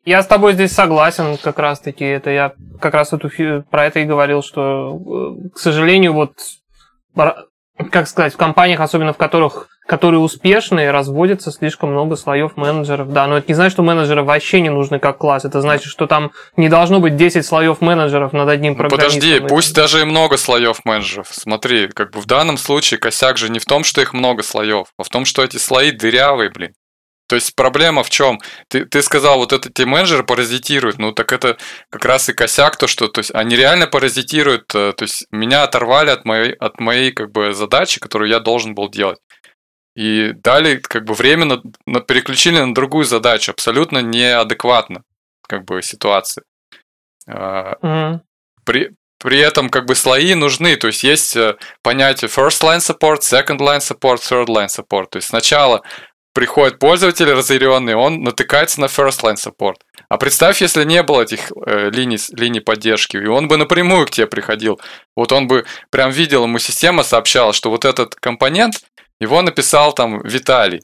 Я 0.05 0.23
с 0.23 0.27
тобой 0.27 0.55
здесь 0.55 0.73
согласен, 0.73 1.39
как 1.39 1.59
раз 1.59 1.81
таки. 1.81 2.05
Это 2.05 2.31
я 2.31 2.53
как 2.81 2.93
раз 2.93 3.13
эту, 3.13 3.31
про 3.71 3.87
это 3.87 4.01
и 4.01 4.05
говорил, 4.05 4.43
что, 4.43 5.39
к 5.55 5.59
сожалению, 5.59 6.13
вот 6.13 6.33
как 7.91 8.09
сказать, 8.09 8.35
в 8.35 8.37
компаниях, 8.37 8.81
особенно 8.81 9.13
в 9.13 9.17
которых 9.17 9.69
которые 9.87 10.21
успешные, 10.21 10.91
разводятся 10.91 11.53
слишком 11.53 11.91
много 11.91 12.17
слоев 12.17 12.57
менеджеров. 12.57 13.13
Да, 13.13 13.27
но 13.27 13.37
это 13.37 13.49
не 13.49 13.55
значит, 13.55 13.73
что 13.73 13.83
менеджеры 13.83 14.23
вообще 14.23 14.61
не 14.61 14.71
нужны 14.71 14.99
как 14.99 15.19
класс. 15.19 15.45
Это 15.45 15.61
значит, 15.61 15.91
что 15.91 16.07
там 16.07 16.33
не 16.57 16.69
должно 16.69 17.01
быть 17.01 17.17
10 17.17 17.45
слоев 17.45 17.81
менеджеров 17.81 18.33
над 18.33 18.49
одним 18.49 18.73
ну, 18.73 18.79
программистом. 18.79 19.21
Подожди, 19.21 19.47
пусть 19.47 19.75
даже 19.75 20.01
и 20.01 20.05
много 20.05 20.37
слоев 20.39 20.85
менеджеров. 20.85 21.29
Смотри, 21.31 21.89
как 21.89 22.13
бы 22.13 22.21
в 22.21 22.27
данном 22.27 22.57
случае 22.57 22.99
косяк 22.99 23.37
же 23.37 23.51
не 23.51 23.59
в 23.59 23.67
том, 23.67 23.85
что 23.85 24.01
их 24.01 24.15
много 24.15 24.43
слоев, 24.43 24.87
а 24.99 25.03
в 25.03 25.09
том, 25.11 25.27
что 25.27 25.45
эти 25.45 25.59
слои 25.59 25.91
дырявые, 25.91 26.51
блин. 26.51 26.73
То 27.35 27.37
есть 27.37 27.57
проблема 27.57 28.05
в 28.05 28.11
чем? 28.11 28.39
Ты, 28.69 28.85
ты 28.85 29.03
сказал, 29.03 29.39
вот 29.39 29.53
эти 29.53 29.83
менеджеры 29.83 30.23
паразитируют. 30.23 31.01
Ну, 31.01 31.11
так 31.11 31.33
это 31.33 31.57
как 31.91 32.05
раз 32.05 32.29
и 32.29 32.33
косяк, 32.33 32.77
то, 32.77 32.87
что 32.87 33.09
то 33.09 33.19
есть, 33.19 33.35
они 33.35 33.57
реально 33.57 33.89
паразитируют. 33.89 34.73
Э, 34.73 34.93
то 34.93 35.03
есть 35.03 35.27
меня 35.33 35.65
оторвали 35.65 36.11
от 36.11 36.25
моей, 36.25 36.53
от 36.53 36.79
моей 36.79 37.11
как 37.11 37.33
бы, 37.33 37.53
задачи, 37.53 37.99
которую 37.99 38.31
я 38.31 38.39
должен 38.39 38.77
был 38.77 38.89
делать 38.89 39.19
и 39.97 40.31
дали 40.45 40.77
как 40.77 41.05
бы 41.07 41.15
временно 41.15 41.61
на, 41.87 42.01
переключили 42.01 42.61
на 42.61 42.73
другую 42.73 43.05
задачу, 43.05 43.51
абсолютно 43.51 43.99
неадекватно 43.99 45.03
как 45.49 45.65
бы 45.65 45.83
ситуации. 45.83 46.45
Mm-hmm. 47.29 48.21
При, 48.65 48.91
при 49.19 49.41
этом 49.41 49.71
как 49.71 49.87
бы 49.87 49.97
слои 49.97 50.35
нужны, 50.35 50.77
то 50.77 50.87
есть 50.87 51.03
есть 51.03 51.37
э, 51.37 51.57
понятие 51.83 52.29
first 52.29 52.63
line 52.63 52.79
support, 52.79 53.23
second 53.23 53.59
line 53.59 53.81
support, 53.81 54.19
third 54.19 54.47
line 54.47 54.69
support. 54.69 55.07
То 55.11 55.17
есть 55.17 55.29
сначала 55.29 55.83
приходит 56.35 56.79
пользователь 56.79 57.33
разъяренный, 57.33 57.95
он 57.95 58.23
натыкается 58.23 58.81
на 58.81 58.87
first 58.87 59.23
line 59.23 59.37
support. 59.37 59.77
А 60.09 60.19
представь, 60.19 60.61
если 60.61 60.85
не 60.85 61.03
было 61.03 61.23
этих 61.23 61.53
э, 61.67 61.91
линий, 61.91 62.19
линий 62.33 62.61
поддержки, 62.61 63.17
и 63.17 63.27
он 63.27 63.49
бы 63.49 63.57
напрямую 63.57 64.07
к 64.07 64.11
тебе 64.11 64.27
приходил. 64.27 64.81
Вот 65.17 65.33
он 65.33 65.47
бы 65.47 65.65
прям 65.91 66.11
видел, 66.11 66.45
ему 66.45 66.59
система 66.59 67.05
сообщала, 67.05 67.53
что 67.53 67.71
вот 67.71 67.85
этот 67.85 68.17
компонент 68.17 68.83
его 69.21 69.41
написал 69.43 69.93
там 69.93 70.21
Виталий. 70.23 70.83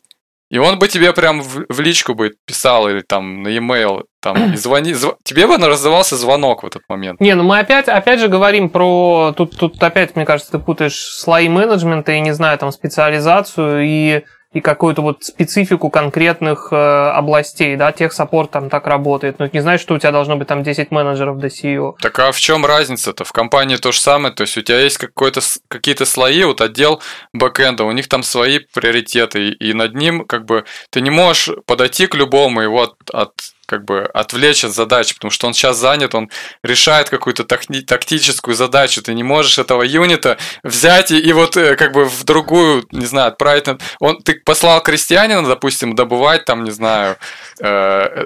И 0.50 0.58
он 0.58 0.80
бы 0.80 0.88
тебе 0.88 1.12
прям 1.12 1.42
в, 1.42 1.64
в 1.68 1.80
личку 1.80 2.14
бы 2.14 2.32
писал 2.44 2.88
или 2.88 3.02
там 3.02 3.42
на 3.44 3.48
e-mail, 3.48 4.04
там, 4.20 4.52
и 4.52 4.56
звони, 4.56 4.94
зв... 4.94 5.16
тебе 5.24 5.46
бы 5.46 5.56
раздавался 5.58 6.16
звонок 6.16 6.62
в 6.62 6.66
этот 6.66 6.82
момент. 6.88 7.20
Не, 7.20 7.34
ну 7.34 7.44
мы 7.44 7.58
опять, 7.60 7.88
опять 7.88 8.18
же 8.18 8.28
говорим 8.28 8.68
про, 8.68 9.32
тут, 9.36 9.56
тут 9.56 9.80
опять, 9.82 10.16
мне 10.16 10.24
кажется, 10.24 10.52
ты 10.52 10.58
путаешь 10.58 10.96
слои 10.96 11.48
менеджмента 11.48 12.12
и, 12.12 12.20
не 12.20 12.34
знаю, 12.34 12.58
там, 12.58 12.72
специализацию 12.72 13.84
и 13.84 14.24
и 14.52 14.60
какую-то 14.60 15.02
вот 15.02 15.22
специфику 15.22 15.90
конкретных 15.90 16.68
э, 16.72 16.76
областей, 16.76 17.76
да, 17.76 17.92
тех 17.92 18.12
саппорт 18.12 18.50
там 18.50 18.68
так 18.68 18.88
работает. 18.88 19.38
Но 19.38 19.44
это 19.44 19.56
не 19.56 19.60
значит, 19.60 19.82
что 19.82 19.94
у 19.94 19.98
тебя 19.98 20.10
должно 20.10 20.36
быть 20.36 20.48
там 20.48 20.64
10 20.64 20.90
менеджеров 20.90 21.38
до 21.38 21.46
CEO. 21.46 21.94
Так 22.00 22.18
а 22.18 22.32
в 22.32 22.38
чем 22.38 22.66
разница-то? 22.66 23.24
В 23.24 23.32
компании 23.32 23.76
то 23.76 23.92
же 23.92 24.00
самое, 24.00 24.34
то 24.34 24.42
есть 24.42 24.56
у 24.56 24.62
тебя 24.62 24.80
есть 24.80 24.98
какой-то, 24.98 25.40
какие-то 25.68 26.04
слои, 26.04 26.42
вот 26.42 26.60
отдел 26.60 27.00
бэкэнда, 27.32 27.84
у 27.84 27.92
них 27.92 28.08
там 28.08 28.24
свои 28.24 28.58
приоритеты, 28.58 29.50
и 29.50 29.72
над 29.72 29.94
ним 29.94 30.24
как 30.24 30.46
бы 30.46 30.64
ты 30.90 31.00
не 31.00 31.10
можешь 31.10 31.50
подойти 31.66 32.08
к 32.08 32.16
любому 32.16 32.60
его 32.60 32.82
от, 32.82 32.94
от 33.12 33.32
как 33.70 33.84
бы 33.84 34.02
отвлечь 34.02 34.64
от 34.64 34.72
задачи, 34.72 35.14
потому 35.14 35.30
что 35.30 35.46
он 35.46 35.54
сейчас 35.54 35.76
занят, 35.76 36.12
он 36.16 36.28
решает 36.64 37.08
какую-то 37.08 37.44
тактическую 37.44 38.56
задачу. 38.56 39.00
Ты 39.00 39.14
не 39.14 39.22
можешь 39.22 39.58
этого 39.58 39.84
юнита 39.84 40.38
взять 40.64 41.12
и, 41.12 41.18
и 41.20 41.32
вот 41.32 41.56
э, 41.56 41.76
как 41.76 41.92
бы 41.92 42.04
в 42.04 42.24
другую, 42.24 42.84
не 42.90 43.06
знаю, 43.06 43.28
отправить. 43.28 43.68
На... 43.68 43.78
Он, 44.00 44.20
ты 44.20 44.34
послал 44.34 44.82
крестьянина, 44.82 45.46
допустим, 45.46 45.94
добывать 45.94 46.44
там, 46.44 46.64
не 46.64 46.72
знаю, 46.72 47.16
э, 47.60 47.66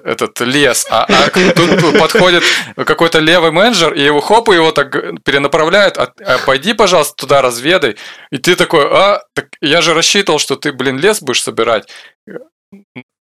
этот 0.05 0.41
лес, 0.41 0.87
а, 0.91 1.05
а 1.05 1.29
тут 1.29 1.99
подходит 1.99 2.43
какой-то 2.77 3.19
левый 3.19 3.51
менеджер, 3.51 3.93
и 3.93 4.01
его 4.01 4.23
хоп, 4.23 4.49
и 4.49 4.55
его 4.55 4.73
так 4.73 4.91
перенаправляют, 5.25 5.99
а, 5.99 6.11
а 6.25 6.39
пойди, 6.47 6.73
пожалуйста, 6.73 7.17
туда 7.17 7.43
разведай. 7.43 7.97
И 8.31 8.39
ты 8.39 8.57
такой, 8.57 8.89
а, 8.91 9.21
так 9.35 9.49
я 9.61 9.83
же 9.83 9.93
рассчитывал, 9.93 10.39
что 10.39 10.57
ты, 10.57 10.73
блин, 10.73 10.99
лес 10.99 11.21
будешь 11.21 11.43
собирать. 11.43 11.87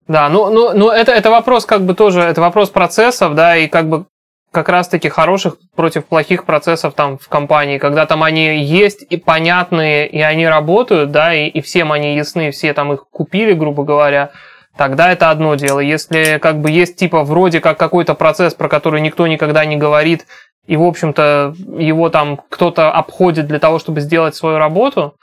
Да, 0.07 0.29
ну, 0.29 0.49
ну, 0.49 0.73
ну 0.73 0.89
это, 0.89 1.11
это 1.11 1.29
вопрос 1.29 1.65
как 1.65 1.81
бы 1.81 1.93
тоже, 1.93 2.21
это 2.21 2.41
вопрос 2.41 2.69
процессов, 2.69 3.35
да, 3.35 3.55
и 3.55 3.67
как 3.67 3.87
бы 3.87 4.05
как 4.51 4.67
раз-таки 4.67 5.07
хороших 5.07 5.55
против 5.75 6.05
плохих 6.05 6.45
процессов 6.45 6.93
там 6.93 7.17
в 7.17 7.29
компании, 7.29 7.77
когда 7.77 8.05
там 8.05 8.21
они 8.21 8.63
есть 8.63 9.05
и 9.09 9.15
понятные, 9.15 10.07
и 10.07 10.19
они 10.21 10.45
работают, 10.45 11.11
да, 11.11 11.33
и, 11.33 11.47
и 11.47 11.61
всем 11.61 11.91
они 11.91 12.15
ясны, 12.15 12.51
все 12.51 12.73
там 12.73 12.91
их 12.91 13.05
купили, 13.09 13.53
грубо 13.53 13.83
говоря, 13.83 14.31
тогда 14.75 15.11
это 15.11 15.29
одно 15.29 15.55
дело. 15.55 15.79
Если 15.79 16.37
как 16.41 16.59
бы 16.59 16.69
есть 16.69 16.97
типа 16.97 17.23
вроде 17.23 17.61
как 17.61 17.77
какой-то 17.77 18.13
процесс, 18.13 18.53
про 18.53 18.67
который 18.67 18.99
никто 18.99 19.25
никогда 19.27 19.63
не 19.63 19.77
говорит, 19.77 20.25
и, 20.67 20.77
в 20.77 20.83
общем-то, 20.83 21.55
его 21.77 22.09
там 22.09 22.39
кто-то 22.49 22.91
обходит 22.91 23.47
для 23.47 23.59
того, 23.59 23.79
чтобы 23.79 24.01
сделать 24.01 24.35
свою 24.35 24.57
работу, 24.57 25.15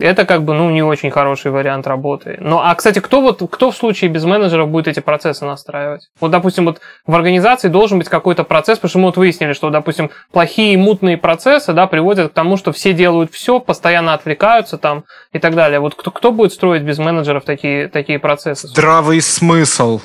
это 0.00 0.24
как 0.24 0.44
бы, 0.44 0.54
ну, 0.54 0.70
не 0.70 0.82
очень 0.82 1.10
хороший 1.10 1.50
вариант 1.50 1.86
работы. 1.86 2.36
Ну, 2.40 2.58
а, 2.58 2.74
кстати, 2.74 2.98
кто 2.98 3.20
вот, 3.20 3.42
кто 3.50 3.70
в 3.70 3.76
случае 3.76 4.10
без 4.10 4.24
менеджеров 4.24 4.68
будет 4.68 4.88
эти 4.88 5.00
процессы 5.00 5.44
настраивать? 5.44 6.08
Вот, 6.20 6.30
допустим, 6.30 6.64
вот 6.64 6.80
в 7.06 7.14
организации 7.14 7.68
должен 7.68 7.98
быть 7.98 8.08
какой-то 8.08 8.44
процесс, 8.44 8.78
потому 8.78 8.90
что 8.90 8.98
мы 8.98 9.04
вот 9.06 9.16
выяснили, 9.16 9.52
что, 9.52 9.70
допустим, 9.70 10.10
плохие 10.32 10.76
мутные 10.76 11.16
процессы, 11.16 11.72
да, 11.72 11.86
приводят 11.86 12.32
к 12.32 12.34
тому, 12.34 12.56
что 12.56 12.72
все 12.72 12.92
делают 12.92 13.32
все, 13.32 13.60
постоянно 13.60 14.14
отвлекаются 14.14 14.78
там 14.78 15.04
и 15.32 15.38
так 15.38 15.54
далее. 15.54 15.80
Вот 15.80 15.94
кто, 15.94 16.10
кто 16.10 16.32
будет 16.32 16.52
строить 16.52 16.82
без 16.82 16.98
менеджеров 16.98 17.44
такие, 17.44 17.88
такие 17.88 18.18
процессы? 18.18 18.68
Здравый 18.68 19.20
смысл. 19.20 20.00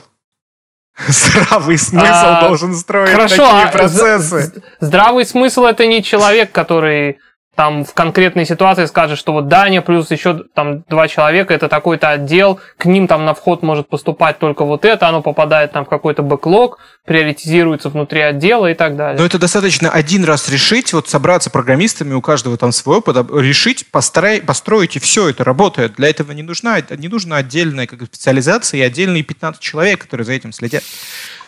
Здравый 1.08 1.78
смысл 1.78 2.06
а, 2.08 2.48
должен 2.48 2.74
строить 2.74 3.10
хорошо, 3.10 3.46
такие 3.46 3.64
а 3.64 3.72
процессы. 3.72 4.64
Здравый 4.80 5.26
смысл 5.26 5.66
это 5.66 5.86
не 5.88 6.02
человек, 6.02 6.52
который 6.54 7.20
там 7.56 7.86
в 7.86 7.94
конкретной 7.94 8.46
ситуации 8.46 8.86
скажет, 8.86 9.18
что 9.18 9.32
вот 9.32 9.48
Даня 9.48 9.82
плюс 9.82 10.12
еще 10.12 10.44
там 10.54 10.84
два 10.90 11.08
человека, 11.08 11.54
это 11.54 11.70
такой-то 11.70 12.10
отдел, 12.10 12.60
к 12.78 12.86
ним 12.86 13.08
там 13.08 13.26
на 13.26 13.34
вход 13.34 13.64
может 13.64 13.88
поступать 13.88 14.40
только 14.40 14.66
вот 14.66 14.84
это, 14.84 15.08
оно 15.08 15.22
попадает 15.22 15.72
там 15.72 15.86
в 15.86 15.90
какой-то 15.90 16.22
бэклог, 16.22 16.80
приоритизируется 17.06 17.90
внутри 17.90 18.22
отдела 18.22 18.70
и 18.70 18.74
так 18.74 18.96
далее. 18.98 19.18
Но 19.20 19.26
это 19.26 19.40
достаточно 19.40 19.90
один 19.90 20.26
раз 20.26 20.50
решить, 20.50 20.92
вот 20.92 21.08
собраться 21.08 21.50
программистами, 21.50 22.14
у 22.14 22.22
каждого 22.22 22.58
там 22.58 22.72
свой 22.72 22.98
опыт, 22.98 23.16
решить, 23.32 23.90
построить, 23.90 24.46
построить 24.46 24.96
и 24.98 25.00
все, 25.00 25.30
это 25.30 25.44
работает. 25.44 25.96
Для 25.96 26.10
этого 26.10 26.34
не 26.34 26.44
нужна, 26.44 26.82
не 26.98 27.08
нужна 27.08 27.38
отдельная 27.38 27.88
как, 27.88 28.04
специализация 28.04 28.80
и 28.80 28.84
отдельные 28.84 29.24
15 29.24 29.62
человек, 29.62 30.02
которые 30.02 30.26
за 30.26 30.34
этим 30.34 30.52
следят. 30.52 30.84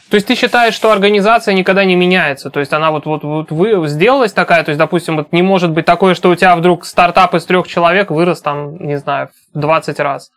То 0.09 0.15
есть 0.15 0.27
ты 0.27 0.35
считаешь, 0.35 0.73
что 0.73 0.91
организация 0.91 1.53
никогда 1.53 1.83
не 1.83 1.95
меняется? 1.95 2.49
То 2.49 2.61
есть 2.61 2.71
она 2.71 2.91
вот, 2.91 3.05
вот, 3.05 3.23
вот 3.23 3.51
вы 3.51 3.87
сделалась 3.87 4.31
такая, 4.31 4.63
то 4.63 4.69
есть, 4.69 4.79
допустим, 4.79 5.17
вот 5.17 5.33
не 5.33 5.41
может 5.41 5.71
быть 5.71 5.85
такое, 5.85 6.15
что 6.15 6.29
у 6.29 6.35
тебя 6.35 6.55
вдруг 6.55 6.85
стартап 6.85 7.35
из 7.35 7.45
трех 7.45 7.67
человек 7.67 8.09
вырос 8.09 8.41
там, 8.41 8.77
не 8.77 8.97
знаю, 8.97 9.29
в 9.53 9.59
20 9.59 9.99
раз. 9.99 10.31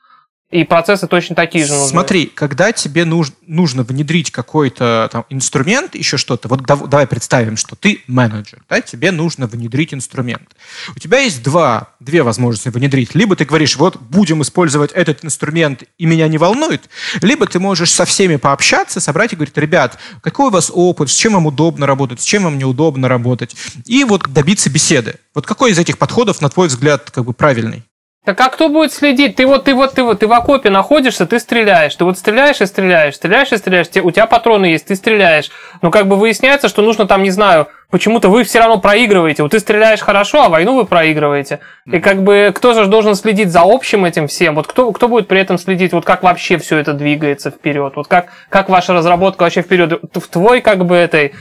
И 0.51 0.65
процессы 0.65 1.07
точно 1.07 1.37
такие 1.37 1.65
же 1.65 1.73
нужны. 1.75 1.89
Смотри, 1.89 2.27
когда 2.27 2.73
тебе 2.73 3.05
нуж, 3.05 3.31
нужно 3.47 3.85
внедрить 3.85 4.33
какой-то 4.33 5.09
там 5.13 5.25
инструмент, 5.31 5.95
еще 5.95 6.17
что-то, 6.17 6.49
вот 6.49 6.63
дав, 6.63 6.89
давай 6.89 7.07
представим, 7.07 7.57
что 7.57 7.77
ты 7.77 8.03
менеджер, 8.09 8.61
да, 8.69 8.81
тебе 8.81 9.13
нужно 9.13 9.47
внедрить 9.47 9.95
инструмент. 9.95 10.57
У 10.97 10.99
тебя 10.99 11.21
есть 11.21 11.45
два, 11.45 11.91
две 12.01 12.25
возможности 12.25 12.69
внедрить. 12.69 13.15
Либо 13.15 13.37
ты 13.37 13.45
говоришь, 13.45 13.77
вот 13.77 14.01
будем 14.01 14.43
использовать 14.43 14.91
этот 14.91 15.25
инструмент, 15.25 15.85
и 15.99 16.07
меня 16.07 16.27
не 16.27 16.37
волнует, 16.37 16.91
либо 17.23 17.47
ты 17.47 17.61
можешь 17.61 17.93
со 17.93 18.05
всеми 18.05 18.35
пообщаться, 18.35 18.99
собрать 18.99 19.33
и 19.33 19.37
говорить, 19.37 19.57
ребят, 19.57 19.99
какой 20.21 20.49
у 20.49 20.51
вас 20.51 20.73
опыт, 20.75 21.11
с 21.11 21.15
чем 21.15 21.35
вам 21.35 21.47
удобно 21.47 21.87
работать, 21.87 22.21
с 22.21 22.25
чем 22.25 22.43
вам 22.43 22.59
неудобно 22.59 23.07
работать, 23.07 23.55
и 23.87 24.03
вот 24.03 24.29
добиться 24.29 24.69
беседы. 24.69 25.15
Вот 25.33 25.47
какой 25.47 25.71
из 25.71 25.79
этих 25.79 25.97
подходов, 25.97 26.41
на 26.41 26.49
твой 26.49 26.67
взгляд, 26.67 27.13
как 27.13 27.25
бы 27.25 27.33
правильный? 27.33 27.85
Так 28.31 28.41
а 28.41 28.49
кто 28.49 28.69
будет 28.69 28.93
следить? 28.93 29.35
Ты 29.35 29.45
вот, 29.45 29.65
ты 29.65 29.75
вот, 29.75 29.95
ты 29.95 30.05
вот, 30.05 30.21
ты 30.21 30.29
в 30.29 30.33
окопе 30.33 30.71
находишься, 30.71 31.27
ты 31.27 31.41
стреляешь. 31.41 31.97
Ты 31.97 32.05
вот 32.05 32.17
стреляешь 32.17 32.61
и 32.61 32.67
стреляешь, 32.67 33.17
стреляешь 33.17 33.51
и 33.51 33.57
стреляешь. 33.57 33.89
У 34.05 34.11
тебя 34.13 34.27
патроны 34.27 34.67
есть, 34.67 34.87
ты 34.87 34.95
стреляешь. 34.95 35.51
Но 35.83 35.91
как 35.91 36.07
бы 36.07 36.15
выясняется, 36.15 36.69
что 36.69 36.81
нужно 36.81 37.09
там, 37.09 37.25
не 37.25 37.31
знаю, 37.31 37.67
почему-то 37.91 38.29
вы 38.29 38.45
все 38.45 38.61
равно 38.61 38.79
проигрываете. 38.79 39.43
Вот 39.43 39.51
ты 39.51 39.59
стреляешь 39.59 39.99
хорошо, 39.99 40.45
а 40.45 40.49
войну 40.49 40.77
вы 40.77 40.85
проигрываете. 40.85 41.59
И 41.87 41.99
как 41.99 42.23
бы 42.23 42.53
кто 42.55 42.73
же 42.73 42.87
должен 42.87 43.17
следить 43.17 43.51
за 43.51 43.63
общим 43.65 44.05
этим 44.05 44.29
всем? 44.29 44.55
Вот 44.55 44.69
кто, 44.69 44.93
кто 44.93 45.09
будет 45.09 45.27
при 45.27 45.41
этом 45.41 45.59
следить, 45.59 45.93
вот 45.93 46.05
как 46.05 46.23
вообще 46.23 46.57
все 46.59 46.79
это 46.79 46.93
двигается 46.93 47.51
вперед? 47.51 47.95
Вот 47.97 48.07
как, 48.07 48.27
как 48.49 48.69
ваша 48.69 48.95
разработка 48.95 49.43
вообще 49.43 49.63
вперед? 49.63 50.01
В 50.15 50.29
твой 50.29 50.61
как 50.61 50.87
бы 50.87 50.95
этой 50.95 51.35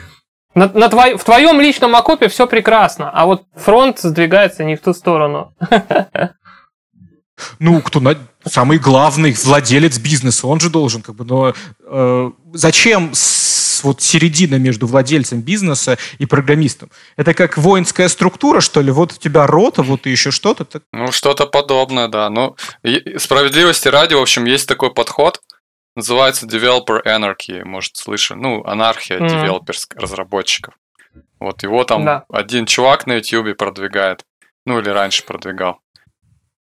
на, 0.56 0.68
на 0.74 0.90
твой, 0.90 1.16
в 1.16 1.24
твоем 1.24 1.62
личном 1.62 1.96
окопе 1.96 2.28
все 2.28 2.48
прекрасно, 2.48 3.12
а 3.14 3.26
вот 3.28 3.44
фронт 3.56 4.00
сдвигается 4.00 4.64
не 4.64 4.76
в 4.76 4.82
ту 4.82 4.94
сторону. 4.94 5.54
Ну, 7.60 7.82
кто 7.82 8.00
на... 8.00 8.18
самый 8.46 8.78
главный 8.78 9.34
владелец 9.34 9.98
бизнеса, 9.98 10.48
он 10.48 10.60
же 10.60 10.70
должен, 10.70 11.02
как 11.02 11.16
бы, 11.16 11.26
но 11.26 11.54
э, 11.86 12.32
зачем 12.54 13.12
с, 13.14 13.84
вот 13.84 14.02
середина 14.02 14.56
между 14.56 14.88
владельцем 14.88 15.42
бизнеса 15.42 15.98
и 16.18 16.26
программистом? 16.26 16.90
Это 17.18 17.34
как 17.34 17.58
воинская 17.58 18.08
структура, 18.08 18.62
что 18.62 18.82
ли? 18.82 18.92
Вот 18.92 19.14
у 19.14 19.16
тебя 19.18 19.48
рота, 19.48 19.84
вот 19.84 20.08
и 20.08 20.12
еще 20.12 20.32
что-то. 20.32 20.66
Так... 20.66 20.84
Ну, 20.92 21.12
что-то 21.12 21.46
подобное, 21.46 22.08
да. 22.08 22.30
Ну, 22.30 22.56
справедливости 23.18 23.88
ради, 23.88 24.14
в 24.14 24.22
общем, 24.22 24.46
есть 24.46 24.68
такой 24.68 24.94
подход, 24.94 25.42
называется 25.96 26.46
Developer 26.46 27.04
Anarchy, 27.06 27.64
может, 27.64 27.98
слышали. 27.98 28.40
Ну, 28.40 28.64
анархия 28.64 29.20
mm-hmm. 29.20 29.30
девелоперских 29.30 29.98
разработчиков. 29.98 30.74
Вот 31.40 31.64
его 31.64 31.84
там 31.84 32.06
да. 32.06 32.26
один 32.30 32.66
чувак 32.66 33.08
на 33.08 33.14
YouTube 33.14 33.58
продвигает. 33.58 34.26
Ну, 34.66 34.80
или 34.80 34.90
раньше 34.90 35.26
продвигал. 35.26 35.80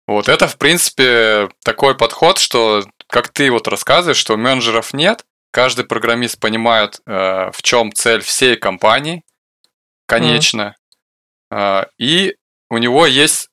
Вот 0.07 0.29
это, 0.29 0.47
в 0.49 0.59
принципе, 0.59 1.49
такой 1.65 1.97
подход, 1.97 2.39
что, 2.39 2.85
как 3.09 3.29
ты 3.29 3.51
вот 3.51 3.69
рассказываешь, 3.69 4.19
что 4.19 4.37
менеджеров 4.37 4.93
нет, 4.93 5.25
каждый 5.51 5.87
программист 5.87 6.39
понимает, 6.39 7.01
э, 7.07 7.51
в 7.53 7.63
чем 7.63 7.93
цель 7.93 8.21
всей 8.21 8.57
компании, 8.57 9.23
конечно, 10.07 10.75
mm. 11.53 11.83
э, 11.83 11.87
и 11.99 12.37
у 12.69 12.79
него 12.79 13.07
есть 13.07 13.49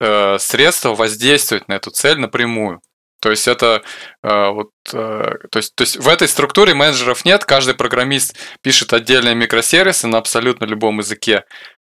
э, 0.00 0.38
средства 0.38 0.94
воздействовать 0.94 1.68
на 1.68 1.74
эту 1.74 1.90
цель 1.90 2.18
напрямую. 2.18 2.80
То 3.20 3.30
есть 3.30 3.48
это 3.48 3.82
э, 4.22 4.48
вот, 4.50 4.70
э, 4.92 5.34
то 5.50 5.58
есть, 5.58 5.74
то 5.74 5.82
есть 5.82 5.96
в 5.96 6.08
этой 6.08 6.28
структуре 6.28 6.74
менеджеров 6.74 7.24
нет, 7.24 7.44
каждый 7.44 7.74
программист 7.74 8.36
пишет 8.62 8.92
отдельные 8.92 9.34
микросервисы 9.34 10.06
на 10.06 10.18
абсолютно 10.18 10.64
любом 10.64 10.98
языке, 10.98 11.44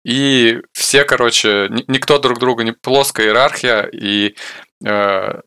и 0.03 0.61
все, 0.73 1.05
короче, 1.05 1.69
никто 1.87 2.19
друг 2.19 2.39
друга 2.39 2.63
не 2.63 2.73
плоская 2.73 3.27
иерархия, 3.27 3.83
и 3.83 4.35
э, 4.85 5.41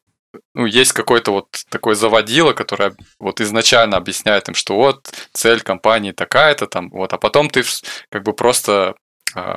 ну, 0.55 0.67
есть 0.67 0.93
какой-то 0.93 1.33
вот 1.33 1.49
такой 1.69 1.95
заводила, 1.95 2.53
который 2.53 2.93
вот 3.19 3.41
изначально 3.41 3.97
объясняет 3.97 4.49
им, 4.49 4.55
что 4.55 4.77
вот 4.77 5.09
цель 5.33 5.61
компании 5.61 6.13
такая-то 6.13 6.67
там, 6.67 6.91
вот, 6.91 7.13
а 7.13 7.19
потом 7.19 7.51
ты 7.51 7.63
как 8.11 8.23
бы 8.23 8.33
просто 8.33 8.95
э, 9.35 9.57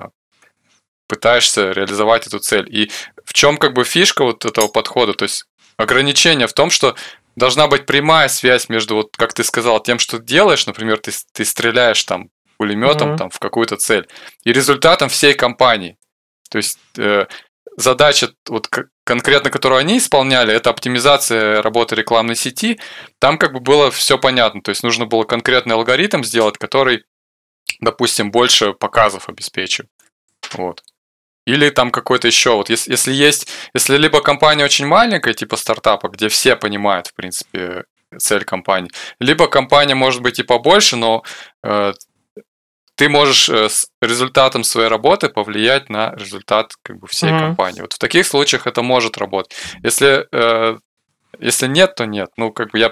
пытаешься 1.07 1.71
реализовать 1.71 2.27
эту 2.27 2.39
цель. 2.39 2.67
И 2.69 2.91
в 3.25 3.33
чем 3.33 3.57
как 3.57 3.73
бы 3.73 3.83
фишка 3.83 4.23
вот 4.23 4.45
этого 4.45 4.67
подхода, 4.67 5.13
то 5.13 5.23
есть 5.23 5.45
ограничение 5.77 6.47
в 6.47 6.53
том, 6.53 6.69
что 6.69 6.95
должна 7.35 7.67
быть 7.67 7.85
прямая 7.85 8.27
связь 8.27 8.69
между, 8.69 8.95
вот 8.95 9.15
как 9.15 9.33
ты 9.33 9.43
сказал, 9.43 9.81
тем, 9.81 9.97
что 9.97 10.17
ты 10.17 10.25
делаешь, 10.25 10.67
например, 10.67 10.97
ты, 10.99 11.11
ты 11.33 11.45
стреляешь 11.45 12.03
там 12.03 12.29
пулеметом 12.59 13.13
mm-hmm. 13.13 13.17
там 13.17 13.29
в 13.29 13.39
какую-то 13.39 13.77
цель. 13.77 14.07
И 14.43 14.53
результатом 14.53 15.09
всей 15.09 15.33
компании. 15.33 15.97
То 16.51 16.57
есть 16.57 16.77
э, 16.97 17.25
задача, 17.77 18.29
вот 18.47 18.69
конкретно 19.05 19.49
которую 19.49 19.79
они 19.79 19.97
исполняли, 19.97 20.53
это 20.53 20.69
оптимизация 20.69 21.61
работы 21.61 21.95
рекламной 21.95 22.35
сети. 22.35 22.79
Там 23.17 23.37
как 23.37 23.53
бы 23.53 23.61
было 23.61 23.89
все 23.89 24.17
понятно. 24.17 24.61
То 24.61 24.69
есть 24.69 24.83
нужно 24.83 25.05
было 25.05 25.23
конкретный 25.23 25.75
алгоритм 25.75 26.23
сделать, 26.23 26.57
который, 26.57 27.05
допустим, 27.79 28.29
больше 28.29 28.73
показов 28.73 29.29
обеспечивает. 29.29 29.89
Вот. 30.53 30.83
Или 31.47 31.69
там 31.69 31.89
какой-то 31.89 32.27
еще. 32.27 32.55
Вот 32.55 32.69
если, 32.69 32.91
если 32.91 33.13
есть, 33.13 33.47
если 33.73 33.97
либо 33.97 34.21
компания 34.21 34.65
очень 34.65 34.85
маленькая, 34.85 35.33
типа 35.33 35.55
стартапа, 35.55 36.09
где 36.09 36.27
все 36.27 36.55
понимают, 36.55 37.07
в 37.07 37.13
принципе, 37.15 37.85
цель 38.17 38.43
компании, 38.43 38.91
либо 39.19 39.47
компания 39.47 39.95
может 39.95 40.21
быть 40.21 40.39
и 40.39 40.43
побольше, 40.43 40.95
но 40.97 41.23
э, 41.63 41.93
ты 42.99 43.07
можешь 43.07 43.47
э, 43.47 43.69
с 43.69 43.87
результатом 44.01 44.65
своей 44.65 44.89
работы 44.89 45.29
повлиять 45.29 45.89
на 45.89 46.13
результат 46.15 46.73
как 46.83 46.99
бы 46.99 47.07
всей 47.07 47.29
mm-hmm. 47.29 47.39
компании. 47.39 47.81
Вот 47.81 47.93
в 47.93 47.97
таких 47.97 48.25
случаях 48.25 48.67
это 48.67 48.81
может 48.81 49.17
работать. 49.17 49.55
Если 49.83 50.27
э, 50.33 50.77
если 51.39 51.67
нет, 51.67 51.95
то 51.95 52.05
нет. 52.05 52.29
Ну 52.35 52.51
как 52.51 52.71
бы 52.71 52.79
я 52.79 52.91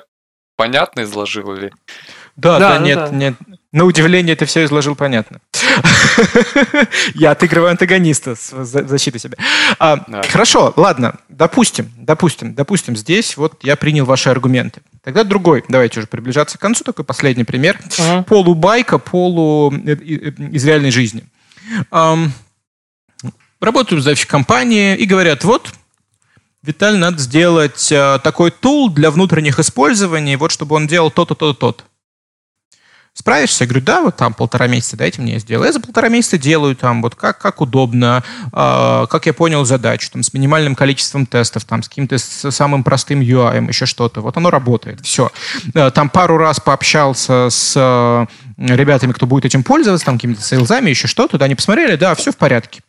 понятно 0.55 1.01
изложил 1.01 1.53
или 1.53 1.73
да, 2.37 2.57
да, 2.57 2.69
да, 2.69 2.79
ну 2.79 2.85
нет, 2.85 2.97
да. 2.97 3.09
нет. 3.09 3.33
На 3.73 3.83
удивление 3.83 4.33
это 4.33 4.45
все 4.45 4.63
изложил 4.63 4.95
понятно. 4.95 5.41
Я 7.13 7.31
отыгрываю 7.31 7.71
антагониста 7.71 8.35
в 8.35 8.65
защиту 8.65 9.19
себя. 9.19 9.37
А, 9.79 10.05
хорошо, 10.29 10.73
ладно, 10.75 11.15
допустим, 11.29 11.91
допустим, 11.97 12.53
допустим, 12.53 12.95
здесь 12.95 13.37
вот 13.37 13.63
я 13.63 13.75
принял 13.75 14.05
ваши 14.05 14.29
аргументы. 14.29 14.81
Тогда 15.03 15.23
другой, 15.23 15.63
давайте 15.69 15.99
уже 15.99 16.07
приближаться 16.07 16.57
к 16.57 16.61
концу, 16.61 16.83
такой 16.83 17.05
последний 17.05 17.43
пример. 17.43 17.79
Полубайка, 18.27 18.97
полу 18.97 19.71
э, 19.73 19.91
э, 19.91 19.95
из 20.51 20.65
реальной 20.65 20.91
жизни. 20.91 21.23
Работают 23.59 24.19
в 24.19 24.27
компании 24.27 24.95
и 24.95 25.05
говорят, 25.05 25.43
вот, 25.43 25.73
Виталь, 26.61 26.97
надо 26.97 27.17
сделать 27.19 27.91
э, 27.91 28.19
такой 28.23 28.51
тул 28.51 28.89
для 28.89 29.09
внутренних 29.09 29.57
использований, 29.57 30.35
вот 30.35 30.51
чтобы 30.51 30.75
он 30.75 30.85
делал 30.85 31.09
то-то, 31.09 31.33
то-то, 31.33 31.53
то-то. 31.53 31.83
Справишься? 33.17 33.63
Я 33.63 33.67
говорю, 33.67 33.83
да, 33.83 34.01
вот 34.03 34.15
там 34.15 34.35
полтора 34.35 34.67
месяца 34.67 34.95
дайте 34.95 35.23
мне, 35.23 35.33
я 35.33 35.39
сделаю. 35.39 35.65
Я 35.65 35.73
за 35.73 35.79
полтора 35.79 36.07
месяца 36.07 36.37
делаю 36.37 36.75
там 36.75 37.01
вот 37.01 37.15
как, 37.15 37.39
как 37.39 37.61
удобно, 37.61 38.23
э, 38.53 39.05
как 39.09 39.25
я 39.25 39.33
понял 39.33 39.65
задачу, 39.65 40.11
там 40.11 40.21
с 40.21 40.35
минимальным 40.35 40.75
количеством 40.75 41.25
тестов, 41.25 41.65
там 41.65 41.81
с 41.81 41.89
каким-то 41.89 42.19
с 42.19 42.51
самым 42.51 42.83
простым 42.83 43.21
UI, 43.21 43.69
еще 43.69 43.87
что-то. 43.87 44.21
Вот 44.21 44.37
оно 44.37 44.51
работает, 44.51 44.99
все. 45.01 45.31
Э, 45.73 45.89
там 45.89 46.09
пару 46.09 46.37
раз 46.37 46.59
пообщался 46.59 47.47
с 47.49 47.73
э, 47.75 48.25
ребятами, 48.59 49.13
кто 49.13 49.25
будет 49.25 49.45
этим 49.45 49.63
пользоваться, 49.63 50.05
там 50.05 50.17
какими-то 50.17 50.43
сейлзами, 50.43 50.91
еще 50.91 51.07
что-то, 51.07 51.39
да, 51.39 51.45
они 51.45 51.55
посмотрели, 51.55 51.95
да, 51.95 52.13
все 52.13 52.31
в 52.31 52.37
порядке. 52.37 52.81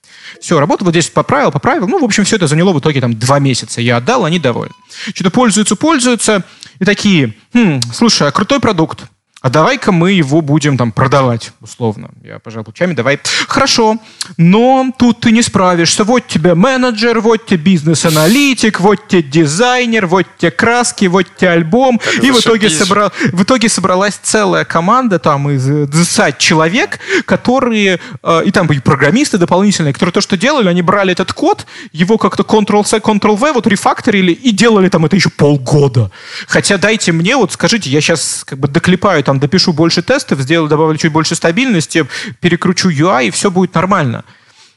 Все, 0.43 0.61
работа 0.61 0.85
вот 0.85 0.91
здесь 0.91 1.09
поправил, 1.09 1.51
поправил. 1.53 1.89
Ну, 1.89 2.01
в 2.01 2.05
общем, 2.05 2.25
все 2.25 2.37
это 2.37 2.47
заняло 2.47 2.75
в 2.75 2.81
итоге 2.81 3.01
там 3.01 3.19
два 3.19 3.39
месяца. 3.39 3.81
Я 3.81 3.97
отдал, 3.97 4.27
они 4.27 4.39
довольны. 4.39 4.75
Что-то 5.15 5.31
пользуются, 5.31 5.75
пользуются. 5.75 6.45
И 6.81 6.85
такие, 6.85 7.35
хм, 7.55 7.81
слушай, 7.95 8.29
а 8.29 8.31
крутой 8.31 8.61
продукт. 8.61 9.07
А 9.41 9.51
давай-ка 9.51 9.93
мы 9.93 10.11
его 10.11 10.41
будем 10.41 10.77
там 10.77 10.91
продавать, 10.91 11.53
условно. 11.61 12.11
Я 12.25 12.41
пожал 12.41 12.65
плечами, 12.65 12.93
давай. 12.93 13.21
Хорошо, 13.47 13.99
но 14.37 14.91
тут 14.99 15.21
ты 15.21 15.31
не 15.31 15.43
справишься. 15.43 16.03
Вот 16.03 16.27
тебе 16.27 16.57
менеджер, 16.57 17.21
вот 17.21 17.47
тебе 17.47 17.59
бизнес-аналитик, 17.59 18.81
вот 18.81 19.07
тебе 19.07 19.23
дизайнер, 19.23 20.07
вот 20.07 20.27
тебе 20.39 20.51
краски, 20.51 21.05
вот 21.05 21.27
тебе 21.37 21.51
альбом. 21.51 21.99
Как 21.99 22.25
и 22.25 22.33
в 22.33 22.41
итоге, 22.41 22.69
собра... 22.69 23.13
в 23.33 23.45
итоге 23.45 23.69
собралась 23.69 24.19
целая 24.21 24.65
команда 24.65 25.21
там 25.21 25.49
из 25.51 25.69
э, 25.71 25.87
20 25.87 26.39
человек, 26.39 26.99
которые, 27.25 28.01
э, 28.25 28.43
и 28.45 28.51
там 28.51 28.67
были 28.67 28.81
программисты 28.81 29.39
дополнительные, 29.39 29.93
которые 29.93 30.13
то, 30.13 30.21
что 30.21 30.37
делали, 30.37 30.67
они 30.67 30.83
брали 30.83 31.13
этот 31.13 31.33
код, 31.33 31.65
его 31.93 32.19
как-то 32.19 32.43
Ctrl-C, 32.43 32.97
Ctrl-V, 32.97 33.53
вот 33.53 33.69
рефакторили 33.69 34.33
и 34.33 34.51
делали 34.51 34.89
там 34.89 35.07
это 35.07 35.15
еще 35.15 35.31
полгода. 35.31 36.11
Хотя 36.49 36.77
дайте 36.77 37.13
мне, 37.13 37.37
вот 37.37 37.53
скажите, 37.53 37.89
я 37.89 38.01
сейчас 38.01 38.43
как 38.45 38.59
бы 38.59 38.67
доклепаю, 38.67 39.23
там 39.29 39.39
допишу 39.41 39.75
больше 39.75 40.01
тестов, 40.01 40.41
сделаю, 40.41 40.71
добавлю 40.71 40.97
чуть 40.97 41.13
больше 41.13 41.35
стабильности, 41.35 42.07
перекручу 42.41 42.89
UI, 42.89 43.27
и 43.27 43.31
все 43.31 43.51
будет 43.51 43.75
нормально. 43.75 44.25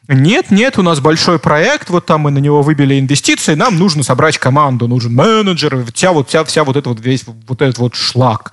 Нет, 0.10 0.52
нет, 0.52 0.78
у 0.78 0.82
нас 0.82 1.00
большой 1.00 1.40
проект, 1.40 1.90
вот 1.90 2.06
там 2.06 2.22
мы 2.22 2.32
на 2.32 2.40
него 2.40 2.62
выбили 2.62 3.00
инвестиции, 3.00 3.54
нам 3.54 3.80
нужно 3.80 4.04
собрать 4.04 4.38
команду, 4.38 4.90
нужен 4.90 5.14
менеджер, 5.16 5.86
вся 5.94 6.12
вот, 6.12 6.28
вся, 6.28 6.44
вся 6.44 6.66
вот 6.66 6.76
этот 6.76 6.88
вот 6.88 7.00
весь 7.00 7.24
вот 7.26 7.62
этот 7.62 7.78
вот 7.78 7.96
шлак. 7.96 8.52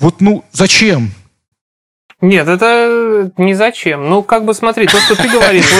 Вот, 0.00 0.20
ну, 0.20 0.44
зачем? 0.50 1.12
Нет, 2.20 2.48
это 2.48 3.30
не 3.36 3.54
зачем. 3.54 4.10
Ну, 4.10 4.24
как 4.24 4.44
бы 4.44 4.54
смотри, 4.54 4.88
то, 4.88 4.98
что 4.98 5.14
ты 5.14 5.28
говоришь, 5.28 5.70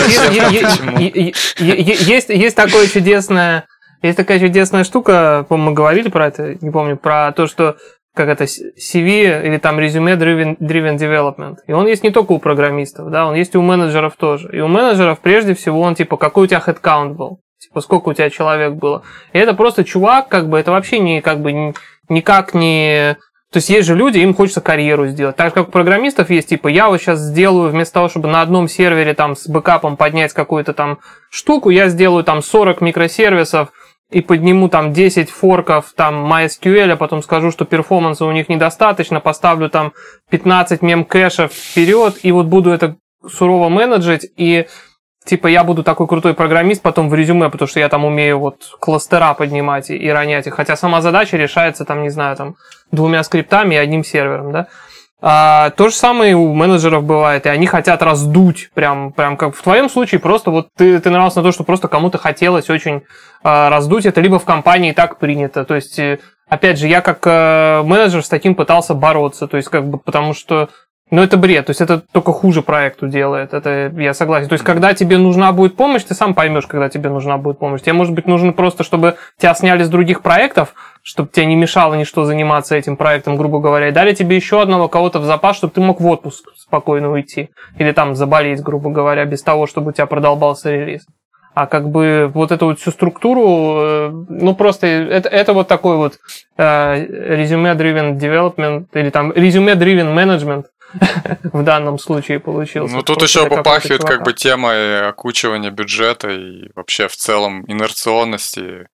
есть 1.58 2.54
такое 2.56 2.86
чудесное, 2.86 3.66
есть 4.02 4.16
такая 4.16 4.38
чудесная 4.38 4.84
штука, 4.84 5.44
по-моему, 5.48 5.70
мы 5.70 5.74
говорили 5.74 6.10
про 6.10 6.28
это, 6.28 6.56
не 6.60 6.70
помню, 6.70 6.96
про 6.96 7.32
то, 7.32 7.48
что 7.48 7.76
как 8.18 8.28
это, 8.28 8.44
CV 8.44 9.46
или 9.46 9.58
там 9.58 9.78
резюме 9.78 10.14
driven, 10.14 10.58
driven 10.58 10.96
development. 10.96 11.58
И 11.68 11.72
он 11.72 11.86
есть 11.86 12.02
не 12.02 12.10
только 12.10 12.32
у 12.32 12.40
программистов, 12.40 13.10
да, 13.10 13.26
он 13.26 13.36
есть 13.36 13.54
и 13.54 13.58
у 13.58 13.62
менеджеров 13.62 14.16
тоже. 14.16 14.50
И 14.52 14.60
у 14.60 14.66
менеджеров 14.66 15.20
прежде 15.20 15.54
всего 15.54 15.80
он 15.80 15.94
типа, 15.94 16.16
какой 16.16 16.44
у 16.44 16.46
тебя 16.48 16.60
headcount 16.66 17.14
был, 17.14 17.40
типа, 17.60 17.80
сколько 17.80 18.08
у 18.08 18.12
тебя 18.12 18.28
человек 18.28 18.72
было. 18.72 19.02
И 19.32 19.38
это 19.38 19.54
просто 19.54 19.84
чувак, 19.84 20.28
как 20.28 20.48
бы, 20.48 20.58
это 20.58 20.72
вообще 20.72 20.98
не, 20.98 21.20
как 21.20 21.40
бы, 21.40 21.52
ни- 21.52 21.74
никак 22.08 22.54
не... 22.54 23.16
То 23.52 23.58
есть 23.58 23.70
есть 23.70 23.86
же 23.86 23.94
люди, 23.94 24.18
им 24.18 24.34
хочется 24.34 24.60
карьеру 24.60 25.06
сделать. 25.06 25.36
Так 25.36 25.48
же, 25.48 25.54
как 25.54 25.68
у 25.68 25.70
программистов 25.70 26.28
есть, 26.28 26.48
типа, 26.48 26.66
я 26.66 26.88
вот 26.88 27.00
сейчас 27.00 27.20
сделаю, 27.20 27.70
вместо 27.70 27.94
того, 27.94 28.08
чтобы 28.08 28.28
на 28.28 28.42
одном 28.42 28.68
сервере 28.68 29.14
там 29.14 29.36
с 29.36 29.46
бэкапом 29.48 29.96
поднять 29.96 30.32
какую-то 30.32 30.74
там 30.74 30.98
штуку, 31.30 31.70
я 31.70 31.88
сделаю 31.88 32.24
там 32.24 32.42
40 32.42 32.80
микросервисов, 32.80 33.68
и 34.10 34.22
подниму 34.22 34.68
там 34.68 34.92
10 34.92 35.30
форков 35.30 35.92
там 35.94 36.32
MySQL, 36.32 36.92
а 36.92 36.96
потом 36.96 37.22
скажу, 37.22 37.50
что 37.50 37.64
перформанса 37.64 38.24
у 38.24 38.32
них 38.32 38.48
недостаточно, 38.48 39.20
поставлю 39.20 39.68
там 39.68 39.92
15 40.30 40.80
мем 40.82 41.04
кэшев 41.04 41.52
вперед, 41.52 42.16
и 42.22 42.32
вот 42.32 42.46
буду 42.46 42.70
это 42.70 42.96
сурово 43.26 43.68
менеджить, 43.68 44.30
и 44.36 44.66
типа 45.24 45.48
я 45.48 45.62
буду 45.62 45.82
такой 45.82 46.06
крутой 46.06 46.32
программист 46.32 46.80
потом 46.80 47.10
в 47.10 47.14
резюме, 47.14 47.50
потому 47.50 47.68
что 47.68 47.80
я 47.80 47.90
там 47.90 48.06
умею 48.06 48.38
вот 48.38 48.62
кластера 48.80 49.34
поднимать 49.34 49.90
и, 49.90 49.96
и 49.96 50.08
ронять 50.08 50.46
их. 50.46 50.54
Хотя 50.54 50.74
сама 50.74 51.02
задача 51.02 51.36
решается 51.36 51.84
там, 51.84 52.02
не 52.02 52.08
знаю, 52.08 52.34
там 52.36 52.56
двумя 52.90 53.22
скриптами 53.22 53.74
и 53.74 53.78
одним 53.78 54.04
сервером, 54.04 54.52
да. 54.52 54.68
А, 55.20 55.70
то 55.70 55.88
же 55.88 55.94
самое 55.94 56.36
у 56.36 56.54
менеджеров 56.54 57.02
бывает, 57.02 57.46
и 57.46 57.48
они 57.48 57.66
хотят 57.66 58.02
раздуть, 58.02 58.70
прям, 58.74 59.12
прям 59.12 59.36
как 59.36 59.56
в 59.56 59.62
твоем 59.62 59.90
случае, 59.90 60.20
просто 60.20 60.52
вот 60.52 60.68
ты, 60.76 61.00
ты 61.00 61.10
нравился 61.10 61.38
на 61.38 61.44
то, 61.44 61.52
что 61.52 61.64
просто 61.64 61.88
кому-то 61.88 62.18
хотелось 62.18 62.70
очень 62.70 63.02
а, 63.42 63.68
раздуть 63.68 64.06
это, 64.06 64.20
либо 64.20 64.38
в 64.38 64.44
компании 64.44 64.92
так 64.92 65.18
принято. 65.18 65.64
То 65.64 65.74
есть, 65.74 65.98
э, 65.98 66.20
опять 66.48 66.78
же, 66.78 66.86
я 66.86 67.00
как 67.00 67.26
э, 67.26 67.82
менеджер 67.84 68.24
с 68.24 68.28
таким 68.28 68.54
пытался 68.54 68.94
бороться, 68.94 69.48
то 69.48 69.56
есть, 69.56 69.68
как 69.68 69.88
бы, 69.88 69.98
потому 69.98 70.34
что 70.34 70.68
ну, 71.10 71.22
это 71.22 71.38
бред, 71.38 71.66
то 71.66 71.70
есть 71.70 71.80
это 71.80 72.00
только 72.12 72.32
хуже 72.32 72.60
проекту 72.60 73.08
делает, 73.08 73.54
это 73.54 73.90
я 73.96 74.12
согласен. 74.12 74.48
То 74.48 74.54
есть, 74.54 74.64
когда 74.64 74.92
тебе 74.92 75.16
нужна 75.16 75.52
будет 75.52 75.74
помощь, 75.74 76.02
ты 76.02 76.14
сам 76.14 76.34
поймешь, 76.34 76.66
когда 76.66 76.90
тебе 76.90 77.08
нужна 77.08 77.38
будет 77.38 77.58
помощь. 77.58 77.80
Тебе, 77.80 77.94
может 77.94 78.14
быть, 78.14 78.26
нужно 78.26 78.52
просто, 78.52 78.84
чтобы 78.84 79.16
тебя 79.38 79.54
сняли 79.54 79.84
с 79.84 79.88
других 79.88 80.20
проектов, 80.20 80.74
чтобы 81.02 81.30
тебе 81.30 81.46
не 81.46 81.56
мешало 81.56 81.94
ничто 81.94 82.24
заниматься 82.24 82.76
этим 82.76 82.98
проектом, 82.98 83.36
грубо 83.36 83.58
говоря, 83.58 83.88
и 83.88 83.92
дали 83.92 84.12
тебе 84.12 84.36
еще 84.36 84.60
одного 84.60 84.88
кого-то 84.88 85.18
в 85.18 85.24
запас, 85.24 85.56
чтобы 85.56 85.72
ты 85.72 85.80
мог 85.80 86.00
в 86.00 86.06
отпуск 86.06 86.50
спокойно 86.56 87.10
уйти. 87.10 87.48
Или 87.78 87.92
там 87.92 88.14
заболеть, 88.14 88.60
грубо 88.62 88.90
говоря, 88.90 89.24
без 89.24 89.42
того, 89.42 89.66
чтобы 89.66 89.90
у 89.90 89.92
тебя 89.92 90.06
продолбался 90.06 90.70
релиз. 90.70 91.06
А 91.54 91.66
как 91.66 91.88
бы 91.88 92.30
вот 92.32 92.52
эту 92.52 92.66
вот 92.66 92.78
всю 92.78 92.90
структуру, 92.90 93.78
э, 93.80 94.10
ну 94.28 94.54
просто 94.54 94.86
это, 94.86 95.28
это 95.28 95.54
вот 95.54 95.66
такой 95.66 95.96
вот 95.96 96.18
резюме-driven 96.56 98.16
development 98.16 98.86
или 98.92 99.10
там 99.10 99.32
резюме-driven 99.32 100.14
management 100.14 100.66
в 101.52 101.62
данном 101.62 101.98
случае 101.98 102.40
получился. 102.40 102.94
Ну, 102.94 103.02
тут 103.02 103.22
еще 103.22 103.48
попахивает 103.48 104.04
как 104.04 104.22
бы 104.24 104.32
темой 104.32 105.08
окучивания 105.08 105.70
бюджета 105.70 106.30
и 106.30 106.70
вообще 106.74 107.08
в 107.08 107.16
целом 107.16 107.64
инерционности. 107.66 108.88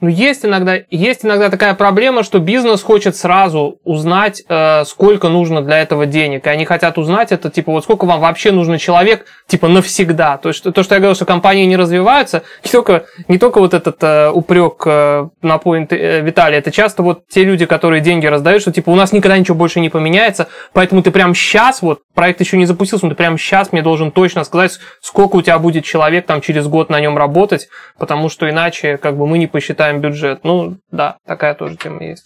Ну, 0.00 0.08
есть 0.08 0.46
иногда, 0.46 0.78
есть 0.90 1.26
иногда 1.26 1.50
такая 1.50 1.74
проблема, 1.74 2.22
что 2.22 2.38
бизнес 2.38 2.82
хочет 2.82 3.16
сразу 3.16 3.78
узнать, 3.84 4.42
э, 4.48 4.84
сколько 4.86 5.28
нужно 5.28 5.60
для 5.60 5.78
этого 5.80 6.06
денег. 6.06 6.46
И 6.46 6.48
они 6.50 6.64
хотят 6.64 6.96
узнать 6.96 7.32
это, 7.32 7.50
типа, 7.50 7.72
вот 7.72 7.84
сколько 7.84 8.06
вам 8.06 8.20
вообще 8.20 8.50
нужно 8.50 8.78
человек, 8.78 9.26
типа, 9.46 9.68
навсегда. 9.68 10.38
То 10.38 10.48
есть, 10.48 10.62
то, 10.62 10.82
что 10.82 10.94
я 10.94 11.00
говорил, 11.00 11.14
что 11.14 11.26
компании 11.26 11.66
не 11.66 11.76
развиваются, 11.76 12.42
не 12.64 12.70
только, 12.70 13.04
не 13.28 13.38
только 13.38 13.58
вот 13.60 13.74
этот 13.74 14.02
э, 14.02 14.30
упрек 14.30 14.82
э, 14.86 15.28
на 15.42 15.58
поинт 15.58 15.92
э, 15.92 16.22
Виталия, 16.22 16.58
это 16.58 16.70
часто 16.70 17.02
вот 17.02 17.26
те 17.28 17.44
люди, 17.44 17.66
которые 17.66 18.00
деньги 18.00 18.26
раздают, 18.26 18.62
что, 18.62 18.72
типа, 18.72 18.88
у 18.88 18.94
нас 18.94 19.12
никогда 19.12 19.36
ничего 19.36 19.56
больше 19.56 19.80
не 19.80 19.90
поменяется, 19.90 20.48
поэтому 20.72 21.02
ты 21.02 21.10
прям 21.10 21.34
сейчас, 21.34 21.82
вот, 21.82 22.00
проект 22.14 22.40
еще 22.40 22.56
не 22.56 22.64
запустился, 22.64 23.04
но 23.04 23.10
ты 23.10 23.16
прям 23.16 23.36
сейчас 23.36 23.72
мне 23.72 23.82
должен 23.82 24.12
точно 24.12 24.44
сказать, 24.44 24.78
сколько 25.02 25.36
у 25.36 25.42
тебя 25.42 25.58
будет 25.58 25.84
человек 25.84 26.24
там 26.24 26.40
через 26.40 26.66
год 26.68 26.88
на 26.88 27.00
нем 27.00 27.18
работать, 27.18 27.68
потому 27.98 28.30
что 28.30 28.48
иначе, 28.48 28.96
как 28.96 29.18
бы, 29.18 29.26
мы 29.26 29.36
не 29.36 29.46
посчитаем 29.46 29.89
бюджет. 29.98 30.44
Ну, 30.44 30.78
да, 30.90 31.18
такая 31.26 31.54
тоже 31.54 31.76
тема 31.76 32.04
есть. 32.04 32.24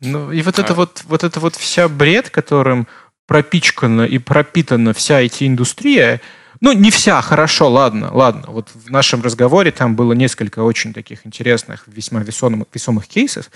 Ну, 0.00 0.30
и 0.30 0.42
вот 0.42 0.58
это 0.58 0.74
вот, 0.74 1.02
вот 1.06 1.24
это 1.24 1.40
вот 1.40 1.56
вся 1.56 1.88
бред, 1.88 2.30
которым 2.30 2.86
пропичкана 3.26 4.02
и 4.02 4.18
пропитана 4.18 4.92
вся 4.92 5.24
IT-индустрия, 5.24 6.20
ну, 6.60 6.72
не 6.72 6.90
вся, 6.90 7.20
хорошо, 7.20 7.68
ладно, 7.68 8.10
ладно. 8.12 8.44
Вот 8.48 8.70
в 8.74 8.90
нашем 8.90 9.22
разговоре 9.22 9.72
там 9.72 9.94
было 9.94 10.12
несколько 10.12 10.60
очень 10.60 10.94
таких 10.94 11.26
интересных, 11.26 11.84
весьма 11.86 12.20
весомых, 12.20 12.68
весомых 12.72 13.06
кейсов, 13.06 13.50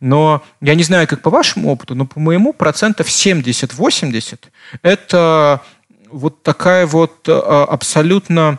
но 0.00 0.42
я 0.60 0.74
не 0.74 0.82
знаю, 0.82 1.06
как 1.06 1.20
по 1.20 1.30
вашему 1.30 1.70
опыту, 1.70 1.94
но 1.94 2.06
по 2.06 2.20
моему 2.20 2.52
процентов 2.52 3.08
70-80 3.08 4.38
это 4.82 5.60
вот 6.10 6.42
такая 6.42 6.86
вот 6.86 7.26
а, 7.28 7.64
абсолютно 7.64 8.58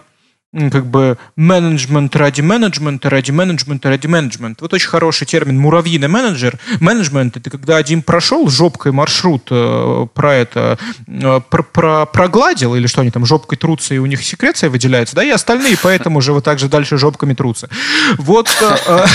как 0.51 0.87
бы 0.87 1.19
менеджмент 1.35 2.15
ради 2.15 2.41
менеджмента, 2.41 3.07
ради 3.09 3.29
менеджмента, 3.29 3.89
ради 3.89 4.07
менеджмента. 4.07 4.63
Вот 4.63 4.73
очень 4.73 4.89
хороший 4.89 5.27
термин 5.27 5.59
муравьиный 5.59 6.07
менеджер. 6.07 6.57
Менеджмент 6.79 7.37
это 7.37 7.51
когда 7.51 7.77
один 7.77 8.01
прошел 8.01 8.49
жопкой 8.49 8.91
маршрут 8.91 9.47
э, 9.51 10.07
про 10.13 10.33
это, 10.33 10.79
э, 11.07 11.41
про, 11.49 11.63
про- 11.63 12.05
прогладил, 12.07 12.73
или 12.73 12.87
что 12.87 13.01
они 13.01 13.11
там 13.11 13.27
жопкой 13.27 13.59
трутся, 13.59 13.93
и 13.93 13.99
у 13.99 14.07
них 14.07 14.23
секреция 14.23 14.71
выделяется, 14.71 15.15
да, 15.15 15.23
и 15.23 15.29
остальные 15.29 15.77
поэтому 15.81 16.19
же 16.19 16.33
вот 16.33 16.45
так 16.45 16.57
же 16.57 16.67
дальше 16.67 16.97
жопками 16.97 17.35
трутся. 17.35 17.69
Вот 18.17 18.49
э, 18.59 18.75
э, 18.87 19.05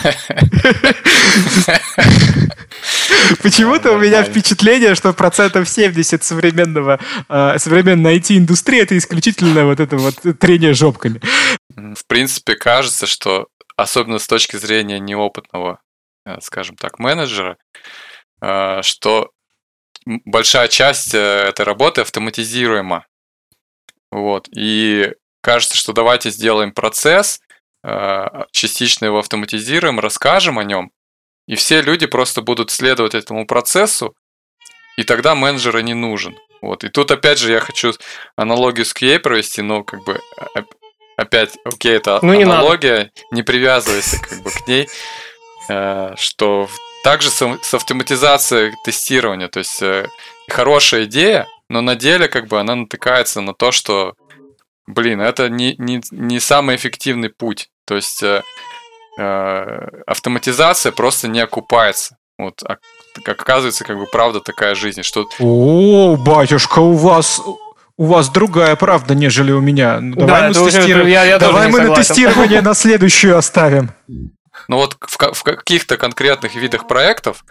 Почему-то 3.42 3.92
у 3.92 3.98
меня 3.98 4.22
впечатление, 4.22 4.94
что 4.94 5.12
процентов 5.12 5.68
70 5.68 6.22
современного, 6.22 6.98
э, 7.28 7.56
современной 7.58 8.18
IT-индустрии 8.18 8.80
это 8.80 8.96
исключительно 8.96 9.66
вот 9.66 9.79
это 9.80 9.96
вот 9.96 10.14
трение 10.38 10.74
жопками. 10.74 11.20
В 11.74 12.06
принципе, 12.06 12.54
кажется, 12.54 13.06
что 13.06 13.48
особенно 13.76 14.18
с 14.18 14.26
точки 14.26 14.56
зрения 14.56 14.98
неопытного, 14.98 15.80
э, 16.26 16.40
скажем 16.40 16.76
так, 16.76 16.98
менеджера, 16.98 17.56
э, 18.42 18.82
что 18.82 19.30
большая 20.04 20.68
часть 20.68 21.14
э, 21.14 21.18
этой 21.18 21.64
работы 21.64 22.02
автоматизируема. 22.02 23.06
Вот. 24.10 24.48
И 24.54 25.12
кажется, 25.42 25.76
что 25.76 25.92
давайте 25.92 26.30
сделаем 26.30 26.72
процесс, 26.72 27.40
частично 28.50 29.06
его 29.06 29.20
автоматизируем, 29.20 30.00
расскажем 30.00 30.58
о 30.58 30.64
нем, 30.64 30.92
и 31.48 31.54
все 31.54 31.80
люди 31.80 32.06
просто 32.06 32.42
будут 32.42 32.70
следовать 32.70 33.14
этому 33.14 33.46
процессу, 33.46 34.14
и 34.98 35.02
тогда 35.02 35.34
менеджера 35.34 35.78
не 35.78 35.94
нужен. 35.94 36.36
Вот. 36.62 36.84
И 36.84 36.88
тут 36.88 37.10
опять 37.10 37.38
же 37.38 37.52
я 37.52 37.60
хочу 37.60 37.92
аналогию 38.36 38.84
с 38.84 38.94
QA 38.94 39.18
провести, 39.18 39.62
но 39.62 39.82
как 39.84 40.04
бы 40.04 40.20
оп- 40.54 40.74
опять, 41.16 41.56
окей, 41.64 41.96
это 41.96 42.18
Ну, 42.22 42.34
не 42.34 42.44
надо. 42.44 42.58
аналогия, 42.60 43.10
не 43.30 43.42
привязывайся 43.42 44.18
как 44.20 44.42
бы 44.42 44.50
к 44.50 44.66
ней, 44.66 44.88
э, 45.68 46.14
что 46.16 46.68
также 47.02 47.30
с, 47.30 47.42
автоматизацией 47.74 48.74
тестирования, 48.84 49.48
то 49.48 49.58
есть 49.60 49.80
э, 49.82 50.06
хорошая 50.48 51.04
идея, 51.04 51.46
но 51.68 51.80
на 51.80 51.94
деле 51.96 52.28
как 52.28 52.46
бы 52.48 52.60
она 52.60 52.74
натыкается 52.74 53.40
на 53.40 53.54
то, 53.54 53.70
что, 53.72 54.14
блин, 54.86 55.20
это 55.20 55.48
не, 55.48 55.74
не, 55.78 56.00
не 56.10 56.40
самый 56.40 56.76
эффективный 56.76 57.30
путь, 57.30 57.68
то 57.86 57.96
есть 57.96 58.22
э, 58.22 58.42
автоматизация 60.06 60.92
просто 60.92 61.28
не 61.28 61.40
окупается. 61.40 62.16
Вот, 62.38 62.62
а 62.62 62.78
как 63.24 63.40
оказывается, 63.40 63.84
как 63.84 63.98
бы 63.98 64.06
правда 64.06 64.40
такая 64.40 64.74
жизнь, 64.74 65.02
что... 65.02 65.28
О, 65.38 66.16
батюшка, 66.16 66.78
у 66.80 66.94
вас 66.94 67.42
у 67.96 68.06
вас 68.06 68.30
другая 68.30 68.76
правда, 68.76 69.14
нежели 69.14 69.52
у 69.52 69.60
меня. 69.60 70.00
Ну, 70.00 70.16
давай 70.16 70.52
Да, 70.54 70.60
мы, 70.60 70.68
тестиров- 70.70 71.06
я- 71.06 71.24
я 71.24 71.38
давай 71.38 71.68
мы 71.68 71.82
на 71.82 71.94
тестирование 71.94 72.62
на 72.62 72.72
следующую 72.72 73.36
оставим. 73.36 73.90
Ну 74.68 74.76
вот 74.76 74.96
в, 75.00 75.18
в 75.34 75.42
каких-то 75.42 75.98
конкретных 75.98 76.54
видах 76.54 76.88
проектов 76.88 77.44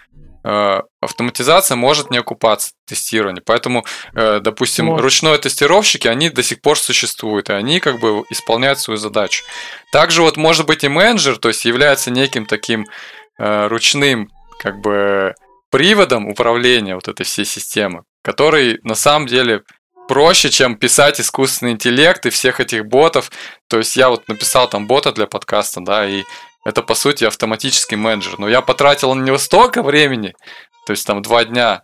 э, 0.44 0.82
автоматизация 1.02 1.76
может 1.76 2.10
не 2.10 2.18
окупаться 2.18 2.72
тестирование. 2.88 3.44
Поэтому, 3.46 3.86
э, 4.16 4.40
допустим, 4.42 4.86
Может. 4.86 5.04
ручные 5.04 5.38
тестировщики, 5.38 6.08
они 6.08 6.32
до 6.32 6.42
сих 6.42 6.62
пор 6.62 6.80
существуют, 6.80 7.50
и 7.52 7.54
они 7.54 7.80
как 7.80 8.00
бы 8.00 8.24
исполняют 8.32 8.80
свою 8.80 8.98
задачу. 8.98 9.44
Также 9.92 10.24
вот 10.24 10.36
может 10.36 10.66
быть 10.66 10.84
и 10.84 10.88
менеджер, 10.88 11.38
то 11.38 11.50
есть 11.50 11.64
является 11.66 12.10
неким 12.10 12.48
таким 12.48 12.88
э, 13.38 13.68
ручным 13.68 14.30
как 14.60 14.80
бы 14.82 15.36
приводом 15.70 16.28
управления 16.28 16.96
вот 16.96 17.08
этой 17.08 17.24
всей 17.26 17.46
системы, 17.46 18.04
который 18.24 18.80
на 18.84 18.96
самом 18.96 19.28
деле 19.28 19.62
проще, 20.08 20.50
чем 20.50 20.76
писать 20.76 21.22
искусственный 21.22 21.74
интеллект 21.74 22.26
и 22.26 22.30
всех 22.32 22.60
этих 22.60 22.86
ботов. 22.86 23.32
То 23.68 23.78
есть 23.78 23.96
я 23.96 24.10
вот 24.10 24.28
написал 24.28 24.68
там 24.70 24.88
бота 24.88 25.12
для 25.12 25.28
подкаста, 25.28 25.82
да, 25.82 26.08
и 26.08 26.24
это 26.66 26.82
по 26.82 26.96
сути 26.96 27.26
автоматический 27.26 27.96
менеджер. 27.96 28.40
Но 28.40 28.50
я 28.50 28.62
потратил 28.62 29.14
на 29.14 29.24
него 29.24 29.38
столько 29.38 29.84
времени, 29.84 30.34
то 30.88 30.92
есть 30.92 31.06
там 31.06 31.22
два 31.22 31.46
дня, 31.46 31.84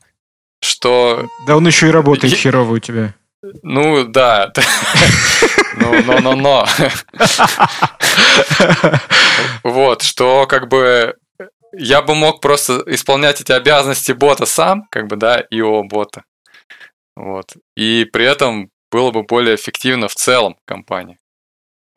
что, 0.61 1.27
Да 1.45 1.55
он 1.57 1.67
еще 1.67 1.87
и 1.87 1.91
работает 1.91 2.33
Я- 2.33 2.39
херово 2.39 2.73
у 2.73 2.79
тебя. 2.79 3.13
ну 3.61 4.03
да, 4.05 4.51
ну, 5.77 6.01
но, 6.05 6.19
но, 6.19 6.35
но. 6.35 6.67
Вот, 9.63 10.01
что 10.01 10.45
как 10.47 10.67
бы 10.67 11.15
я 11.77 12.01
бы 12.01 12.15
мог 12.15 12.41
просто 12.41 12.83
исполнять 12.87 13.41
эти 13.41 13.51
обязанности 13.51 14.11
бота 14.11 14.45
сам, 14.45 14.83
как 14.89 15.07
бы, 15.07 15.15
да, 15.15 15.43
ИО 15.49 15.83
бота. 15.83 16.23
Вот. 17.15 17.53
И 17.75 18.05
при 18.11 18.25
этом 18.25 18.69
было 18.91 19.11
бы 19.11 19.23
более 19.23 19.55
эффективно 19.55 20.07
в 20.07 20.15
целом 20.15 20.57
компании. 20.65 21.17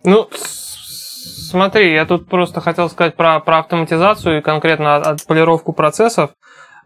Ну, 0.05 0.29
смотри, 0.33 1.93
я 1.93 2.07
тут 2.07 2.29
просто 2.29 2.61
хотел 2.61 2.89
сказать 2.89 3.16
про, 3.16 3.41
про 3.41 3.59
автоматизацию 3.59 4.39
и 4.39 4.43
конкретно 4.43 4.97
от- 4.97 5.07
отполировку 5.07 5.72
процессов. 5.72 6.31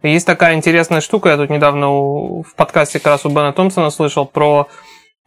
Есть 0.02 0.26
такая 0.26 0.54
интересная 0.54 1.00
штука, 1.00 1.28
я 1.28 1.36
тут 1.36 1.50
недавно 1.50 1.90
у- 1.90 2.42
в 2.42 2.54
подкасте 2.54 2.98
как 2.98 3.06
раз 3.12 3.24
у 3.26 3.28
Бена 3.28 3.52
Томпсона 3.52 3.90
слышал 3.90 4.26
про 4.26 4.68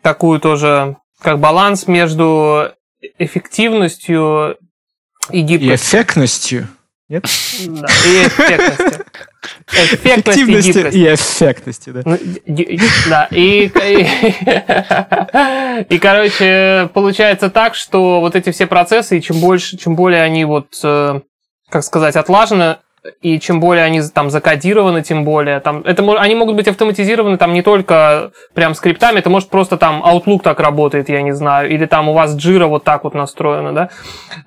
такую 0.01 0.39
тоже, 0.39 0.97
как 1.21 1.39
баланс 1.39 1.87
между 1.87 2.71
эффективностью 3.19 4.57
и 5.31 5.39
И 5.39 5.41
гибкостью. 5.41 6.67
Да, 7.67 7.87
и 8.07 8.25
эффектностью. 8.25 9.05
Эффектность 9.67 10.39
и 10.39 10.43
Эффективности 10.43 10.95
и 10.97 11.13
эффектности, 11.13 11.89
да. 11.91 12.01
Ну, 12.03 12.17
Да, 13.07 13.27
и, 13.29 13.67
и, 13.67 14.07
и, 15.95 15.99
короче, 15.99 16.89
получается 16.93 17.51
так, 17.51 17.75
что 17.75 18.21
вот 18.21 18.35
эти 18.35 18.51
все 18.51 18.65
процессы, 18.65 19.19
и 19.19 19.21
чем 19.21 19.39
больше, 19.39 19.77
чем 19.77 19.95
более 19.95 20.23
они 20.23 20.45
вот, 20.45 20.79
э, 20.83 21.21
как 21.69 21.83
сказать, 21.83 22.15
отлажены, 22.15 22.77
и 23.21 23.39
чем 23.39 23.59
более 23.59 23.83
они 23.83 24.01
там 24.01 24.29
закодированы, 24.29 25.03
тем 25.03 25.25
более 25.25 25.59
там, 25.59 25.81
это, 25.81 26.03
они 26.19 26.35
могут 26.35 26.55
быть 26.55 26.67
автоматизированы 26.67 27.37
там 27.37 27.53
не 27.53 27.61
только 27.61 28.31
прям 28.53 28.75
скриптами, 28.75 29.19
это 29.19 29.29
может 29.29 29.49
просто 29.49 29.77
там 29.77 30.03
Outlook 30.03 30.41
так 30.43 30.59
работает, 30.59 31.09
я 31.09 31.21
не 31.21 31.33
знаю, 31.33 31.69
или 31.69 31.85
там 31.85 32.09
у 32.09 32.13
вас 32.13 32.35
Jira 32.35 32.65
вот 32.65 32.83
так 32.83 33.03
вот 33.03 33.13
настроено, 33.13 33.73
да, 33.73 33.89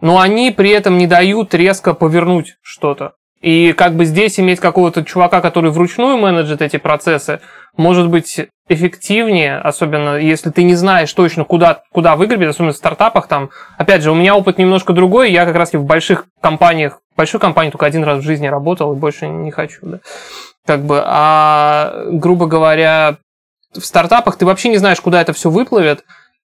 но 0.00 0.20
они 0.20 0.50
при 0.50 0.70
этом 0.70 0.98
не 0.98 1.06
дают 1.06 1.54
резко 1.54 1.94
повернуть 1.94 2.56
что-то. 2.62 3.12
И 3.40 3.72
как 3.72 3.94
бы 3.94 4.04
здесь 4.04 4.40
иметь 4.40 4.58
какого-то 4.58 5.04
чувака, 5.04 5.40
который 5.40 5.70
вручную 5.70 6.16
менеджит 6.16 6.60
эти 6.60 6.76
процессы, 6.76 7.40
может 7.76 8.08
быть 8.08 8.48
эффективнее, 8.68 9.58
особенно 9.58 10.16
если 10.16 10.50
ты 10.50 10.62
не 10.62 10.74
знаешь 10.74 11.12
точно, 11.12 11.44
куда, 11.44 11.82
куда 11.92 12.16
выгребет, 12.16 12.50
особенно 12.50 12.72
в 12.72 12.76
стартапах 12.76 13.26
там. 13.26 13.50
Опять 13.76 14.02
же, 14.02 14.10
у 14.10 14.14
меня 14.14 14.36
опыт 14.36 14.58
немножко 14.58 14.92
другой, 14.92 15.32
я 15.32 15.46
как 15.46 15.56
раз 15.56 15.72
в 15.72 15.84
больших 15.84 16.26
компаниях, 16.40 17.00
в 17.14 17.16
большой 17.16 17.40
компании 17.40 17.70
только 17.70 17.86
один 17.86 18.04
раз 18.04 18.18
в 18.18 18.26
жизни 18.26 18.46
работал 18.46 18.92
и 18.92 18.96
больше 18.96 19.26
не 19.26 19.50
хочу, 19.50 19.80
да. 19.82 19.98
Как 20.66 20.82
бы, 20.82 21.02
а, 21.04 22.04
грубо 22.10 22.46
говоря, 22.46 23.16
в 23.72 23.80
стартапах 23.80 24.36
ты 24.36 24.44
вообще 24.44 24.68
не 24.68 24.78
знаешь, 24.78 25.00
куда 25.00 25.20
это 25.20 25.32
все 25.32 25.50
выплывет, 25.50 26.04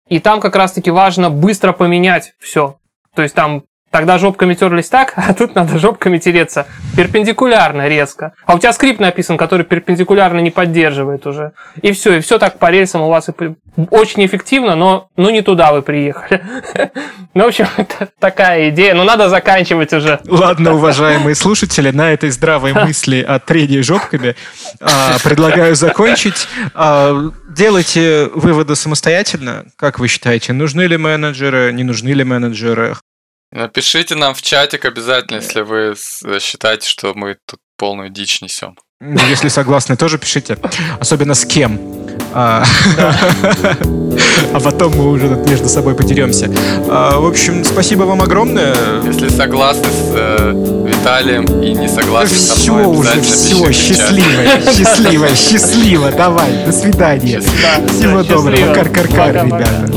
и 0.08 0.18
там 0.18 0.40
как 0.40 0.56
раз-таки 0.56 0.90
важно 0.90 1.30
быстро 1.30 1.72
поменять 1.72 2.34
все. 2.38 2.76
То 3.14 3.22
есть 3.22 3.34
там 3.34 3.64
тогда 3.90 4.18
жопками 4.18 4.54
терлись 4.54 4.88
так, 4.88 5.12
а 5.16 5.34
тут 5.34 5.54
надо 5.54 5.78
жопками 5.78 6.18
тереться 6.18 6.66
перпендикулярно 6.96 7.88
резко. 7.88 8.32
А 8.46 8.54
у 8.54 8.58
тебя 8.58 8.72
скрипт 8.72 9.00
написан, 9.00 9.36
который 9.36 9.64
перпендикулярно 9.64 10.40
не 10.40 10.50
поддерживает 10.50 11.26
уже. 11.26 11.52
И 11.82 11.92
все, 11.92 12.14
и 12.14 12.20
все 12.20 12.38
так 12.38 12.58
по 12.58 12.70
рельсам 12.70 13.02
у 13.02 13.08
вас 13.08 13.28
и 13.28 13.32
очень 13.90 14.24
эффективно, 14.26 14.74
но, 14.74 15.08
но 15.16 15.30
не 15.30 15.42
туда 15.42 15.72
вы 15.72 15.82
приехали. 15.82 16.42
Ну, 17.32 17.44
в 17.44 17.46
общем, 17.46 17.66
это 17.76 18.08
такая 18.18 18.70
идея. 18.70 18.92
Но 18.94 19.04
надо 19.04 19.28
заканчивать 19.28 19.92
уже. 19.92 20.18
Ладно, 20.26 20.74
уважаемые 20.74 21.36
слушатели, 21.36 21.92
на 21.92 22.12
этой 22.12 22.30
здравой 22.30 22.72
мысли 22.72 23.20
о 23.22 23.38
трении 23.38 23.82
жопками 23.82 24.34
а, 24.80 25.16
предлагаю 25.22 25.76
закончить. 25.76 26.48
А, 26.74 27.30
делайте 27.48 28.28
выводы 28.34 28.74
самостоятельно. 28.74 29.66
Как 29.76 30.00
вы 30.00 30.08
считаете, 30.08 30.52
нужны 30.52 30.82
ли 30.82 30.96
менеджеры, 30.96 31.72
не 31.72 31.84
нужны 31.84 32.08
ли 32.08 32.24
менеджеры? 32.24 32.96
Напишите 33.52 34.14
нам 34.14 34.34
в 34.34 34.42
чатик 34.42 34.84
обязательно, 34.84 35.38
если 35.38 35.62
вы 35.62 35.94
с- 35.96 36.22
считаете, 36.40 36.88
что 36.88 37.14
мы 37.14 37.36
тут 37.46 37.58
полную 37.76 38.08
дичь 38.08 38.42
несем. 38.42 38.76
Ну, 39.00 39.18
Если 39.28 39.48
согласны, 39.48 39.96
тоже 39.96 40.18
пишите. 40.18 40.58
Особенно 41.00 41.34
с 41.34 41.44
кем. 41.46 41.80
А 42.32 42.62
а 44.52 44.60
потом 44.60 44.94
мы 44.94 45.10
уже 45.10 45.28
тут 45.28 45.48
между 45.48 45.68
собой 45.68 45.94
потеремся. 45.96 46.48
А, 46.88 47.18
В 47.18 47.26
общем, 47.26 47.64
спасибо 47.64 48.02
вам 48.04 48.20
огромное. 48.22 48.74
Если 49.04 49.28
согласны 49.28 49.84
с 49.84 50.12
э, 50.14 50.84
Виталием 50.86 51.44
и 51.62 51.72
не 51.72 51.88
согласны 51.88 52.36
со 52.36 52.54
Все 52.54 52.72
мной, 52.74 52.86
уже, 52.86 53.20
все, 53.22 53.72
счастливо, 53.72 54.44
счастливо, 54.72 55.28
счастливо. 55.34 56.12
Давай, 56.12 56.64
до 56.66 56.72
свидания. 56.72 57.40
Всего 57.40 58.22
доброго. 58.22 58.74
Кар-кар-кар, 58.74 59.46
ребята. 59.46 59.90